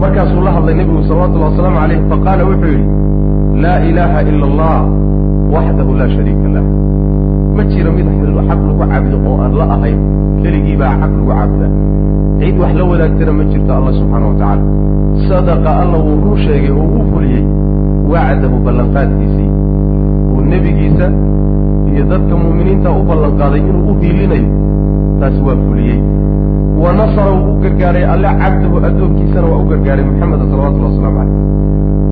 Markaasuu 0.00 0.42
la 0.46 0.50
hadlay 0.56 0.74
nebigu 0.80 1.02
salawatullahi 1.08 1.50
wasalaamu 1.52 1.78
caleyh 1.80 2.00
faqaala 2.10 2.42
wuxuu 2.48 2.70
yidhi 2.74 2.86
laa 3.62 3.78
ilaaha 3.88 4.18
ila 4.30 4.44
allah 4.50 4.78
waxdahu 5.54 5.92
laa 6.00 6.08
shariika 6.14 6.48
lah. 6.56 6.64
Ma 7.56 7.62
jiro 7.72 7.90
mid 7.96 8.06
xaq 8.48 8.60
lagu 8.68 8.74
caabudo 8.80 9.16
oo 9.28 9.36
aan 9.44 9.52
la 9.60 9.64
ahayn 9.76 9.98
keligii 10.42 10.76
baa 10.80 10.92
xaq 11.00 11.12
lagu 11.16 11.28
caabudaa. 11.32 11.72
Cid 12.40 12.56
wax 12.62 12.72
la 12.78 12.84
wadaagtana 12.90 13.32
ma 13.38 13.44
jirto 13.50 13.70
allah 13.78 13.92
subxaana 14.00 14.26
wa 14.30 14.34
tacaala. 14.40 14.64
Sadaqa 15.28 15.70
alla 15.82 15.98
wuu 16.04 16.18
run 16.24 16.36
sheegay 16.44 16.72
oo 16.78 16.86
uu 16.96 17.04
fuliyey 17.10 17.44
wacdahu 18.12 18.56
ballanqaadkiisii. 18.66 19.50
Uu 20.32 20.40
nebigiisa 20.52 21.06
iyo 21.96 22.04
dadka 22.12 22.34
mu'miniinta 22.44 22.90
u 22.92 23.02
ballanqaaday 23.08 23.60
inuu 23.60 23.90
u 23.90 23.94
hiilinayo. 24.00 24.48
Taas 25.20 25.36
waa 25.46 25.56
fuliyey. 25.64 25.98
Wa 26.82 26.92
nasara 26.92 27.30
wuu 27.32 27.52
u 27.56 27.60
gargaaray 27.64 28.04
alle 28.14 28.28
cabdahu 28.42 28.76
addoonkiisana 28.88 29.46
waa 29.52 29.60
u 29.64 29.68
gargaaray 29.70 30.04
maxameda 30.04 30.44
salawatullahi 30.50 30.92
waslamu 30.92 31.18
caleyh 31.18 31.44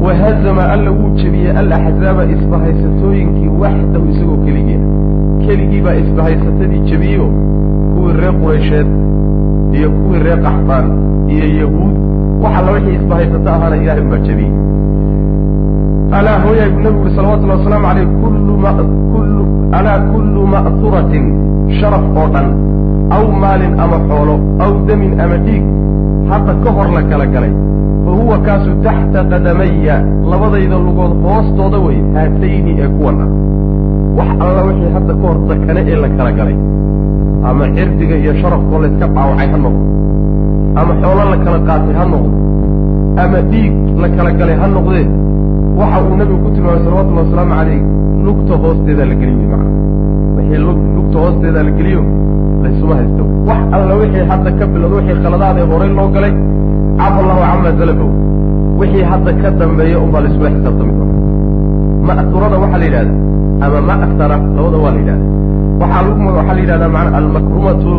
wa 0.04 0.14
hazama 0.14 0.62
alla 0.74 0.90
wuu 0.90 1.10
jebiyey 1.20 1.50
alaxzaaba 1.60 2.24
isbahaysatooyinkii 2.34 3.48
waxdahu 3.62 4.04
isagoo 4.12 4.36
keligii 4.46 4.78
ah 4.80 5.46
keligii 5.46 5.80
baa 5.86 5.94
isbahaysatadii 6.04 6.80
jebiyeyo 6.90 7.26
kuwii 7.94 8.12
reer 8.20 8.34
quraysheed 8.42 8.86
iyo 9.76 9.90
kuwii 9.90 10.22
reer 10.26 10.40
qaxbaan 10.46 10.86
iyo 11.34 11.46
yahuud. 11.60 11.94
Wax 12.42 12.52
alla 12.58 12.72
wixii 12.72 12.94
isbahaysato 13.00 13.48
ahaana 13.50 13.76
ilahay 13.76 14.00
unbaa 14.02 14.18
jebiyey 14.26 14.52
alaa 16.18 16.38
hooyaay 16.44 16.70
buu 16.74 16.82
nabigu 16.86 17.02
uri 17.04 17.16
salawatullahi 17.16 17.58
wasalaamu 17.60 18.12
kullu 18.22 18.54
alaa 19.78 19.98
kullu 20.12 20.42
ma'turatin 20.54 21.24
sharaf 21.78 22.04
oo 22.20 22.26
dhan 22.34 22.48
aw 23.16 23.24
maalin 23.42 23.72
ama 23.84 23.98
xoolo 24.08 24.34
aw 24.64 24.72
damin 24.88 25.12
ama 25.24 25.36
dhiig 25.46 25.64
hadda 26.30 26.52
ka 26.64 26.70
hor 26.76 26.88
la 26.96 27.02
kala 27.10 27.26
galay 27.34 27.52
fa 28.04 28.10
huwa 28.18 28.36
kaasu 28.46 28.70
taxta 28.86 29.24
qadamaya 29.32 29.96
labadayda 30.30 30.76
lugood 30.86 31.12
hoostooda 31.24 31.78
wey 31.86 31.98
haatayni 32.16 32.72
ee 32.84 32.88
kuwan 32.96 33.18
ah 33.24 33.30
wax 34.18 34.30
alla 34.46 34.62
wixii 34.68 34.92
hadda 34.96 35.12
ka 35.20 35.26
hor 35.28 35.38
dakane 35.50 35.80
ee 35.90 35.98
la 36.04 36.08
kala 36.16 36.30
galay 36.38 36.56
ama 37.50 37.64
cirdiga 37.76 38.16
iyo 38.22 38.32
sharafkoo 38.40 38.78
layska 38.84 39.06
dhaawacay 39.16 39.48
ha 39.52 39.58
noqdo 39.66 39.82
ama 40.80 40.92
xoolo 41.02 41.22
la 41.32 41.38
kala 41.44 41.58
qaatay 41.68 41.94
ha 42.00 42.04
noqdo 42.14 42.36
ama 43.24 43.38
dhiig 43.50 43.74
la 44.02 44.08
kala 44.16 44.30
galay 44.40 44.56
ha 44.62 44.66
noqdee 44.76 45.06
waxa 45.80 45.98
uu 46.08 46.16
nabigu 46.20 46.38
ku 46.44 46.48
tilmaamay 46.54 46.80
salawatullahi 46.86 47.24
wasalaamu 47.26 47.54
caleyh 47.58 47.80
lugta 48.26 48.54
hoosteedaa 48.62 49.06
la 49.10 49.14
geliyo 49.20 49.46
macana 49.52 49.70
wixii 50.36 50.60
lugta 50.96 51.16
hoosteedaa 51.24 51.64
la 51.68 51.72
geliyo 51.78 52.02
laysuma 52.64 52.94
haysto. 53.00 53.22
Wax 53.48 53.60
alla 53.76 53.94
wixii 54.02 54.24
hadda 54.30 54.50
ka 54.58 54.64
bilowda 54.72 54.96
wixii 55.00 55.18
khaladaadee 55.24 55.66
horay 55.72 55.90
loo 55.98 56.08
galay 56.14 56.32
cafa 56.98 57.18
allahu 57.22 57.40
cama 57.50 57.70
salafow 57.80 58.10
wixii 58.80 59.04
hadda 59.12 59.30
ka 59.42 59.48
dambeeya 59.60 59.96
unbaa 60.04 60.22
laysula 60.24 60.48
xisaabtami 60.54 60.92
doona 60.98 61.14
ma'turada 62.08 62.56
waxaa 62.62 62.78
la 62.82 62.86
yidhahda 62.88 63.14
ama 63.64 63.78
ma'tara 63.90 64.36
labada 64.56 64.78
waa 64.84 64.92
la 64.96 65.00
yidhahda 65.02 65.26
waxaa 65.80 66.02
lagu 66.06 66.20
waxaa 66.38 66.54
la 66.56 66.60
yidhahdaa 66.64 66.90
macana 66.96 67.16
almakrumatu 67.20 67.92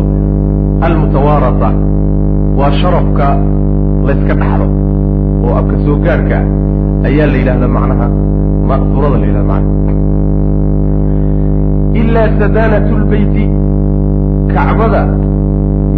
almutawaarata 0.86 1.68
waa 2.58 2.72
sharafka 2.80 3.26
layska 4.08 4.34
dhaxlo 4.42 4.66
oo 5.46 5.52
abka 5.60 5.76
soo 5.84 5.96
gaarka 6.06 6.36
ah 6.40 7.08
ayaa 7.08 7.26
la 7.32 7.36
yidhahdaa 7.40 7.70
macnaha 7.76 8.06
ma'huurada 8.70 9.16
la 9.22 9.26
yidhahda 9.28 9.44
macnaha. 9.52 9.74
Ilaa 12.00 12.28
sadaanatu 12.40 12.92
lbeyti 13.02 13.44
kacbada 14.54 15.02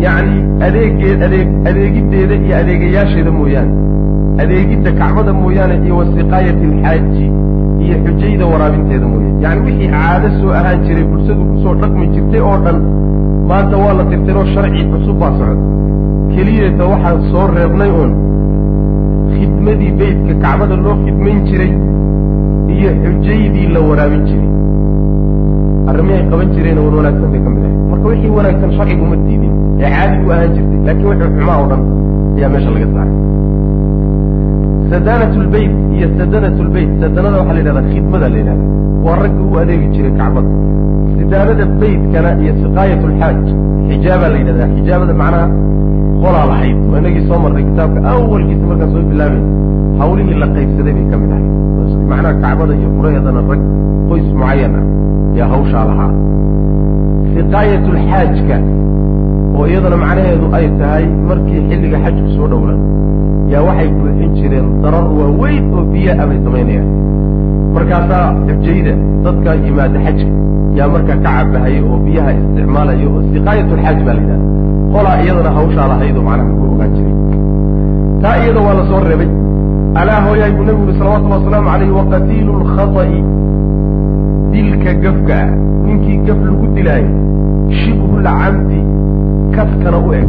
yacni 0.05 0.39
adeegeed 0.67 1.21
adeeg 1.27 1.49
adeegiddeeda 1.71 2.35
iyo 2.45 2.55
adeegayaasheeda 2.63 3.31
mooyaane 3.39 3.73
adeegidda 4.43 4.91
kacbada 5.01 5.32
mooyaane 5.41 5.74
iyo 5.84 5.95
wasiqaayati 6.01 6.64
alxaaji 6.70 7.24
iyo 7.84 7.97
xujayda 8.05 8.45
waraabinteeda 8.53 9.07
mooyaane. 9.12 9.36
Yacni 9.45 9.61
wixii 9.66 9.89
caado 9.95 10.28
soo 10.41 10.51
ahaan 10.61 10.78
jiray 10.86 11.05
bulshadu 11.11 11.43
ku 11.51 11.55
soo 11.62 11.74
dhaqmi 11.82 12.05
jirtay 12.14 12.41
oo 12.51 12.57
dhan 12.64 12.78
maanta 13.51 13.76
waa 13.82 13.95
la 13.99 14.05
tirtiroo 14.11 14.47
sharci 14.55 14.82
cusub 14.93 15.16
baa 15.22 15.32
socda. 15.39 15.62
Keliyata 16.32 16.84
waxaan 16.93 17.18
soo 17.30 17.45
reebnay 17.57 17.91
uun 17.99 18.12
khidmadii 19.34 19.93
beytka 20.01 20.34
kacbada 20.45 20.76
loo 20.84 20.95
khidmayn 21.05 21.39
jiray 21.49 21.72
iyo 22.76 22.91
xujaydii 23.03 23.66
la 23.74 23.80
waraabin 23.89 24.22
jiray. 24.28 24.49
Arrimihay 25.91 26.22
qaban 26.30 26.49
jireen 26.55 26.78
wan 26.84 26.95
wanaagsan 27.01 27.28
bay 27.32 27.41
ka 27.45 27.51
mid 27.55 27.62
ahay 27.66 27.74
marka 27.91 28.07
wixii 28.12 28.32
wanaagsan 28.39 28.70
sharcigu 28.76 29.05
ma 29.11 29.16
diidin 29.26 29.53
ee 29.84 29.91
caadi 29.95 30.16
u 30.26 30.30
ahaan 30.34 30.51
jirtay 30.57 30.80
laakiin 30.86 31.09
wixii 31.12 31.30
xumaa 31.39 31.57
oo 31.62 31.66
dhan 31.70 31.80
ayaa 32.36 32.51
meesha 32.55 32.70
laga 32.74 32.89
saaray 32.95 33.14
sadanat 34.91 35.32
lbeyt 35.45 35.72
iyo 35.97 36.07
sadanat 36.18 36.57
lbeyt 36.68 36.91
sadanada 37.03 37.36
waxaa 37.41 37.55
la 37.57 37.61
yidhahdaa 37.61 37.86
khidmada 37.93 38.26
la 38.32 38.39
yidhahda 38.41 38.64
waa 39.05 39.16
ragga 39.22 39.43
u 39.53 39.55
adeegi 39.62 39.86
jiray 39.95 40.12
kacbada. 40.20 40.51
Sidaanada 41.18 41.64
beytkana 41.80 42.30
iyo 42.43 42.53
siqaayat 42.62 43.03
lxaaj 43.11 43.39
xijaabaa 43.89 44.30
la 44.34 44.39
yidhahdaa. 44.43 44.68
Xijaabada 44.76 45.14
macnaha 45.22 45.47
qolaa 46.22 46.47
lahayd. 46.51 46.76
Oo 46.91 46.97
inagii 47.01 47.24
soo 47.28 47.39
marnay 47.45 47.64
kitaabka. 47.68 47.99
Awalkiisa 48.12 48.64
markaan 48.70 48.91
soo 48.95 49.03
bilaabayn 49.11 49.45
hawlihii 50.01 50.39
la 50.43 50.47
qaybsaday 50.57 50.93
bay 50.97 51.07
ka 51.11 51.16
mid 51.22 51.30
ahay 51.36 51.47
macnaha 52.11 52.34
kacbada 52.43 52.72
iyo 52.80 52.89
furaheedana 52.97 53.41
rag 53.51 53.62
qoys 54.09 54.26
mucayan 54.41 54.72
ah 54.80 54.84
yaa 55.39 55.49
hawshaa 55.55 55.84
lahaa. 55.91 56.11
Siqaayat 57.34 57.84
lxaajka 57.97 58.57
oo 59.59 59.65
iyadana 59.71 59.97
macnaheedu 60.05 60.47
ay 60.59 60.67
tahay 60.81 61.05
markii 61.29 61.61
xilliga 61.69 61.99
xajku 62.05 62.29
soo 62.37 62.47
dhowaa 62.53 62.77
yaa 63.53 63.63
waxay 63.69 63.89
buuxin 63.99 64.31
jireen 64.39 64.67
darar 64.83 65.05
waaweyn 65.19 65.65
oo 65.77 65.83
biyo 65.93 66.13
bay 66.31 66.39
samaynayaan. 66.47 66.89
Markaasaa 67.75 68.27
xujayda 68.47 68.93
dadka 69.25 69.51
yimaada 69.65 69.99
xajka 70.07 70.31
yaa 70.79 70.89
markaa 70.95 71.17
ka 71.25 71.31
cabahaya 71.37 71.81
oo 71.91 71.99
biyaha 72.07 72.31
isticmaalaya 72.39 73.07
oo 73.15 73.21
siqaayat 73.33 73.69
lxaaj 73.79 73.99
baa 74.07 74.15
la 74.19 74.23
yidhahda 74.23 74.37
qolaa 74.95 75.17
iyadana 75.25 75.51
hawshaa 75.59 75.87
lahaydoo 75.93 76.25
macnaha 76.29 76.53
ku 76.59 76.65
ogaan 76.73 76.91
jiray. 76.97 77.15
Taa 78.23 78.37
iyada 78.43 78.61
waa 78.67 78.75
la 78.79 78.85
soo 78.91 79.01
reebay 79.09 79.31
alaa 80.01 80.21
hooyaay 80.27 80.53
buu 80.57 80.65
nabigu 80.69 80.85
yuri 80.87 80.95
salawatullhi 81.01 81.35
wasalaamu 81.39 81.69
calayhi 81.73 81.95
waqatiilu 81.99 82.53
lkhata'i 82.63 83.19
dilka 84.53 84.91
gafka 85.05 85.35
ah 85.45 85.51
ninkii 85.87 86.19
gaf 86.27 86.39
lagu 86.49 86.67
dilaayo 86.77 87.11
shibhu 87.81 88.15
lcamdi 88.27 88.81
kaskana 89.59 89.99
u 90.07 90.13
eg 90.21 90.29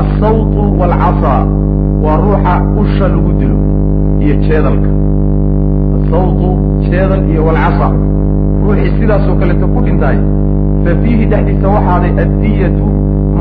alsawtu 0.00 0.62
waalcasaa 0.80 1.40
waa 2.04 2.16
ruuxa 2.24 2.54
usha 2.80 3.06
lagu 3.14 3.32
dilo 3.40 3.56
iyo 4.24 4.34
jeedalka. 4.46 4.90
Asawtu 5.96 6.48
jeedal 6.90 7.22
iyo 7.30 7.42
walcasa 7.48 7.88
ruuxii 8.64 8.92
sidaasoo 9.00 9.34
kaleeto 9.40 9.66
ku 9.74 9.80
dhintaay 9.86 10.18
fa 10.84 10.90
fiihi 11.02 11.24
dhexdiisa 11.30 11.68
waxaaday 11.74 12.12
addiyatu 12.24 12.86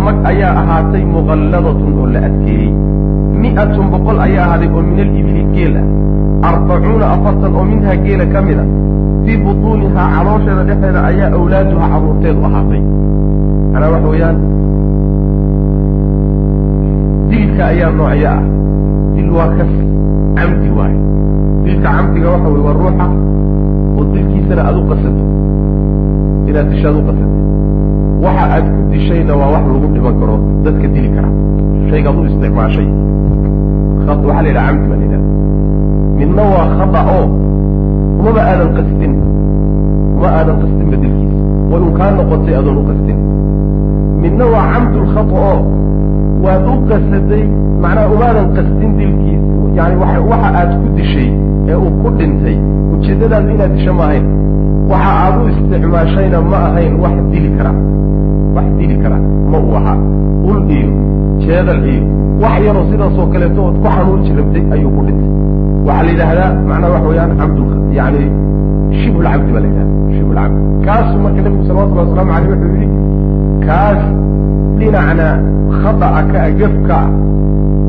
mag 0.05 0.17
ayaa 0.31 0.53
ahaatay 0.61 1.03
muqalladatun 1.13 1.91
oo 2.01 2.05
la 2.13 2.19
adkeeyey. 2.27 2.71
Mi'atun 3.41 3.87
boqol 3.93 4.19
ayaa 4.27 4.45
ahaaday 4.47 4.69
oo 4.75 4.81
min 4.89 4.99
alibili 5.05 5.43
geel 5.53 5.75
ah. 5.81 5.85
Arbacuuna 6.49 7.05
afartan 7.15 7.53
oo 7.59 7.63
minhaa 7.71 7.95
geela 8.05 8.25
ka 8.33 8.39
mid 8.47 8.59
a 8.63 8.65
fii 9.25 9.37
butuunihaa 9.43 10.07
caloosheeda 10.15 10.63
dhexeeda 10.69 10.99
ayaa 11.09 11.29
awlaaduha 11.37 11.85
carruurteedu 11.93 12.41
ahaatay 12.49 12.81
manaa 13.73 13.89
waxa 13.93 14.07
weeyaan 14.13 14.37
dilka 17.29 17.63
ayaa 17.71 17.91
noocyo 17.97 18.27
ah 18.35 18.41
dil 19.15 19.29
waa 19.37 19.49
kas 19.57 19.71
camdi 20.37 20.69
waayo 20.77 20.99
dilka 21.65 21.89
camdiga 21.95 22.27
waxa 22.33 22.47
weye 22.53 22.63
waa 22.67 22.75
ruuxa 22.79 23.05
oo 23.97 24.03
dilkiisana 24.13 24.61
aada 24.67 24.79
u 24.83 24.85
qasato 24.91 25.23
inaad 26.49 26.67
disho 26.71 26.87
aad 26.89 26.97
u 27.01 27.03
qasatay 27.07 27.41
waxa 28.25 28.43
aad 28.55 28.65
ku 28.75 28.79
dishayna 28.91 29.33
waa 29.41 29.49
wax 29.55 29.63
lagu 29.73 29.87
dhiman 29.95 30.15
karo 30.21 30.35
dadka 30.65 30.87
dili 30.95 31.09
kara 31.15 31.29
shaygaad 31.89 32.15
u 32.19 32.25
isticmaashay 32.29 32.87
waxaa 34.07 34.41
la 34.43 34.49
yidhaha 34.49 34.69
camdi 34.71 34.87
baa 34.91 34.97
la 35.01 35.03
yidhaha 35.05 35.25
midna 36.19 36.43
waa 36.55 36.67
khada 36.77 37.01
oo 37.17 37.25
umaba 38.19 38.41
aadan 38.51 38.69
qastin 38.77 39.13
uma 40.17 40.27
aadan 40.39 40.55
qastinba 40.61 40.95
dilkiisa 41.03 41.37
way 41.71 41.79
un 41.87 41.91
kaa 41.99 42.09
noqotay 42.17 42.55
adoon 42.59 42.77
u 42.81 42.83
qastin 42.89 43.17
midna 44.27 44.45
waa 44.53 44.65
camdulkhata 44.73 45.35
oo 45.49 45.59
waad 46.43 46.63
u 46.73 46.75
qasatay 46.89 47.43
macnaha 47.83 48.07
umaadan 48.15 48.47
qastin 48.55 48.91
dilkiisa 48.99 49.45
yani 49.77 49.95
waxa 50.03 50.47
aad 50.59 50.71
ku 50.81 50.87
dishay 50.97 51.29
ee 51.69 51.75
uu 51.83 51.91
ku 52.01 52.09
dhintay 52.19 52.57
ujeeddadaadu 52.93 53.49
inaad 53.55 53.71
disho 53.75 53.93
ma 53.99 54.03
ahayn. 54.09 54.25
Waxa 54.91 55.11
aad 55.23 55.35
u 55.41 55.47
isticmaashayna 55.51 56.39
ma 56.51 56.57
ahayn 56.69 56.93
wax 57.03 57.15
dili 57.31 57.49
kara 57.57 57.71
wax 58.55 58.67
dili 58.79 58.95
kara 59.03 59.17
ma 59.51 59.57
uu 59.65 59.75
ahaa 59.79 59.97
ul 60.49 60.59
iyo 60.77 60.89
jeedal 61.43 61.81
iyo 61.93 62.03
wax 62.43 62.55
yaroo 62.67 62.85
sidaasoo 62.91 63.27
kaleeto 63.33 63.59
ood 63.67 63.77
ku 63.83 63.87
xanuunji 63.95 64.31
rabtay 64.39 64.63
ayuu 64.75 64.91
ku 64.97 65.01
dhintay. 65.07 65.29
Waxaa 65.87 66.03
la 66.05 66.09
yidhaahdaa 66.11 66.49
macnaha 66.69 66.91
waxa 66.95 67.07
weeyaan 67.09 67.31
camdu 67.39 67.63
yani 67.99 68.21
shibhulcabdi 68.99 69.49
baa 69.55 69.61
la 69.65 69.67
yidhahda 69.71 69.93
shibhulcabdi 70.15 70.59
kaasuu 70.85 71.19
marka 71.25 71.41
nabigu 71.45 71.63
salawatullhi 71.69 72.03
wasalaamu 72.05 72.31
aleyh 72.37 72.49
wuxuu 72.53 72.71
yidhi 72.81 72.87
kaas 73.65 74.01
dhinacna 74.79 75.27
khada'a 75.81 76.21
ka 76.31 76.41
gafka 76.59 76.99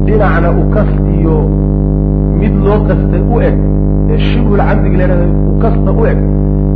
dhinacna 0.06 0.48
ukas 0.62 0.90
iyo 1.16 1.36
mid 2.40 2.54
loo 2.64 2.78
kastay 2.88 3.22
u 3.34 3.36
eg 3.48 3.56
ee 4.12 4.18
shibhul 4.26 4.60
camdiga 4.68 4.96
leedaha 5.00 5.26
ukasta 5.52 5.90
u 6.00 6.02
eg 6.12 6.18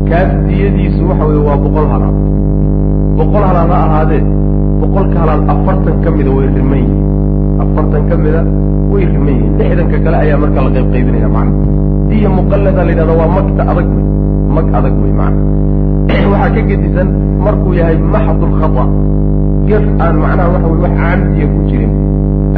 kaas 0.08 0.30
diyadiisu 0.48 1.00
waxa 1.08 1.24
weye 1.30 1.42
waa 1.48 1.58
boqol 1.64 1.86
halaad. 1.92 2.16
Boqol 3.18 3.44
halaad 3.48 3.70
ha 3.74 3.78
ahaadee 3.86 4.22
boqolka 4.80 5.16
halaad 5.22 5.40
afartan 5.52 5.96
ka 6.04 6.08
mida 6.16 6.30
way 6.36 6.46
riman 6.56 6.78
yihiin. 6.82 7.00
Afartan 7.62 8.02
ka 8.10 8.14
mida 8.24 8.40
way 8.92 9.04
riman 9.12 9.34
yihiin. 9.38 9.52
Lixdanka 9.58 9.98
kale 10.04 10.16
ayaa 10.24 10.38
marka 10.42 10.60
la 10.66 10.70
qayb 10.76 10.86
qaybinaya 10.94 11.28
macna. 11.36 11.56
Diya 12.08 12.28
muqallada 12.38 12.80
la 12.86 12.90
yidhahda 12.92 13.14
waa 13.20 13.30
magta 13.36 13.62
adag 13.70 13.88
wey 13.94 14.04
mag 14.56 14.66
adag 14.78 14.94
wey 15.02 15.12
macna 15.20 15.42
waxaa 16.32 16.50
ka 16.56 16.60
gedisan 16.70 17.08
markuu 17.44 17.72
yahay 17.80 17.96
maxdul 18.14 18.54
khata. 18.60 18.84
Gef 19.68 19.84
aan 20.04 20.14
macnaha 20.22 20.48
waxa 20.54 20.68
wey 20.72 20.80
wax 20.84 20.94
camdiya 21.00 21.46
ku 21.54 21.60
jirin 21.68 21.92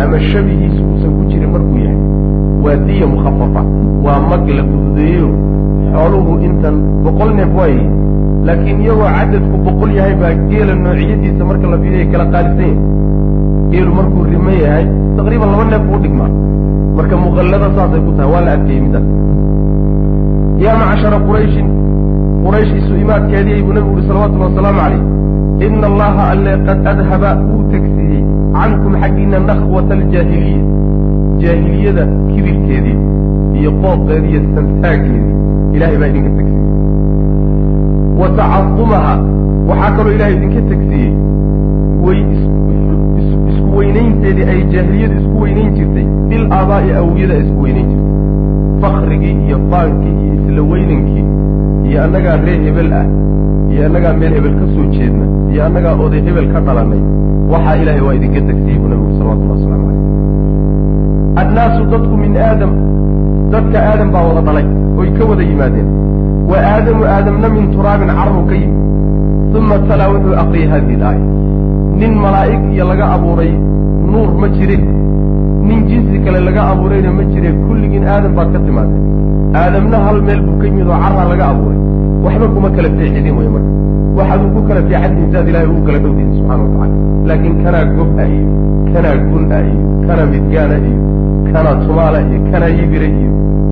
ama 0.03 0.17
shabihiisu 0.31 0.81
uusan 0.91 1.11
ku 1.17 1.23
jirin 1.31 1.51
markuu 1.55 1.79
yahay 1.85 1.99
waa 2.65 2.77
diya 2.87 3.07
mukhafafa 3.15 3.63
waa 4.07 4.21
mag 4.31 4.45
la 4.57 4.63
fududeeyo. 4.71 5.29
Xooluhu 5.95 6.33
intan 6.47 6.75
boqol 7.05 7.31
neef 7.39 7.51
waaye 7.59 7.83
laakiin 8.47 8.79
iyagoo 8.85 9.09
cadadku 9.17 9.57
boqol 9.67 9.91
yahay 9.99 10.15
baa 10.23 10.33
geela 10.51 10.75
noociyadiisa 10.85 11.43
marka 11.51 11.67
la 11.73 11.77
fiiriya 11.83 12.07
kala 12.13 12.25
qaalisan 12.35 12.61
yahay 12.65 12.77
geelu 13.73 13.91
markuu 13.99 14.23
riman 14.33 14.57
yahay 14.65 14.85
taqriiban 15.17 15.49
laba 15.53 15.65
neef 15.73 15.83
buu 15.89 15.99
dhigmaa. 16.05 16.31
Marka 16.97 17.15
muqallada 17.25 17.69
saasay 17.77 18.01
ku 18.07 18.11
tahay 18.17 18.31
waa 18.33 18.43
la 18.47 18.51
adkeeyey 18.57 18.81
middaas 18.87 19.07
yaa 20.65 20.77
macshara 20.81 21.19
qurayshin 21.27 21.67
quraysh 22.45 22.73
isu 22.81 22.95
imaadkeedii 23.05 23.63
buu 23.67 23.73
nabigu 23.77 23.95
uhi 23.97 24.07
salawatullahi 24.09 24.51
wasalaamu 24.53 24.81
calayh. 24.81 25.03
Ina 25.67 25.87
allaha 25.93 26.23
alle 26.33 26.53
qad 26.67 26.79
adhaba 26.93 27.31
wuu 27.49 27.63
tegsiiyey 27.73 28.23
cankum 28.57 28.93
xaggiina 29.03 29.39
nakhwata 29.51 29.95
aljaahiliya. 29.99 30.63
Jaahiliyada 31.43 32.05
kibirkeedii 32.33 32.97
iyo 33.61 33.71
qooqeedii 33.83 34.31
iyo 34.35 34.43
santaaggeedii. 34.55 35.35
Ilahay 35.77 35.97
baa 36.01 36.09
idinka 36.13 36.31
tegsiiyey. 36.39 36.65
Wa 38.21 38.29
tacadumaha 38.39 39.15
waxaa 39.69 39.93
kaloo 39.97 40.13
ilahay 40.17 40.35
idinka 40.37 40.61
tegsiiyey. 40.71 41.13
Isku 43.51 43.69
weynaynteedii 43.79 44.45
ay 44.53 44.61
jaahiliyadu 44.73 45.15
isku 45.21 45.37
weynayn 45.43 45.71
jirtay. 45.77 46.07
Bil 46.29 46.45
aabaa'i 46.59 46.91
awiyada 47.01 47.37
isku 47.45 47.61
weynayn 47.63 47.89
jirtay. 47.91 48.13
Fakrigii 48.83 49.37
iyo 49.47 49.59
baankii 49.71 50.15
iyo 50.25 50.35
isla 50.41 50.63
weynankii 50.73 51.25
iyo 51.95 52.03
annagaa 52.07 52.37
ree 52.45 52.59
hebel 52.67 52.91
ah 53.01 53.07
iyo 53.73 53.83
annagaa 53.89 54.13
meel 54.21 54.33
hebel 54.37 54.55
ka 54.61 54.67
soo 54.75 54.87
jeedna 54.95 55.27
iyo 55.53 55.61
annagaa 55.67 55.95
oday 56.07 56.21
hebel 56.29 56.47
ka 56.53 56.59
dhalanay 56.69 57.03
waxaa 57.53 57.77
ilaahay 57.83 58.03
waa 58.07 58.15
idinka 58.19 58.41
tegsiiyey 58.49 58.79
buu 58.83 58.89
nabigu 58.93 59.13
salawatullah 59.19 59.57
waslamu 59.59 59.85
calayh 59.89 61.43
annaasu 61.43 61.83
dadku 61.93 62.15
min 62.23 62.33
aadam 62.49 62.73
dadka 63.55 63.79
aadam 63.91 64.09
baa 64.15 64.25
wada 64.29 64.43
dhalay 64.49 64.67
oy 65.01 65.09
ka 65.19 65.23
wada 65.31 65.45
yimaadeen. 65.51 65.89
Wa 66.51 66.59
aadamu 66.73 67.03
aadamna 67.15 67.49
min 67.57 67.65
turaabin 67.75 68.11
carru 68.19 68.43
ka 68.51 68.55
yimi 68.63 68.79
uma 69.59 69.77
talaa 69.89 70.09
wuxuu 70.13 70.35
aqriyay 70.43 70.69
hadihi 70.73 70.97
ilaaya 70.99 71.25
nin 72.01 72.13
malaa'ig 72.25 72.63
iyo 72.75 72.85
laga 72.91 73.05
abuuray 73.15 73.53
nuur 74.13 74.31
ma 74.41 74.47
jirin 74.57 74.83
nin 75.75 75.87
jinsi 75.89 76.17
kale 76.25 76.41
laga 76.49 76.63
abuurayna 76.73 77.11
ma 77.19 77.23
jire 77.33 77.51
kulligiin 77.67 78.05
aadam 78.15 78.33
baad 78.39 78.49
ka 78.55 78.59
timaadeen 78.67 79.03
aadamna 79.61 79.99
hal 80.07 80.19
meel 80.29 80.41
buu 80.47 80.57
ka 80.61 80.65
yimid 80.69 80.87
oo 80.93 80.99
carraa 81.05 81.27
laga 81.33 81.45
abuuray. 81.53 81.79
Waxba 82.25 82.47
kuma 82.55 82.69
kala 82.77 82.89
fiicilin 82.97 83.35
wey 83.39 83.49
marka. 83.55 83.71
Waxaad 84.19 84.41
ugu 84.49 84.61
kala 84.69 84.81
fiicantihin 84.89 85.29
saad 85.33 85.49
ilahay 85.51 85.69
ugu 85.73 85.83
kala 85.87 85.99
dhowdihin 86.05 86.31
subxana 86.37 86.63
watacala 86.63 86.97
laakiin 87.29 87.55
kanaa 87.65 87.85
gob-a 87.97 88.25
iyo 88.35 88.47
kanaa 88.95 89.17
gun-a 89.31 89.59
iyo 89.69 89.81
kanaa 90.07 90.27
midgaana 90.33 90.77
iyo 90.89 90.99
kanaa 91.53 91.75
tumaala 91.85 92.19
iyo 92.29 92.39
kanaa 92.53 92.71
yibira 92.79 93.09
iyo 93.19 93.31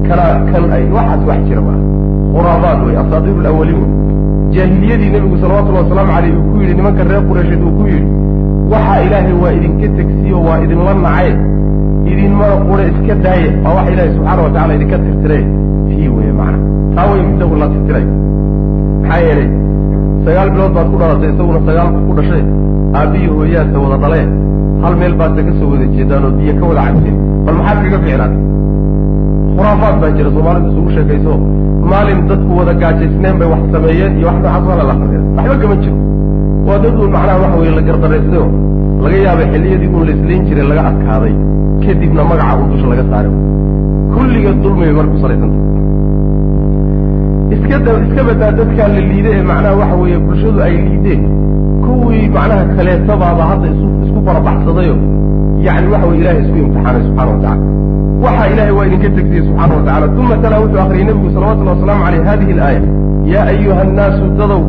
kanaa 0.08 0.32
kan 0.50 0.64
ay 0.76 0.84
waxaas 0.96 1.22
wax 1.28 1.40
jira 1.48 1.62
maaha 1.68 1.82
khuraabaad 2.34 2.78
wey 2.86 2.96
asaadiir 3.02 3.38
lawaliin 3.46 3.78
wey 3.82 3.90
jaahiliyadii 4.54 5.10
nebigu 5.14 5.36
salawatullahi 5.42 5.84
wasalaamu 5.84 6.12
caleyh 6.16 6.34
uu 6.38 6.44
ku 6.50 6.56
yidhi 6.62 6.74
nimanka 6.80 7.02
reer 7.10 7.22
qureysheed 7.30 7.62
uu 7.68 7.74
ku 7.78 7.84
yidhi 7.92 8.08
waxaa 8.72 8.98
ilaahay 9.06 9.34
waa 9.42 9.52
idinka 9.58 9.88
tegsiyo 9.98 10.36
waa 10.46 10.58
idinla 10.64 10.94
nacay 11.04 11.30
idinmana 12.10 12.54
qure 12.68 12.84
iska 12.92 13.14
daaye 13.24 13.48
waa 13.64 13.74
waxa 13.76 13.90
ilaahay 13.94 14.10
subxaana 14.16 14.42
watacala 14.46 14.72
idinka 14.78 14.98
tirtiray. 15.04 15.42
Tii 15.88 16.08
weye 16.16 16.32
macna. 16.40 16.58
Taa 16.94 17.06
way 17.10 17.20
isagu 17.32 17.54
la 17.62 17.66
tirtiray. 17.74 18.04
Maxaa 19.02 19.20
yeelay 19.26 19.48
sagaal 20.24 20.48
bilood 20.54 20.72
baad 20.76 20.86
ku 20.92 20.96
dhalatay 21.00 21.30
isaguna 21.34 21.60
sagaalku 21.68 21.98
ku 22.08 22.12
dhashay. 22.18 22.42
Aabbiyi 22.98 23.28
hooyaasa 23.34 23.76
wada 23.84 23.96
dhalee 24.04 24.24
hal 24.82 24.94
meel 25.00 25.14
baadsa 25.20 25.40
ka 25.46 25.52
soo 25.58 25.68
wada 25.72 25.86
jeedaan 25.96 26.24
oo 26.28 26.32
biyo 26.38 26.52
ka 26.60 26.64
wada 26.70 26.82
cabteen. 26.88 27.16
Bal 27.46 27.54
maxaad 27.60 27.78
kaga 27.84 27.98
ficnaan 28.04 28.32
khuraafaad 29.56 29.96
baa 30.02 30.10
jira 30.16 30.30
soomaalida 30.36 30.68
isugu 30.72 30.90
sheekayso. 30.96 31.32
Maalin 31.90 32.20
dadku 32.30 32.52
wada 32.58 32.72
gaajaysneen 32.82 33.36
bay 33.40 33.48
wax 33.52 33.62
sameeyeen 33.74 34.12
iyo 34.18 34.26
wax 34.28 34.36
noocaas 34.42 34.64
waa 34.68 34.76
lala 34.80 34.94
qadeen 35.00 35.22
waxba 35.36 35.54
kama 35.62 35.76
jiro 35.82 35.96
waa 36.68 36.78
dad 36.84 36.94
uun 37.00 37.10
macnaha 37.16 37.38
waxa 37.44 37.58
weye 37.60 37.72
la 37.78 37.82
gardaraystayo 37.88 38.44
laga 39.04 39.18
yaabay 39.26 39.46
xilliyadii 39.52 39.90
uun 39.94 40.04
la 40.08 40.12
islayn 40.16 40.42
jiray 40.48 40.66
laga 40.70 40.82
adkaaday. 40.90 41.34
Kadibna 41.84 42.22
magaca 42.30 42.54
uun 42.60 42.68
dusha 42.72 42.86
laga 42.92 43.04
saaray. 43.10 43.32
Kulligeed 44.14 44.58
dulmi 44.64 44.84
bay 44.86 44.94
marka 44.98 45.12
ku 45.14 45.18
salaysanta 45.24 45.58
iska 47.54 47.76
iska 48.06 48.22
badaa 48.28 48.52
dadkaa 48.58 48.88
la 48.94 49.00
liide 49.10 49.30
ee 49.38 49.42
macnaha 49.50 49.74
waxa 49.80 49.96
weeye 50.02 50.18
bulshadu 50.26 50.58
ay 50.66 50.74
liideen. 50.86 51.22
Kuwii 51.84 52.28
macnaha 52.36 52.64
kaleetabaaba 52.76 53.42
hadda 53.50 53.66
isu 53.74 53.86
isku 54.04 54.18
farabaxsadayo 54.26 54.94
yacni 55.66 55.88
waxa 55.94 56.06
weye 56.10 56.20
ilahay 56.22 56.40
isku 56.44 56.56
imtixaanay 56.64 57.02
subxana 57.06 57.30
watacala 57.32 57.56
waxa 58.24 58.44
ilahay 58.52 58.72
waa 58.78 58.86
idinka 58.88 59.08
tegsiyey 59.16 59.42
subxana 59.48 59.72
watacala 59.78 60.06
uma 60.22 60.36
talaa 60.42 60.60
wuxuu 60.64 60.80
akriyay 60.84 61.04
nebigu 61.08 61.28
salawatullahi 61.34 61.76
wasalaamu 61.76 62.02
caleyh 62.06 62.24
hadihi 62.30 62.52
alaaya 62.56 62.80
yaa 63.32 63.44
ayuha 63.52 63.80
annaasu 63.86 64.24
dadow 64.40 64.60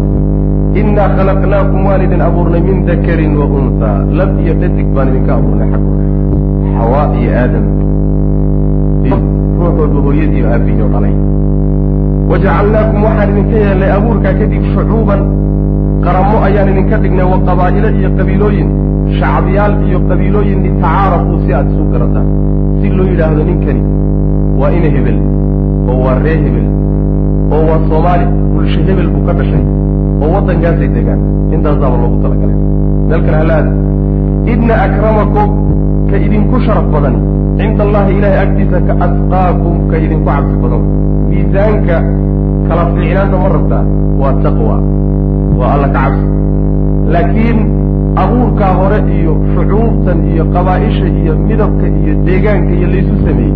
inaa 0.82 1.10
khalaqnaakum 1.18 1.82
waan 1.88 2.02
idin 2.06 2.22
abuurnay 2.28 2.62
min 2.70 2.78
dakarin 2.90 3.34
wa 3.40 3.46
unhaa 3.58 3.98
lab 4.20 4.32
iyo 4.44 4.54
dhadig 4.62 4.88
baan 4.96 5.08
idinka 5.12 5.32
abuurnay 5.40 5.68
xaggooda 5.74 6.06
xawaa 6.78 7.06
iyo 7.22 7.32
aadam. 7.42 7.66
Ruux 9.60 9.74
walba 9.80 10.00
hooyadii 10.06 10.44
aabbihioo 10.54 10.90
dhalay. 10.94 11.14
Wajacalnaakum 12.32 13.00
waxaan 13.08 13.30
idinka 13.34 13.58
yeelnay 13.66 13.92
abuurkaa 13.98 14.34
kadib 14.40 14.64
shucuuban. 14.74 15.22
Qaramo 16.06 16.38
ayaan 16.48 16.70
idinka 16.74 16.96
dhignay 17.04 17.28
wa 17.34 17.38
qabaa'ilo 17.48 17.90
iyo 18.00 18.10
qabiilooyin. 18.18 18.70
Shacabyaal 19.18 19.74
iyo 19.88 19.98
qabiilooyin 20.10 20.60
litacaarafuu 20.66 21.38
si 21.46 21.50
aad 21.58 21.68
isu 21.74 21.84
garataan. 21.94 22.28
Si 22.80 22.88
loo 22.98 23.06
yidhaahdo 23.12 23.44
ninkani 23.50 23.82
waa 24.60 24.72
ina 24.78 24.90
hebel 24.96 25.18
oo 25.92 25.98
waa 26.06 26.18
ree 26.26 26.38
hebel 26.46 26.68
oo 27.54 27.62
waa 27.70 27.80
soomaali 27.90 28.26
bulsho 28.54 28.80
hebel 28.88 29.08
buu 29.14 29.24
ka 29.28 29.34
dhashay. 29.40 29.64
Oo 30.22 30.30
waddankaasay 30.36 30.90
degaan. 30.96 31.22
Intaasaaba 31.56 31.96
loogu 32.02 32.18
talagalay. 32.24 32.58
Meel 33.10 33.22
kale 33.26 33.38
halaada 33.42 33.72
idna 34.54 34.76
akramakum 34.86 35.50
ka 36.10 36.16
idinku 36.26 36.56
sharaf 36.66 36.88
badan. 36.94 37.16
Cinda 37.58 37.82
allahi 37.88 38.12
ilahay 38.18 38.40
agtiisa 38.46 38.78
ka 38.88 38.94
atqaakum 39.06 39.76
ka 39.90 39.96
idinku 40.06 40.26
cabsi 40.30 40.56
badan. 40.64 40.84
Miisaanka 41.30 41.98
kala 42.68 42.84
fiicnaanta 42.96 43.38
ma 43.44 43.48
rabtaa 43.56 43.84
waa 44.22 44.34
taqwa. 44.46 44.76
Waa 45.60 45.70
alla 45.76 45.88
ka 45.96 46.00
cabsi. 46.00 46.26
Laakiin 47.14 47.60
abuurkaa 48.22 48.74
hore 48.80 49.00
iyo 49.18 49.34
shucuubtan 49.54 50.20
iyo 50.32 50.44
qabaa'isha 50.56 51.08
iyo 51.22 51.34
midabka 51.48 51.86
iyo 52.00 52.14
deegaanka 52.26 52.72
iyo 52.78 52.88
laysu 52.94 53.16
sameeyey 53.26 53.56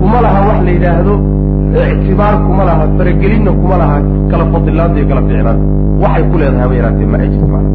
kuma 0.00 0.18
laha 0.24 0.40
wax 0.48 0.58
la 0.66 0.70
yidhaahdo 0.76 1.14
ictibaar 1.78 2.34
kuma 2.46 2.62
laha 2.68 2.84
faragelinna 2.98 3.52
kuma 3.60 3.76
laha 3.82 3.96
kala 4.30 4.44
fadilaanta 4.52 4.96
iyo 4.98 5.06
kala 5.10 5.22
fiicnaanta 5.26 5.64
waxay 6.02 6.24
ku 6.30 6.36
leedahay 6.40 6.62
haba 6.64 6.74
yaraatee 6.78 7.08
ma 7.12 7.16
ay 7.22 7.28
jirto 7.32 7.46
maana 7.54 7.70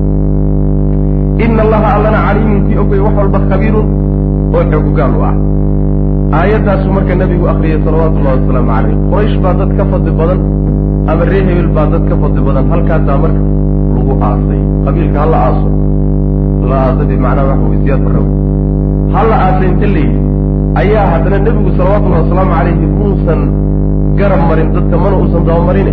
ina 1.45 1.61
allaha 1.65 1.87
allana 1.95 2.19
caliimun 2.27 2.61
kii 2.67 2.77
ogay 2.83 2.99
wax 3.05 3.13
walba 3.19 3.39
khabiirun 3.49 3.87
oo 4.55 4.63
xoogogaal 4.71 5.13
u 5.19 5.21
ah. 5.29 5.35
Aayaddaasu 6.37 6.87
marka 6.95 7.15
nebigu 7.21 7.45
akriyay 7.53 7.79
salawaatu 7.85 8.17
ullahi 8.19 8.37
wasalaamu 8.41 8.69
caleyh 8.75 8.95
quraysh 9.09 9.35
baa 9.43 9.53
dad 9.59 9.71
ka 9.77 9.83
fadli 9.91 10.11
badan 10.19 10.39
ama 11.11 11.23
ree 11.31 11.43
hebel 11.47 11.69
baa 11.77 11.87
dad 11.93 12.03
ka 12.09 12.15
fadli 12.21 12.41
badan 12.47 12.65
halkaasaa 12.71 13.17
marka 13.23 13.41
lagu 13.95 14.13
aasay. 14.29 14.61
Qabiilka 14.85 15.17
hala 15.23 15.37
aaso. 15.47 15.67
La 16.69 16.77
aasay 16.85 17.05
bimacnaa 17.11 17.45
waxa 17.49 17.65
wey 17.71 17.79
siyaad 17.83 18.01
barrawe 18.05 18.29
hala 19.15 19.35
aasay 19.45 19.67
inta 19.71 19.87
la 19.95 19.99
yidhi 20.05 20.34
ayaa 20.81 21.05
haddana 21.13 21.37
nebigu 21.45 21.69
salawatullahi 21.77 22.21
wasalaamu 22.23 22.53
calayhi 22.57 22.87
muusan 22.99 23.41
garab 24.19 24.41
marin 24.49 24.67
dadka 24.75 24.95
mana 25.03 25.15
uusan 25.21 25.43
dabamarine 25.49 25.91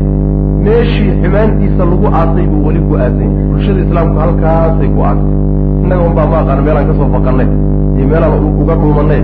meeshii 0.67 1.11
xumaantiisa 1.23 1.83
lagu 1.93 2.07
aasay 2.21 2.47
buu 2.51 2.63
weli 2.67 2.81
ku 2.89 2.95
aasan 3.05 3.21
yahay 3.29 3.47
bulshada 3.51 3.81
islaamku 3.87 4.17
halkaasay 4.25 4.89
ku 4.97 5.01
aasay 5.09 5.31
innaga 5.85 6.03
unbaa 6.09 6.27
ma 6.33 6.37
aqaana 6.43 6.63
meelaan 6.67 6.87
ka 6.91 6.95
soo 6.99 7.09
baqannay 7.15 7.49
iyo 7.97 8.05
meelaan 8.13 8.45
uga 8.63 8.75
dhuumannay. 8.83 9.23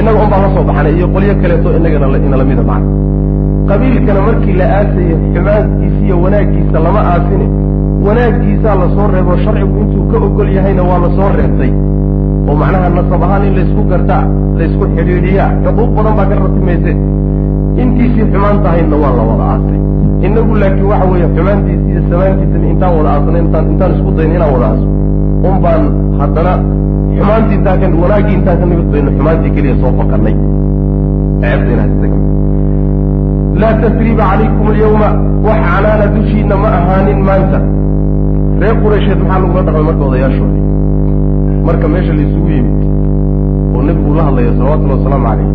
Innaga 0.00 0.18
unbaan 0.24 0.42
la 0.44 0.48
soo 0.54 0.64
baxnay 0.68 0.92
iyo 0.98 1.06
qolyo 1.14 1.34
kaleeto 1.42 1.68
inagana 1.78 2.18
inala 2.26 2.44
mida 2.50 2.64
macna 2.70 2.88
qabiilkana 3.68 4.20
markii 4.26 4.54
la 4.60 4.66
aasayay 4.78 5.16
xumaankiisa 5.34 5.98
iyo 6.06 6.16
wanaaggiisa 6.24 6.78
lama 6.86 7.00
aasine 7.12 7.46
wanaaggiisaa 8.06 8.74
la 8.82 8.86
soo 8.94 9.06
reebo 9.14 9.32
sharcigu 9.44 9.76
intuu 9.82 10.04
ka 10.10 10.16
ogol 10.26 10.48
yahayna 10.56 10.82
waa 10.90 10.98
la 11.04 11.08
soo 11.16 11.28
reebtay 11.38 11.72
oo 12.50 12.54
macnaha 12.62 12.88
nasab 12.98 13.22
ahaan 13.26 13.42
in 13.48 13.54
laysku 13.58 13.82
gartaa 13.92 14.22
laysku 14.60 14.84
xidhiidhiyaa 14.96 15.48
xuquuq 15.64 15.90
badan 15.96 16.14
baa 16.18 16.26
ka 16.30 16.34
ratimayse 16.44 16.92
intiisii 17.82 18.24
xumaan 18.32 18.56
tahayna 18.64 18.96
waa 19.02 19.12
la 19.18 19.22
wada 19.30 19.44
aasay. 19.52 19.78
Inagu 20.26 20.54
laakiin 20.62 20.86
waxa 20.92 21.06
weeye 21.12 21.28
xumaantiisa 21.36 21.84
iyo 21.92 22.00
samaantiisana 22.10 22.66
intaan 22.72 22.92
wada 22.98 23.10
aasnay 23.14 23.40
intaan 23.44 23.64
intaan 23.72 23.92
isku 23.96 24.10
dayna 24.18 24.34
inaan 24.38 24.52
wada 24.54 24.66
aaso. 24.70 24.86
Un 25.48 25.56
baan 25.64 25.82
haddana 26.20 26.52
xumaantii 27.18 27.56
intaan 27.58 27.78
ka 27.82 27.86
wanaaggii 28.02 28.34
intaan 28.40 28.56
ka 28.60 28.64
nimid 28.70 28.88
bayno 28.94 29.10
xumaantii 29.18 29.52
keliya 29.56 29.74
soo 29.82 29.92
faqanay 29.98 30.34
ceebta 31.42 31.72
isaga 31.88 32.18
laa 33.60 33.74
tasriiba 33.82 34.24
calaykum 34.30 34.66
alyawma 34.72 35.08
wax 35.46 35.60
canaana 35.72 36.06
dushiina 36.14 36.54
ma 36.62 36.68
ahaanin 36.78 37.20
maanta. 37.28 37.58
Reer 38.60 38.76
quraysheed 38.82 39.20
maxaa 39.22 39.40
lagula 39.42 39.62
dhaqmay 39.66 39.84
marka 39.88 40.04
odayaashoodii 40.10 40.62
marka 41.66 41.86
meesha 41.94 42.12
la 42.18 42.22
isugu 42.28 42.48
yimid 42.56 42.80
oo 43.76 43.82
nebigu 43.88 44.12
la 44.18 44.22
hadlayo 44.28 44.52
salawatullahi 44.58 44.98
wasalaamu 45.00 45.26
calayh 45.30 45.48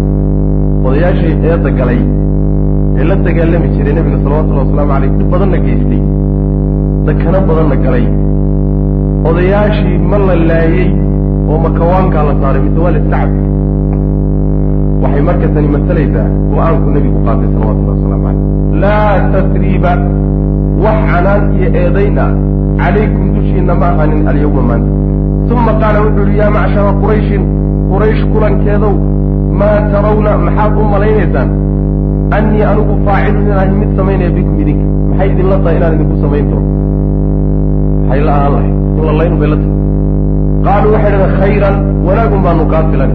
odayaashii 0.88 1.34
eedda 1.52 1.70
galay 1.80 2.00
ee 3.00 3.06
la 3.10 3.16
dagaalami 3.28 3.68
jiray 3.76 3.94
nebiga 4.00 4.18
salawatullahi 4.26 4.66
wasalaamu 4.68 4.92
calayh 4.94 5.12
dhib 5.18 5.28
badanna 5.34 5.58
geystay 5.66 6.02
dakano 7.08 7.40
badanna 7.50 7.76
galay. 7.86 8.06
Odayaashii 9.30 9.98
ma 10.12 10.18
la 10.28 10.36
laayey 10.50 10.90
oo 11.50 11.58
makawaankaa 11.66 12.24
la 12.30 12.34
saaray 12.42 12.62
mise 12.66 12.80
waa 12.86 12.92
la 12.96 13.00
iska 13.04 13.18
cabsi 13.22 13.44
waxay 15.04 15.22
marka 15.30 15.48
tani 15.56 15.68
masalaysaa 15.76 16.28
go'aanku 16.52 16.88
nebigu 16.96 17.20
qaatay 17.28 17.48
salawatullahi 17.54 17.96
wasalaamu 17.98 18.24
calayh. 18.26 18.42
Laa 18.84 19.16
tasriiba 19.34 19.94
wax 20.84 20.98
canaan 21.12 21.42
iyo 21.58 21.68
eedayn 21.82 22.18
ah 22.26 22.30
calaykum 22.82 23.26
dushiina 23.36 23.74
ma 23.82 23.88
ahaanin 23.94 24.22
alyawma 24.32 24.62
maanta 24.70 24.92
uma 25.60 25.74
qaala 25.82 25.98
wuxuu 26.06 26.26
yihi 26.30 26.40
yaa 26.42 26.52
macshara 26.58 26.92
qurayshin 27.02 27.44
quraysh 27.92 28.24
kulankeedow 28.34 28.94
maa 29.60 29.78
tarawna 29.94 30.32
maxaad 30.46 30.74
u 30.82 30.86
malaynaysaan 30.94 31.50
annii 32.38 32.64
anigu 32.72 32.94
faacilun 33.06 33.46
inaan 33.52 33.72
mid 33.82 33.92
samaynaya 34.00 34.32
bikum 34.38 34.56
idinka 34.64 34.86
maxay 35.10 35.28
idinla 35.34 35.58
tahay 35.64 35.76
inaan 35.80 35.94
idinku 35.98 36.16
samayn 36.24 36.46
doono 36.52 36.68
maxay 38.08 38.22
la 38.28 38.34
ahaan 38.38 38.52
lahay 38.56 38.72
in 38.98 39.04
la 39.10 39.14
laynu 39.20 39.36
bay 39.42 39.50
la 39.54 39.58
tahay 39.62 39.74
qaaluu 40.66 40.92
waxay 40.96 41.12
dhahen 41.16 41.34
khayran 41.40 41.76
wanaagun 42.08 42.42
baanu 42.46 42.64
kaa 42.74 42.84
filan 42.92 43.12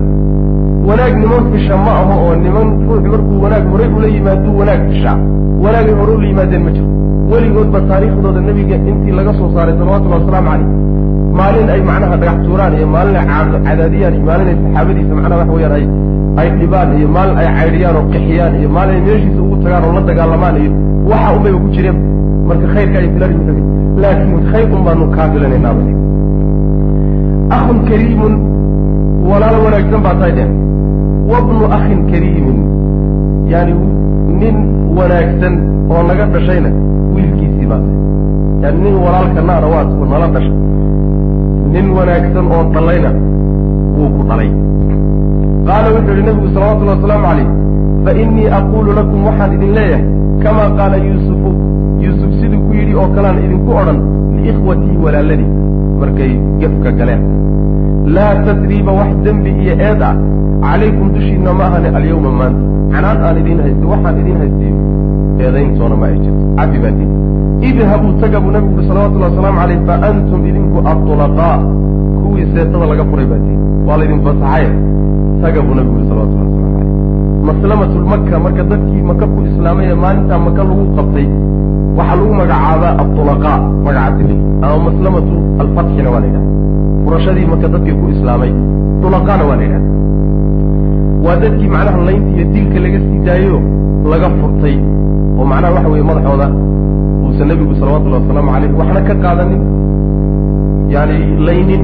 wanaag 0.89 1.15
niman 1.23 1.43
fisha 1.53 1.77
ma 1.87 1.93
aho 2.01 2.15
oo 2.27 2.35
niman 2.45 2.69
ruux 2.89 3.05
markuu 3.13 3.37
wanaag 3.45 3.65
horay 3.73 3.89
ula 3.99 4.09
yimaaduu 4.17 4.53
wanaag 4.61 4.81
fishaa 4.91 5.17
wanaagay 5.65 5.95
hore 6.01 6.13
ula 6.19 6.27
yimaadeen 6.33 6.63
ma 6.67 6.71
jiro 6.77 6.89
weligoodba 7.31 7.81
taariikhdooda 7.91 8.41
nebiga 8.49 8.77
intii 8.91 9.15
laga 9.19 9.33
soo 9.39 9.49
saaray 9.55 9.75
salawatullahi 9.79 10.23
wasalaamu 10.23 10.51
calayh. 10.51 10.69
Maalin 11.39 11.69
ay 11.75 11.81
macnaha 11.89 12.17
dhagax 12.23 12.39
tuuraan 12.47 12.73
iyo 12.79 12.87
maalin 12.95 13.17
ay 13.21 13.27
cadaadiyaan 13.67 14.15
iyo 14.17 14.25
maalin 14.29 14.49
ay 14.53 14.57
saxaabadiisa 14.63 15.13
macnaha 15.19 15.39
waxa 15.41 15.55
weyaan 15.57 15.75
ay 15.79 15.85
ay 16.41 16.49
dhibaan 16.61 16.89
iyo 16.99 17.09
maalin 17.17 17.37
ay 17.43 17.49
caydhiyaan 17.59 17.97
oo 18.01 18.05
qixiyaan 18.13 18.53
iyo 18.61 18.69
maalin 18.77 18.95
ay 18.99 19.03
meeshiisa 19.07 19.41
ugu 19.45 19.57
tagaan 19.65 19.83
oo 19.87 19.93
la 19.97 20.03
dagaalamaan 20.11 20.57
iyo 20.63 20.71
waxa 21.11 21.29
unbayba 21.37 21.59
ku 21.65 21.69
jireen. 21.75 21.99
Marka 22.49 22.67
khayrka 22.75 22.97
ay 23.03 23.09
filan 23.15 23.31
muxuu 23.37 23.63
laakiin 24.03 24.41
khayr 24.51 24.69
un 24.75 25.11
kaa 25.17 25.27
filanaynaaba 25.33 25.83
akhun 27.57 27.79
kariimun 27.89 28.35
walaal 29.31 29.57
wanaagsan 29.65 30.01
baa 30.07 30.15
tahay 30.21 30.33
dheen 30.39 30.53
wabnu 31.31 31.65
akhin 31.77 32.01
kariimin 32.11 32.59
yani 33.53 33.75
nin 34.41 34.57
wanaagsan 34.99 35.55
oo 35.93 36.03
naga 36.09 36.25
dhashayna 36.35 36.71
baa 37.71 37.81
tahay 38.63 38.75
nin 38.85 38.95
walaalka 39.05 39.41
naana 39.49 39.67
waad 39.75 39.89
nala 40.13 40.27
dhashay. 40.35 40.55
Nin 41.73 41.87
wanaagsan 41.97 42.47
oo 42.55 42.63
dhalayna 42.75 43.11
wuu 43.97 44.09
ku 44.17 44.23
dhalay. 44.29 44.51
Qaala 45.67 45.89
wuxuu 45.95 46.15
yihi 46.17 46.27
nabigu 46.29 46.49
salawatullhi 46.55 46.93
wasalaamu 46.97 47.27
calayh 47.29 47.49
fa 48.05 48.11
innii 48.23 48.49
aquulu 48.59 48.91
lakum 48.99 49.21
waxaan 49.29 49.53
idin 49.57 49.73
leeyahay 49.79 50.05
kamaa 50.43 50.69
qaala 50.79 50.97
yuusufu 51.09 51.51
yuusuf 52.05 52.31
siduu 52.41 52.61
ku 52.67 52.73
yidhi 52.79 52.95
oo 53.03 53.09
kalean 53.17 53.37
idinku 53.45 53.71
odhan 53.81 53.99
liikhwatii 54.37 54.97
walaaladii 55.05 55.51
markay 56.01 56.33
gefka 56.61 56.91
galeen. 56.99 57.23
Laa 58.15 58.33
tasriiba 58.47 58.93
wax 58.99 59.11
dembi 59.25 59.51
iyo 59.63 59.75
eed 59.89 60.03
ah 60.09 60.15
calaykum 60.65 61.07
dushiinna 61.15 61.53
ma 61.59 61.65
ahane 61.69 61.89
alyawma 61.99 62.31
maanta. 62.41 62.63
Canaan 62.93 63.19
aan 63.27 63.37
idiin 63.41 63.61
haysta 63.65 63.87
waxaan 63.93 64.17
idiin 64.23 64.39
haystayo 64.43 64.77
eedayntoona 65.47 65.97
ma 66.01 66.07
ay 66.11 66.17
jirto. 66.25 66.43
Cafi 66.59 66.79
baatiin 66.85 67.11
idhabuu 67.69 68.13
taga 68.21 68.39
buu 68.43 68.51
nabigu 68.57 68.75
uhi 68.79 68.89
salawatullahi 68.89 69.31
wasalaamu 69.33 69.59
calayh 69.61 69.79
fa 69.89 69.95
antum 70.09 70.41
idinku 70.51 70.79
adulaqaa 70.93 71.57
kuwii 72.23 72.47
seetada 72.53 72.87
laga 72.93 73.05
furay 73.11 73.27
baatiin 73.33 73.59
waa 73.87 73.97
laydin 74.01 74.21
fasaxaye 74.27 74.69
taga 75.43 75.61
buu 75.67 75.75
nabigu 75.79 75.97
uhi 75.99 76.07
salawatullahi 76.11 76.47
waslamu 76.49 76.71
calayh 76.77 76.89
maslamatulmaka 77.49 78.37
marka 78.45 78.63
dadkii 78.73 79.03
maka 79.11 79.25
ku 79.33 79.39
islaamay 79.51 79.85
ee 79.93 79.97
maalintaa 80.05 80.39
maka 80.47 80.61
lagu 80.69 80.85
qabtay 80.99 81.27
waxaa 81.99 82.17
lagu 82.21 82.33
magacaabaa 82.41 82.93
adulaqaa 83.03 83.59
magacaasili 83.87 84.37
ama 84.65 84.79
maslamatu 84.89 85.35
alfatxina 85.63 86.09
waa 86.15 86.21
la 86.23 86.27
yidhaha 86.31 86.47
furashadii 87.05 87.47
maka 87.53 87.67
dadkii 87.75 87.97
ku 88.01 88.07
islaamay 88.15 88.53
dulaqaana 89.03 89.45
waa 89.51 89.57
la 89.61 89.65
yidhaha 89.67 89.85
waa 91.27 91.37
dadkii 91.45 91.69
macnaha 91.75 91.99
laynta 92.09 92.31
iyo 92.37 92.45
dilka 92.55 92.79
laga 92.85 92.99
sii 93.07 93.21
daayo 93.29 93.57
laga 94.13 94.29
furtay 94.39 94.77
oo 95.41 95.45
macnaha 95.51 95.73
waxa 95.77 95.89
weeye 95.93 96.05
madaxooda 96.11 96.47
uusan 97.25 97.47
nebigu 97.51 97.75
salawatullahi 97.81 98.23
wasalaamu 98.25 98.51
calayh 98.55 98.71
waxna 98.81 99.01
ka 99.09 99.15
qaadanin 99.25 99.63
yani 100.95 101.17
laynin 101.49 101.83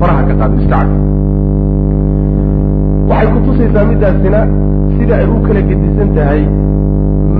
faraha 0.00 0.22
ka 0.28 0.34
qaadin 0.40 0.58
iska 0.64 0.78
waxay 3.10 3.28
kutusaysaa 3.34 3.84
middaasina 3.90 4.40
sida 4.96 5.14
ay 5.22 5.26
u 5.34 5.38
kala 5.46 5.60
gedisan 5.68 6.08
tahay 6.16 6.42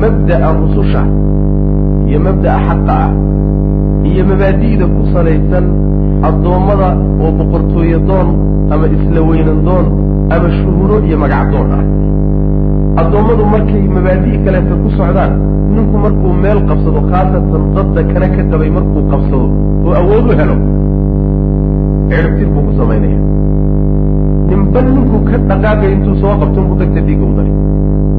mabda'a 0.02 0.48
rususha 0.60 1.02
iyo 2.08 2.18
mabda'a 2.26 2.58
xaqa 2.68 2.94
ah 3.04 3.10
iyo 4.10 4.22
mabaadi'da 4.30 4.86
ku 4.94 5.00
salaysan 5.14 5.64
addoommada 6.28 6.88
oo 7.24 7.30
boqortooye 7.38 7.98
doon 8.10 8.28
ama 8.72 8.86
isla 8.96 9.20
weynan 9.28 9.58
doon 9.68 9.86
ama 10.34 10.48
shuhuro 10.58 10.96
iyo 11.06 11.16
magac 11.22 11.46
doon 11.54 11.68
ah 11.78 11.84
addoommadu 13.00 13.44
markay 13.54 13.82
mabaadi' 13.96 14.38
kaleeta 14.44 14.74
ku 14.82 14.88
socdaan 14.98 15.32
ninku 15.74 15.96
markuu 16.04 16.32
meel 16.44 16.60
qabsado 16.68 17.00
khaasatan 17.10 17.62
dadda 17.76 18.00
kana 18.12 18.26
ka 18.34 18.42
dabay 18.52 18.70
markuu 18.76 19.02
qabsado 19.12 19.46
oo 19.86 19.92
awood 20.00 20.26
u 20.30 20.34
helo 20.40 20.56
ciribtir 22.10 22.48
buu 22.54 22.62
ku 22.68 22.72
samaynaya 22.80 23.18
ninba 24.48 24.80
ninkuu 24.94 25.20
ka 25.28 25.36
dhaqaaqay 25.48 25.90
intuu 25.96 26.14
soo 26.22 26.34
qabto 26.40 26.58
inbuu 26.62 26.76
dagta 26.80 27.00
dhiiga 27.06 27.24
u 27.30 27.32
dari 27.38 27.52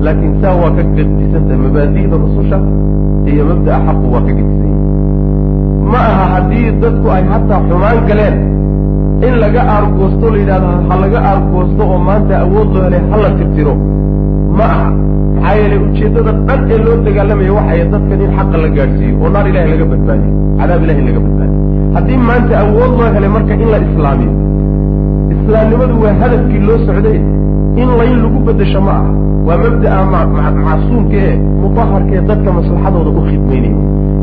laakiin 0.05 0.33
saa 0.41 0.53
waa 0.61 0.71
ka 0.77 0.83
gedisantahay 0.95 1.59
mabaadi'da 1.65 2.15
rususha 2.23 2.57
iyo 3.31 3.43
mabda'a 3.49 3.79
xaqu 3.87 4.05
waa 4.13 4.23
ka 4.27 4.31
gedisan 4.37 4.69
yahay 4.71 4.85
ma 5.91 5.99
aha 6.11 6.25
haddii 6.33 6.67
dadku 6.83 7.07
ay 7.15 7.23
hataa 7.31 7.59
xumaan 7.67 7.99
galeen 8.09 8.35
in 9.27 9.33
laga 9.43 9.61
aargoosto 9.75 10.25
la 10.33 10.37
yidhahdo 10.43 10.69
ha 10.89 10.95
laga 11.03 11.19
aargoosto 11.31 11.81
oo 11.93 11.99
maanta 12.07 12.33
awood 12.45 12.69
loo 12.75 12.83
helay 12.87 13.01
hala 13.11 13.29
tirtiro 13.39 13.73
ma 14.59 14.65
aha. 14.73 14.87
Maxaa 15.35 15.55
yeelay 15.59 15.79
ujeeddada 15.87 16.31
dhan 16.47 16.61
ee 16.73 16.79
loo 16.85 16.95
dagaalamaya 17.07 17.51
waxay 17.57 17.79
dadkan 17.93 18.21
in 18.25 18.31
xaqa 18.37 18.57
la 18.63 18.69
gaadhsiiyo 18.77 19.15
oo 19.23 19.29
naar 19.35 19.45
ilahay 19.51 19.69
laga 19.73 19.85
badbaadiyo 19.91 20.31
cadaab 20.59 20.81
ilahay 20.85 21.03
laga 21.09 21.19
badbaadiyo. 21.25 21.59
Haddii 21.95 22.19
maanta 22.29 22.53
awood 22.63 22.93
loo 22.99 23.09
helay 23.15 23.31
marka 23.35 23.53
in 23.63 23.69
la 23.73 23.79
islaamiyo 23.87 24.31
islaamnimadu 25.35 25.95
waa 26.03 26.13
hadafkii 26.21 26.61
loo 26.67 26.77
socday 26.87 27.17
in 27.81 27.89
layn 27.99 28.17
lagu 28.23 28.39
beddesho 28.47 28.81
ma 28.87 28.93
aha. 28.99 29.11
Waa 29.47 29.57
mabda'a 29.63 29.99
macsuumka 30.67 31.17
ee 31.27 31.35
mudaharka 31.61 32.13
ee 32.17 32.23
dadka 32.29 32.49
maslaxadooda 32.57 33.09
u 33.19 33.21
khidmaynayo 33.29 33.79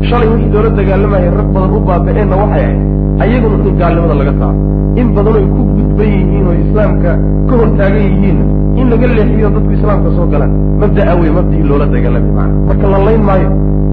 shalay 0.07 0.27
wixii 0.33 0.51
loola 0.53 0.69
dagaalamaya 0.79 1.29
rag 1.39 1.49
badan 1.55 1.71
u 1.77 1.79
baaba-eenna 1.87 2.35
waxay 2.41 2.63
ahayd 2.65 2.79
ayaguna 3.23 3.55
in 3.69 3.75
gaalnimada 3.81 4.15
laga 4.21 4.33
saaro 4.39 4.57
in 5.01 5.07
badan 5.15 5.33
oy 5.39 5.45
ku 5.53 5.61
gudban 5.77 6.07
yihiin 6.15 6.45
oo 6.49 6.55
islaamka 6.63 7.11
ka 7.47 7.53
hor 7.59 7.69
taagan 7.79 8.03
yihiinna 8.09 8.45
in 8.79 8.85
laga 8.91 9.07
leexiyo 9.17 9.47
dadku 9.55 9.71
islaamka 9.77 10.09
soo 10.17 10.27
galaan. 10.33 10.51
Mabda'a 10.81 11.13
wey 11.19 11.31
mabdii 11.37 11.63
loola 11.69 11.85
dagaalamay 11.95 12.33
maana 12.37 12.53
marka 12.67 12.85
la 12.93 12.99
layn 13.07 13.23
maayo 13.29 13.49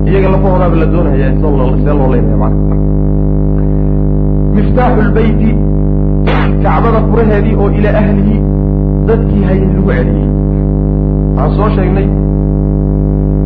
iyaga 0.08 0.28
lafahoodaaba 0.34 0.76
la 0.82 0.86
doonaya 0.94 1.28
see 1.40 1.94
loo 1.98 2.08
laynaya 2.12 2.38
maana 2.42 2.56
miftaaxu 4.56 5.00
lbeyti 5.08 5.50
kacbada 6.64 7.00
furaheedii 7.08 7.54
oo 7.62 7.68
ilaa 7.78 7.96
ahlihi 8.02 8.36
dadkii 9.08 9.42
hayay 9.48 9.66
lagu 9.76 9.90
celiyey. 9.98 10.28
Waxaan 11.36 11.52
soo 11.56 11.68
sheegnay 11.76 12.06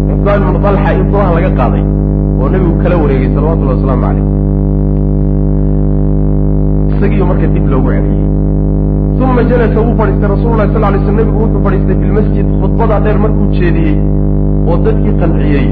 cusmaan 0.09 0.41
ibnu 0.47 0.59
talxa 0.65 0.91
in 0.99 1.05
furaha 1.11 1.31
laga 1.37 1.51
qaaday 1.61 1.85
oo 2.41 2.47
nebigu 2.53 2.75
kala 2.83 2.97
wareegay 3.03 3.31
salawatullahi 3.35 3.77
wasalaamu 3.79 4.03
calayh. 4.07 4.25
Isagiiyo 6.97 7.25
marka 7.31 7.47
dib 7.55 7.67
loogu 7.73 7.91
celiyey. 7.97 8.25
Uma 9.25 9.43
jalasa 9.51 9.79
wuu 9.87 9.95
fadhiistay 9.99 10.29
rasulullahi 10.35 10.71
sal 10.75 10.83
lay 10.93 11.01
sl 11.07 11.15
nebigu 11.21 11.39
wuxuu 11.45 11.61
fadhiistay 11.67 11.97
fi 12.01 12.05
lmasjid 12.11 12.47
khudbadaa 12.61 13.01
dheer 13.05 13.19
markuu 13.25 13.47
jeediyey 13.59 13.97
oo 14.69 14.77
dadkii 14.87 15.15
qanciyey 15.21 15.67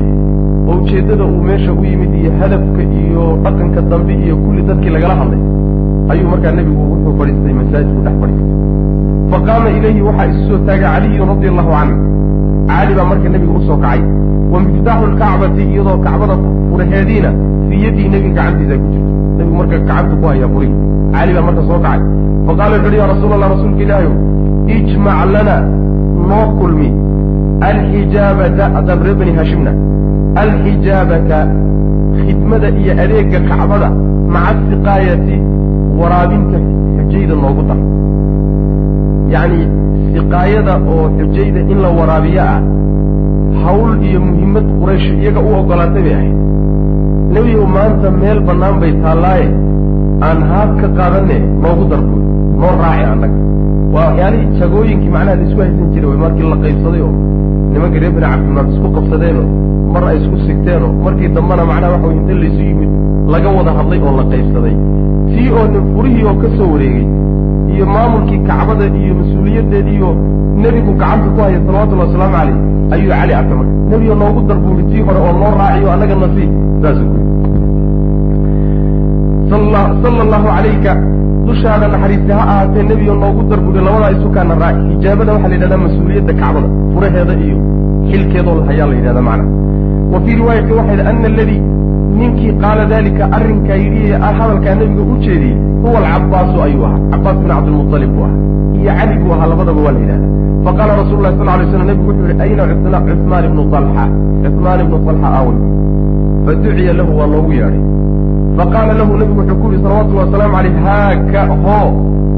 oo 0.69 0.75
ujeeddada 0.83 1.25
uu 1.33 1.43
meesha 1.49 1.73
u 1.81 1.85
yimid 1.91 2.13
iyo 2.21 2.31
hadafka 2.41 2.83
iyo 3.03 3.23
dhaqanka 3.45 3.81
dambe 3.91 4.13
iyo 4.25 4.35
kulli 4.45 4.63
dadkii 4.71 4.93
lagala 4.97 5.15
hadlay 5.21 5.43
ayuu 6.13 6.29
markaa 6.33 6.53
nebigu 6.59 6.83
wuxuu 6.91 7.15
fadhiistay 7.19 7.55
masaajidku 7.61 8.01
dhex 8.07 8.17
fadhiistay. 8.23 8.53
Faqaama 9.33 9.69
ilayhi 9.79 10.01
waxaa 10.09 10.27
isu 10.33 10.43
soo 10.49 10.59
taagay 10.67 10.89
caliyun 10.95 11.29
radia 11.33 11.51
allahu 11.53 11.71
canhu. 11.77 11.97
Cali 12.71 12.93
baa 12.99 13.07
marka 13.11 13.29
nebiga 13.35 13.53
u 13.59 13.63
soo 13.69 13.77
kacay. 13.85 14.01
Wa 14.53 14.59
miftaaxu 14.65 15.07
lkacbati 15.13 15.63
iyadoo 15.73 15.97
kacbada 16.07 16.35
furaheediina 16.71 17.31
fii 17.69 17.81
yaddii 17.85 18.09
nebiga 18.15 18.35
gacantiisa 18.39 18.75
ku 18.83 18.87
jirto. 18.93 19.11
Nebigu 19.39 19.57
marka 19.61 19.77
gacanta 19.79 20.15
ku 20.21 20.25
hayaa 20.31 20.51
furihi 20.55 20.75
cali 21.15 21.31
baa 21.37 21.45
marka 21.49 21.63
soo 21.69 21.79
kacay. 21.87 22.01
Faqala 22.47 22.75
wuxu 22.77 22.89
uhi 22.91 22.99
ya 23.03 23.07
rasuul 23.13 23.33
allah 23.37 23.49
rasuulka 23.55 23.83
ilaahi 23.87 24.09
ijmac 24.77 25.19
lana 25.35 25.57
noo 26.31 26.47
kulmi 26.61 26.89
alxijaabata 27.69 28.65
haddaan 28.75 29.01
reer 29.05 29.17
bani 29.21 29.33
hashimna 29.39 29.73
alxijaabata 30.43 31.39
khidmada 32.25 32.69
iyo 32.81 32.93
adeega 33.05 33.39
kacbada 33.49 33.89
maca 34.35 34.63
siqaayati 34.71 35.37
waraabinta 36.01 36.59
xujayda 36.97 37.35
noogu 37.43 37.63
dar 37.69 37.79
yacni 39.35 39.63
siqaayada 40.15 40.75
oo 40.95 41.05
xujayda 41.19 41.61
in 41.73 41.79
la 41.85 41.89
waraabiyo 41.99 42.43
ah 42.53 42.61
hawl 43.65 43.91
iyo 44.09 44.19
muhimmad 44.29 44.67
quraysh 44.81 45.09
iyaga 45.23 45.41
u 45.49 45.51
ogolaatay 45.61 46.03
bay 46.07 46.15
ahayd 46.19 46.37
nebigow 47.35 47.67
maanta 47.77 48.09
meel 48.23 48.39
bannaan 48.49 48.77
bay 48.83 48.93
taallaaye 49.05 49.47
aan 50.27 50.41
haad 50.51 50.71
ka 50.81 50.89
qaadane 50.99 51.37
noogu 51.63 51.85
darbo 51.93 52.17
noo 52.61 52.73
raaci 52.83 53.05
annaga. 53.13 53.39
Waa 53.95 54.07
waxyaalihii 54.09 54.49
jagooyinkii 54.61 55.11
macnaha 55.17 55.37
la 55.39 55.43
isku 55.47 55.61
haysan 55.65 55.89
jiray 55.95 56.17
markii 56.25 56.47
la 56.53 56.57
qaybsaday 56.65 57.01
oo 57.07 57.13
nimanka 57.73 57.99
reer 58.03 58.13
bini 58.17 58.27
cabdimaad 58.33 58.69
isku 58.75 58.89
qabsadeenoo 58.97 59.47
mar 59.95 60.03
ay 60.11 60.17
isku 60.23 60.37
sigteenoo 60.47 60.91
markii 61.05 61.29
dambena 61.37 61.65
macnaha 61.71 61.93
waxa 61.95 62.07
way 62.09 62.17
inta 62.21 62.35
laysu 62.43 62.63
yimid 62.69 62.91
laga 63.33 63.49
wada 63.57 63.73
hadlay 63.79 64.01
oo 64.07 64.13
la 64.21 64.25
qaybsaday. 64.33 64.75
Tii 65.33 65.49
oo 65.59 65.65
nin 65.73 65.85
furihii 65.95 66.25
oo 66.31 66.35
ka 66.43 66.49
soo 66.57 66.69
wareegay 66.73 67.07
iyo 67.75 67.85
maamulkii 67.95 68.39
kacbada 68.49 68.85
iyo 69.03 69.15
mas'uuliyaddeediiyo 69.21 70.09
nebigu 70.63 70.93
gacanta 71.01 71.29
ku 71.35 71.41
haya 71.45 71.59
salawatullahi 71.67 72.09
wasalaamu 72.09 72.35
calayh 72.39 72.57
ayuu 72.95 73.11
cali 73.13 73.33
arka 73.41 73.55
marka. 73.59 73.73
Nebigo 73.91 74.15
noogu 74.21 74.41
darbuuri 74.49 74.83
tii 74.91 75.03
hore 75.07 75.19
oo 75.27 75.33
noo 75.41 75.53
raaciyo 75.61 75.89
annaga 75.95 76.15
nasiib 76.23 76.51
saasuu 76.83 77.09
ku 77.13 77.19
sala 79.55 80.23
allahu 80.27 80.47
calayka 80.51 80.93
dushaada 81.47 81.87
naxariista 81.95 82.35
ha 82.39 82.45
ahaatee 82.53 82.83
nebigo 82.91 83.15
noogu 83.23 83.43
darbuuri 83.51 83.81
labadaa 83.87 84.11
isukaana 84.17 84.55
raaci 84.63 84.83
xijaabada 84.93 85.31
waxaa 85.35 85.49
la 85.51 85.55
yidhahdaa 85.57 85.81
mas'uuliyadda 85.87 86.33
kacbada 86.41 86.69
furaheeda 86.95 87.35
iyo 87.45 87.57
xilkeedoo 88.11 88.55
lahayaa 88.61 88.87
la 88.91 88.95
yidhahda 88.99 89.23
macna. 89.29 89.45
Wa 90.13 90.19
fii 90.25 90.35
riwaayati 90.41 90.73
waxay 90.79 90.97
yidhi 90.97 91.09
ana 91.11 91.27
aladii 91.33 91.61
ninkii 92.19 92.53
qaala 92.63 92.85
dalika 92.95 93.25
arrinkaa 93.37 93.79
yidhi 93.85 94.03
hadalkaa 94.39 94.75
nebiga 94.81 95.03
u 95.13 95.17
jeediyey 95.25 95.57
huwa 95.85 95.99
alcabaasu 96.01 96.57
ayuu 96.67 96.85
ahaa. 96.89 97.01
Cabaas 97.13 97.37
bin 97.43 97.49
cabdilmualib 97.53 98.11
buu 98.17 98.25
ahaa. 98.29 98.39
Iyo 98.79 98.93
cali 98.99 99.15
buu 99.23 99.33
ahaa 99.37 99.47
labadaba 99.53 99.81
waa 99.87 99.93
la 99.97 100.01
yidhahda 100.05 100.27
faqaala 100.65 100.93
rasulu 101.01 101.21
lahi 101.25 101.35
sal 101.39 101.47
lay 101.59 101.67
slam 101.71 101.87
nebigu 101.91 102.09
wuxuu 102.11 102.27
yihi 102.31 102.43
ayna 102.45 102.63
cuثmaan 103.07 103.45
ibnu 103.49 103.63
alxa 103.81 104.05
cuثmaan 104.45 104.79
ibnu 104.85 104.97
alxa 105.13 105.29
aawey 105.39 105.57
faduciya 106.47 106.93
lahu 106.99 107.13
waa 107.19 107.29
loogu 107.35 107.53
yeedhay 107.59 107.83
faqaala 108.57 108.93
lahu 109.01 109.13
nebigu 109.21 109.41
wuxuu 109.41 109.59
ku 109.61 109.67
yihi 109.73 109.83
salawatullahi 109.85 110.27
wasalaamu 110.27 110.57
alayh 110.61 110.75
haaka 110.87 111.41
hoo 111.65 111.87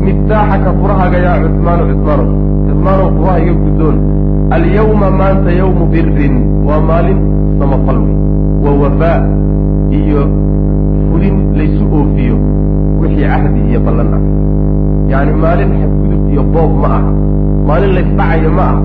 miftaaxaka 0.06 0.70
furahaga 0.80 1.18
yaa 1.26 1.38
cuhmaanu 1.44 1.82
cuhmaanow 1.90 2.28
cuhmaanow 2.68 3.08
furaha 3.16 3.38
iga 3.44 3.54
guddoon 3.64 3.96
alyawma 4.56 5.08
maanta 5.20 5.50
yawmu 5.60 5.84
birin 5.94 6.34
waa 6.68 6.80
maalin 6.90 7.18
samafal 7.60 7.98
wa 8.64 8.70
wafaa 8.82 9.18
iyo 10.00 10.22
fulin 11.10 11.36
laysu 11.58 11.84
oofiyo 11.98 12.36
wixii 13.00 13.28
cahdi 13.32 13.60
iyo 13.70 13.80
ballan 13.86 14.10
ah 14.18 14.22
yacni 15.12 15.32
maalin 15.44 15.70
xadgudub 15.80 16.22
iyo 16.32 16.42
boob 16.54 16.72
ma 16.82 16.88
aha 16.98 17.10
maalin 17.68 17.90
laysdhacayo 17.98 18.50
ma 18.58 18.64
aha 18.72 18.80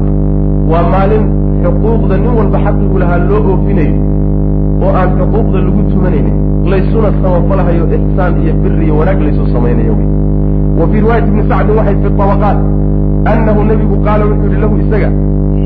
waa 0.72 0.86
maalin 0.94 1.24
xuquuqda 1.64 2.16
nin 2.24 2.32
walba 2.40 2.58
xaqigu 2.66 2.98
lahaa 3.04 3.20
loo 3.30 3.42
oofinayo 3.52 3.96
oo 4.84 4.92
aan 5.00 5.10
xuquuqda 5.18 5.60
lagu 5.68 5.82
tumanaynin 5.92 6.36
laysuna 6.72 7.10
samafalhayo 7.22 7.84
ixsaan 7.98 8.34
iyo 8.44 8.54
biri 8.62 8.86
iyo 8.86 8.94
wanaag 9.00 9.20
laysu 9.26 9.44
samaynayo. 9.56 9.94
Wa 10.80 10.86
fii 10.92 11.00
riwaayati 11.04 11.30
ibni 11.32 11.44
sacdin 11.50 11.76
waxay 11.80 11.96
fi 12.04 12.10
tabaqaat 12.20 12.60
annahu 13.32 13.60
nebigu 13.70 13.96
qaala 14.06 14.24
wuxuu 14.30 14.50
yihi 14.52 14.62
lahu 14.64 14.76
isaga 14.84 15.10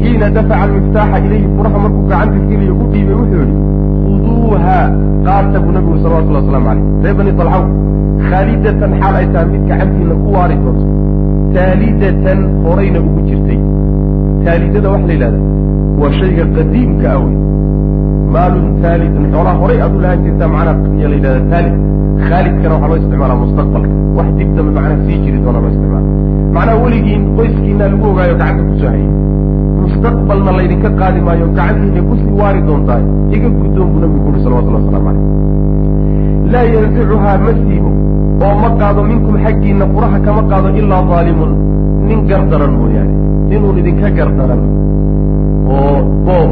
xiina 0.01 0.28
dafaca 0.36 0.63
almiftaaxa 0.68 1.18
ilayhi 1.26 1.47
furaha 1.57 1.78
markuu 1.84 2.03
gacanta 2.11 2.39
geliyo 2.49 2.74
u 2.82 2.86
dhiibay 2.91 3.16
wuxuu 3.22 3.43
yihi 3.43 3.55
khuduuha 4.03 4.78
qaata 5.28 5.57
buu 5.63 5.72
nabigu 5.78 5.97
salawatullah 6.03 6.41
waslamu 6.43 6.66
calayh 6.70 6.84
ree 7.03 7.13
bani 7.20 7.32
talxaw 7.39 7.63
khaalidatan 8.30 8.91
xaal 9.01 9.16
ay 9.22 9.28
tahay 9.34 9.47
mid 9.53 9.63
gacantiina 9.70 10.16
ku 10.24 10.28
waari 10.36 10.55
doonto. 10.63 10.86
Taalidatan 11.55 12.39
horayna 12.66 12.99
ugu 13.07 13.20
jirtay. 13.30 13.59
Taalidada 14.45 14.88
waxa 14.93 15.07
la 15.09 15.13
yidhahda 15.16 15.39
waa 16.01 16.11
shayga 16.20 16.43
qadiimka 16.55 17.07
ah 17.16 17.24
maalun 18.36 18.68
taalidun 18.84 19.26
xoolaha 19.34 19.58
horay 19.62 19.80
aad 19.86 19.94
u 19.98 20.00
lahaan 20.04 20.24
jirtaa 20.26 20.50
macnaa 20.56 20.76
ya 21.02 21.08
la 21.12 21.16
yidhahda 21.18 21.42
taalid 21.52 21.76
khaalidkana 22.28 22.74
waxaa 22.76 22.90
loo 22.92 22.98
isticmaalaa 23.02 23.40
mustaqbalka. 23.44 23.90
Wax 24.18 24.28
dib 24.38 24.50
dambe 24.58 24.82
sii 25.06 25.18
jiri 25.24 25.40
doona 25.44 25.60
loo 25.64 25.72
isticmaala 25.74 26.08
macnaha 26.56 26.78
weligiin 26.84 27.24
qoyskiina 27.38 27.86
lagu 27.92 28.06
ogaayo 28.12 28.36
gacanta 28.42 28.64
ku 28.68 28.74
soo 28.80 28.90
hayay. 28.94 29.10
Mustaqbalna 29.82 30.52
laydinka 30.58 30.90
qaadi 31.00 31.20
maayo 31.28 31.48
gacantiina 31.58 32.02
ku 32.10 32.14
sii 32.22 32.34
waari 32.42 32.62
doontaa 32.68 33.00
iga 33.36 33.50
guddoon 33.60 33.88
buu 33.92 34.00
nabigu 34.04 34.28
uri 34.30 34.40
salawatullah 34.46 34.82
waslamu 34.84 35.06
calayh 35.08 35.24
laa 36.52 36.66
yanzicuhaa 36.74 37.38
ma 37.46 37.52
siibo. 37.62 37.92
Oo 38.46 38.56
ma 38.64 38.70
qaado 38.80 39.02
minkum 39.12 39.36
xaggiinna 39.44 39.86
furaha 39.94 40.18
kama 40.26 40.42
qaado 40.52 40.68
ilaa 40.80 41.04
daalimun 41.12 41.52
nin 42.08 42.20
gardaran 42.30 42.74
mooyaane. 42.80 43.14
Inuun 43.56 43.78
idinka 43.82 44.10
gardaran 44.18 44.62
oo 45.76 45.98
boob 46.28 46.52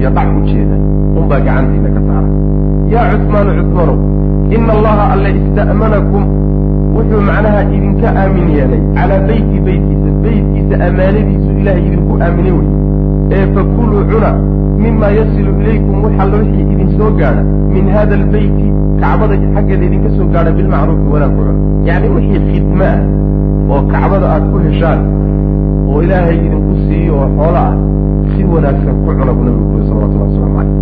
iyo 0.00 0.10
dhac 0.16 0.28
u 0.38 0.40
jeeda 0.50 0.76
unbaa 1.20 1.40
gacantiina 1.46 1.88
ka 1.96 2.00
saara 2.08 2.28
yaa 2.92 3.06
cusmaanu 3.12 3.50
cusmanow 3.58 3.98
ina 4.56 4.72
allaha 4.76 5.04
alle 5.14 5.30
ista'manakum 5.40 6.24
wuxuu 6.96 7.22
macnaha 7.28 7.60
idinka 7.76 8.08
aamin 8.22 8.46
yeelay 8.56 8.82
calaa 8.96 9.20
beyti 9.28 9.56
beytkiisa 9.66 10.10
beytkiisa 10.24 10.74
ammaanadiisu 10.86 11.50
ilaahay 11.60 11.84
idinku 11.88 12.12
aaminay 12.24 12.52
wey 12.58 12.68
ee 13.36 13.44
fakuluu 13.54 14.02
cuna 14.10 14.30
mima 14.82 15.08
yasilu 15.18 15.50
ilaykum 15.60 15.96
waxalla 16.04 16.36
wixii 16.42 16.66
idin 16.74 16.90
soo 16.98 17.10
gaadha 17.20 17.42
min 17.74 17.86
hada 17.96 18.14
albeyti 18.20 18.66
kacbada 19.02 19.34
xaggeeda 19.54 19.84
idinka 19.88 20.10
soo 20.16 20.26
gaadha 20.34 20.50
bilmacruufi 20.58 21.06
wanaag 21.14 21.32
ku 21.36 21.42
cuna 21.46 21.54
yacni 21.88 22.08
wixii 22.16 22.40
khidme 22.50 22.86
ah 22.94 23.00
oo 23.74 23.80
kacbada 23.92 24.26
aad 24.34 24.44
ku 24.52 24.56
heshaan 24.66 25.00
oo 25.90 25.98
ilaahay 26.04 26.36
idinku 26.46 26.72
siiyo 26.86 27.14
oo 27.22 27.28
xoolo 27.36 27.60
ah 27.68 27.74
wanaagsan 28.56 28.94
ku 29.04 29.10
cuna 29.18 29.32
buu 29.36 29.44
nabigu 29.48 29.64
kuri 29.72 29.82
salawatullah 29.88 30.26
waslamu 30.28 30.54
calayh. 30.58 30.78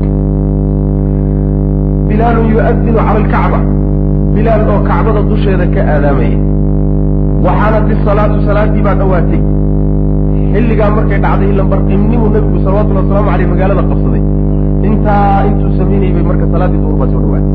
Bilaalun 2.08 2.46
yu'adinu 2.54 2.98
cala 2.98 3.10
alkacba 3.20 3.58
bilaal 4.34 4.62
oo 4.72 4.80
kacbada 4.88 5.20
dusheeda 5.30 5.66
ka 5.74 5.80
aadaamaya 5.94 6.38
waxaana 7.46 7.78
fi 7.86 7.92
salaatu 8.08 8.36
salaaddii 8.48 8.82
baa 8.86 8.96
dhowaatay 9.00 9.40
xilligaa 10.52 10.90
markay 10.96 11.18
dhacday 11.24 11.48
ilan 11.52 11.66
barqimnimuu 11.72 12.30
nabigu 12.36 12.58
salawatullhi 12.66 13.00
waslamu 13.02 13.28
aleyh 13.34 13.46
magaalada 13.52 13.82
qabsaday 13.90 14.22
intaa 14.92 15.46
intuu 15.48 15.70
samaynayay 15.78 16.12
bay 16.16 16.24
marka 16.30 16.46
salaaddii 16.52 16.80
duhur 16.82 16.96
baa 17.00 17.08
soo 17.12 17.20
dhawaatay. 17.24 17.52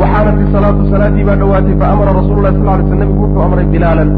Waxaana 0.00 0.30
fi 0.38 0.44
salaatu 0.54 0.82
salaaddii 0.92 1.24
baa 1.28 1.36
dhowaatay 1.40 1.74
fa 1.80 1.86
amara 1.94 2.12
rasulu 2.20 2.40
lahi 2.44 2.54
sal 2.58 2.66
lay 2.68 2.84
sl 2.90 2.96
nabigu 3.02 3.20
wuxuu 3.24 3.42
amray 3.46 3.66
bilaalan. 3.74 4.10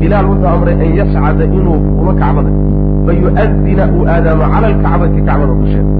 Bilaal 0.00 0.26
wuxuu 0.30 0.50
amray 0.54 0.74
an 0.84 0.90
yascada 1.00 1.44
inuu 1.58 1.76
fulo 1.98 2.12
kacbada. 2.20 2.50
Fayu'adina 3.06 3.84
uu 3.96 4.02
aadaamo 4.14 4.44
cala 4.52 4.66
alkacbati 4.72 5.18
kacbada 5.28 5.54
dusheeda 5.60 5.90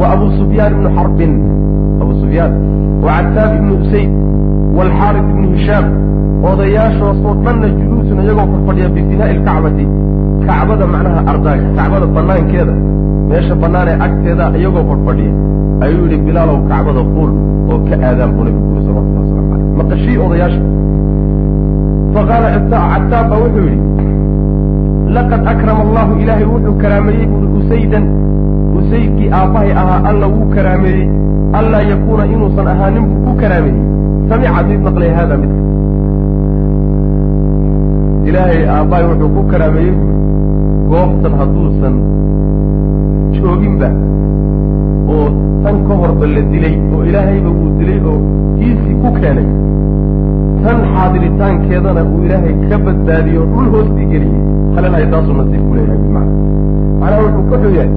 wa 0.00 0.06
abu 0.14 0.26
sufyaan 0.38 0.72
ibnu 0.76 0.88
xarbin 0.96 1.32
abu 2.02 2.12
sufyaan 2.22 2.52
wa 3.04 3.10
cataab 3.16 3.50
ibnu 3.58 3.72
usayd 3.82 4.10
waalxaaris 4.76 5.24
ibnu 5.32 5.46
hishaam 5.54 5.86
odayaashoosoo 6.50 7.34
dhanna 7.44 7.68
juluusun 7.78 8.18
iyagoo 8.24 8.46
fadfadhiya 8.52 8.88
bifinaa'i 8.94 9.32
ilkacbati. 9.36 9.84
Kacbada 10.46 10.86
macnaha 10.94 11.20
ardaaga 11.32 11.66
kacbada 11.78 12.06
banaankeeda 12.16 12.74
meesha 13.30 13.54
bannaan 13.62 13.88
ee 13.92 13.96
agteeda 14.06 14.44
iyagoo 14.60 14.84
fadfadhiya 14.90 15.32
ayuu 15.84 16.02
yidhi 16.04 16.18
bilaalow 16.26 16.58
kacbada 16.70 17.02
quul 17.14 17.30
oo 17.72 17.78
ka 17.88 17.94
aadaan 18.08 18.30
buu 18.34 18.44
nabigu 18.46 18.64
kuri 18.70 18.80
salawatullah 18.86 19.22
waslamu 19.24 19.48
caleyh 19.50 19.76
maqashii 19.80 20.16
odayaasha 20.26 20.62
faqaala 22.14 22.48
cataab 22.54 23.26
baa 23.30 23.38
wuxuu 23.44 23.66
yidhi 23.72 23.80
laqad 25.16 25.42
akrama 25.52 25.82
allahu 25.86 26.12
ilaahay 26.22 26.46
wuxuu 26.54 26.74
karaameeyey 26.82 27.26
buui 27.32 27.48
usaydan 27.60 28.04
usaydkii 28.78 29.28
aabbahay 29.38 29.70
ahaa 29.82 30.00
alla 30.10 30.26
wuu 30.34 30.46
karaameeyey. 30.56 31.06
Anlaa 31.58 31.82
yakuuna 31.90 32.24
inuusan 32.34 32.66
ahaanin 32.72 33.04
buu 33.10 33.20
ku 33.26 33.32
karaameeyey. 33.42 33.82
Samica 34.28 34.60
mid 34.68 34.80
maqlay 34.88 35.10
haada 35.18 35.34
midka 35.42 35.60
ilaahay 38.28 38.60
aabbahay 38.76 39.04
wuxuu 39.10 39.30
ku 39.36 39.42
karaameeyey 39.50 39.94
goobtan 40.90 41.34
hadduusan 41.40 41.94
jooginba 43.36 43.88
oo 45.14 45.26
tan 45.64 45.76
ka 45.88 45.94
horba 46.00 46.26
la 46.34 46.42
dilay 46.52 46.74
oo 46.94 47.00
ilaahayba 47.08 47.50
uu 47.60 47.70
dilay 47.78 47.98
oo 48.10 48.18
kiisii 48.58 48.96
ku 49.02 49.08
keenay. 49.20 49.48
Tan 50.62 50.78
xaadiritaankeedana 50.92 52.02
uu 52.12 52.20
ilaahay 52.26 52.54
ka 52.70 52.76
badbaadiyo 52.86 53.42
dhul 53.52 53.68
hoostii 53.74 54.06
geliyey 54.12 54.42
halelahay 54.74 55.06
taasuu 55.12 55.34
nasiib 55.40 55.62
ku 55.68 55.72
leeyahay 55.76 55.98
bimacna 56.04 56.34
macnaha 57.00 57.20
wuxuu 57.26 57.44
ka 57.50 57.56
xun 57.62 57.72
yahay 57.78 57.90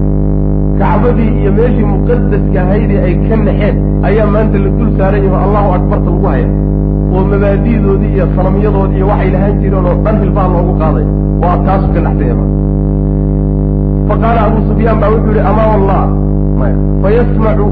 kacbadii 0.81 1.29
iyo 1.41 1.51
meeshii 1.59 1.87
muqadaska 1.93 2.59
ahaydii 2.65 2.99
ay 3.05 3.13
ka 3.27 3.35
naxeen 3.47 3.75
ayaa 4.07 4.27
maanta 4.33 4.57
la 4.65 4.69
dul 4.77 4.89
saaran 4.97 5.23
yaho 5.27 5.37
allahu 5.45 5.69
akbarta 5.77 6.09
lagu 6.13 6.27
haya. 6.33 6.47
Oo 7.15 7.21
mabaadi'doodii 7.31 8.11
iyo 8.15 8.25
sanamyadoodii 8.35 8.97
iyo 8.99 9.07
waxay 9.11 9.29
lahaan 9.35 9.55
jireen 9.61 9.85
oo 9.91 9.95
dhan 10.05 10.15
hilbaa 10.23 10.47
loogu 10.55 10.73
qaaday. 10.81 11.05
Aad 11.49 11.61
taasu 11.67 11.87
ka 11.95 11.99
naxsanya 12.05 12.35
ma 12.39 12.45
fa 14.09 14.15
qaala 14.23 14.39
abu 14.49 14.59
sufyaan 14.69 14.97
baa 15.01 15.09
wuxuu 15.13 15.33
yihi 15.37 15.43
amaa 15.51 15.67
wallah 15.73 16.01
fayasmacu 17.03 17.65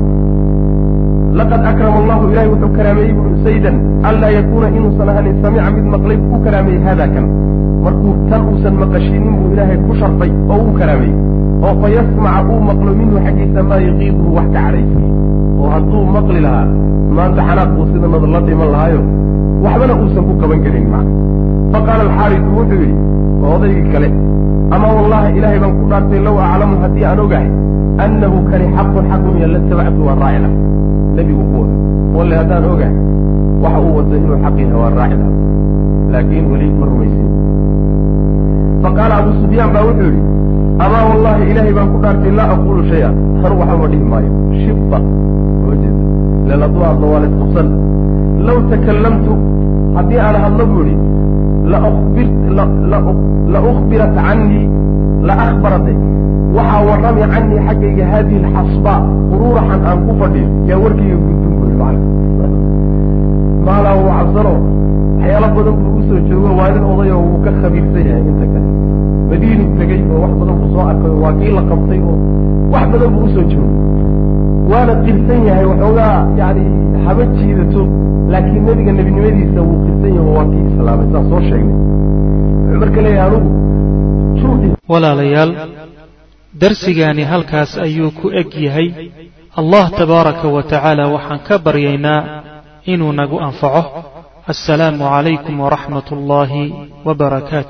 laqad 1.39 1.62
akrama 1.72 1.97
allahu 2.01 2.24
ilahay 2.32 2.49
wuxuu 2.53 2.72
karaameeyey 2.78 3.14
bui 3.18 3.34
saydan 3.45 3.76
anlaa 4.10 4.32
yakuuna 4.38 4.68
inuusan 4.78 5.10
ahanin 5.14 5.36
samica 5.43 5.70
mid 5.76 5.86
maqlay 5.95 6.18
ku 6.32 6.38
karaameeyey 6.45 6.82
hada 6.88 7.05
kan 7.14 7.26
markuu 7.86 8.14
tan 8.30 8.41
uusan 8.49 8.76
maqashinin 8.84 9.34
buu 9.39 9.49
ilaahay 9.53 9.78
ku 9.88 9.91
sharfay 10.01 10.32
oo 10.53 10.57
uu 10.66 10.74
karaameeyey 10.80 11.16
oo 11.66 11.74
fa 11.82 11.88
yasmaca 11.97 12.41
uu 12.51 12.60
maqlo 12.70 12.91
minhu 12.99 13.18
xaggiisa 13.26 13.62
maa 13.70 13.80
yaqiiduhu 13.88 14.30
wax 14.38 14.47
ka 14.53 14.60
cadhaysiiye 14.66 15.12
oo 15.60 15.70
hadduu 15.74 16.03
maqli 16.16 16.39
lahaa 16.45 16.68
maanta 17.18 17.41
xanaaq 17.47 17.70
buu 17.76 17.86
sida 17.91 18.07
nadar 18.14 18.30
la 18.36 18.39
dhiman 18.47 18.70
lahaayo 18.76 19.01
waxbana 19.64 19.93
uusan 20.01 20.24
ku 20.28 20.34
qaban 20.41 20.60
karin 20.66 20.86
macna 20.93 21.12
fa 21.74 21.80
qaala 21.88 22.01
alxaarisu 22.07 22.49
wuxuu 22.57 22.80
yidhi 22.84 22.95
waa 23.41 23.51
odaygii 23.57 23.91
kale 23.93 24.10
amaa 24.76 24.93
wallahi 24.97 25.30
ilaahay 25.38 25.60
baan 25.64 25.74
ku 25.80 25.84
dhaartay 25.91 26.22
low 26.28 26.38
aclamu 26.47 26.76
haddii 26.84 27.05
aan 27.10 27.20
ogahay 27.26 27.49
annahu 28.05 28.38
kani 28.49 28.66
xaqun 28.78 29.05
xaqun 29.12 29.34
iyo 29.39 29.47
la 29.53 29.60
tabactu 29.70 30.01
laha 30.10 30.49
nebigu 31.16 31.43
ku 31.51 31.57
wada 31.62 31.76
walle 32.18 32.36
haddaan 32.41 32.66
ogahay 32.74 32.95
waxa 33.64 33.80
uu 33.86 33.93
wado 33.97 34.14
inuu 34.20 34.38
xaq 34.43 34.55
yahay 34.64 34.78
waan 34.82 34.93
raaci 34.99 35.16
laha 35.22 35.32
laakiin 36.14 36.45
weli 36.51 36.68
ma 36.80 36.86
rumaysin. 36.89 37.28
Faqaala 38.84 39.16
abu 39.22 39.32
sufyaan 39.41 39.70
baa 39.76 39.84
wuxuu 39.88 40.10
yidhi 40.10 40.22
amaa 40.86 41.03
wallahi 41.11 41.41
ilaahay 41.51 41.73
baan 41.77 41.89
ku 41.93 41.97
dhaartay 42.03 42.32
laa 42.39 42.49
aquulu 42.55 42.82
shaya 42.89 43.09
anu 43.45 43.55
waxba 43.61 43.86
dhihi 43.91 44.05
maayo. 44.11 44.32
Shibba. 44.63 44.97
Oo 45.65 45.73
ilan 46.45 46.59
hadduu 46.63 46.84
hadlo 46.89 47.05
waa 47.13 47.21
laisqabsan 47.23 47.67
law 48.47 48.57
takallamtu 48.71 49.34
haddii 49.97 50.19
aan 50.25 50.38
hadlo 50.45 50.63
buu 50.71 50.82
idhi 50.84 50.95
la 53.53 53.59
ukbirat 53.71 54.11
canii 54.17 54.65
la 55.27 55.34
akhbarate 55.45 55.93
waxaa 56.57 56.82
warrami 56.89 57.21
canii 57.34 57.59
xaggayga 57.67 58.03
haadihi 58.11 58.39
alxasbaa 58.49 58.99
quruuraxan 59.32 59.82
aan 59.89 59.99
ku 60.07 60.11
fadhiyo. 60.21 60.47
Yaa 60.69 60.80
warkayga 60.84 61.15
gudbin 61.25 61.51
buu 61.57 61.65
yidhi 61.67 61.77
macna 61.82 62.47
maalaa 63.65 63.95
wuu 63.99 64.11
cabsano. 64.17 64.53
Waxyaalo 65.19 65.47
badan 65.55 65.75
buu 65.82 65.91
u 65.99 66.01
soo 66.07 66.19
joogo 66.30 66.49
waa 66.59 66.69
nin 66.73 66.84
odayoo 66.91 67.21
wuu 67.30 67.39
ka 67.45 67.51
khabiirsan 67.61 68.03
yahay 68.09 68.23
inta 68.32 68.45
kale 68.53 68.67
madiinu 69.30 69.63
tegey 69.80 70.01
oo 70.13 70.19
wax 70.23 70.34
badan 70.39 70.55
ku 70.61 70.67
soo 70.73 70.84
arkay 70.91 71.11
oo 71.15 71.19
waa 71.23 71.34
kii 71.39 71.51
la 71.57 71.63
qabtay 71.71 71.99
oo 72.09 72.15
wax 72.73 72.86
badan 72.93 73.09
buu 73.15 73.25
u 73.27 73.30
soo 73.36 73.45
joogay. 73.51 73.77
Waana 74.71 74.93
qirsan 75.05 75.39
yahay 75.49 75.65
waxoogaa 75.71 76.15
yani 76.41 76.63
haba 77.05 77.23
jiidato 77.38 77.82
laakiin 78.32 78.63
nebiga 78.67 78.91
nebinimadiisa 78.97 79.59
wuu 79.67 79.77
qirsan 79.86 80.11
yahay 80.17 80.27
oo 80.30 80.36
waa 80.38 80.47
kii 80.51 80.63
islaamay. 80.69 81.07
Saa 81.13 81.23
soo 81.30 81.41
sheegnay. 81.47 81.75
Wuxuu 82.65 82.80
marka 82.82 82.99
leeyahay 83.05 83.27
anugu 83.30 83.49
walaalayaal 84.91 85.51
darsigaani 86.61 87.23
halkaas 87.32 87.71
ayuu 87.86 88.11
ku 88.19 88.27
eg 88.41 88.49
yahay. 88.67 88.88
Allah 89.59 89.86
tabaaraka 89.99 90.47
wa 90.55 90.61
tacaala 90.71 91.03
waxaan 91.15 91.39
ka 91.47 91.55
baryaynaa 91.65 92.21
inuu 92.91 93.11
nagu 93.19 93.38
anfaco. 93.47 93.84
Asalaamu 94.51 95.03
calaykum 95.13 95.55
waraxmat 95.63 96.07
ullaahi 96.15 96.63
wbarakaatu 97.07 97.67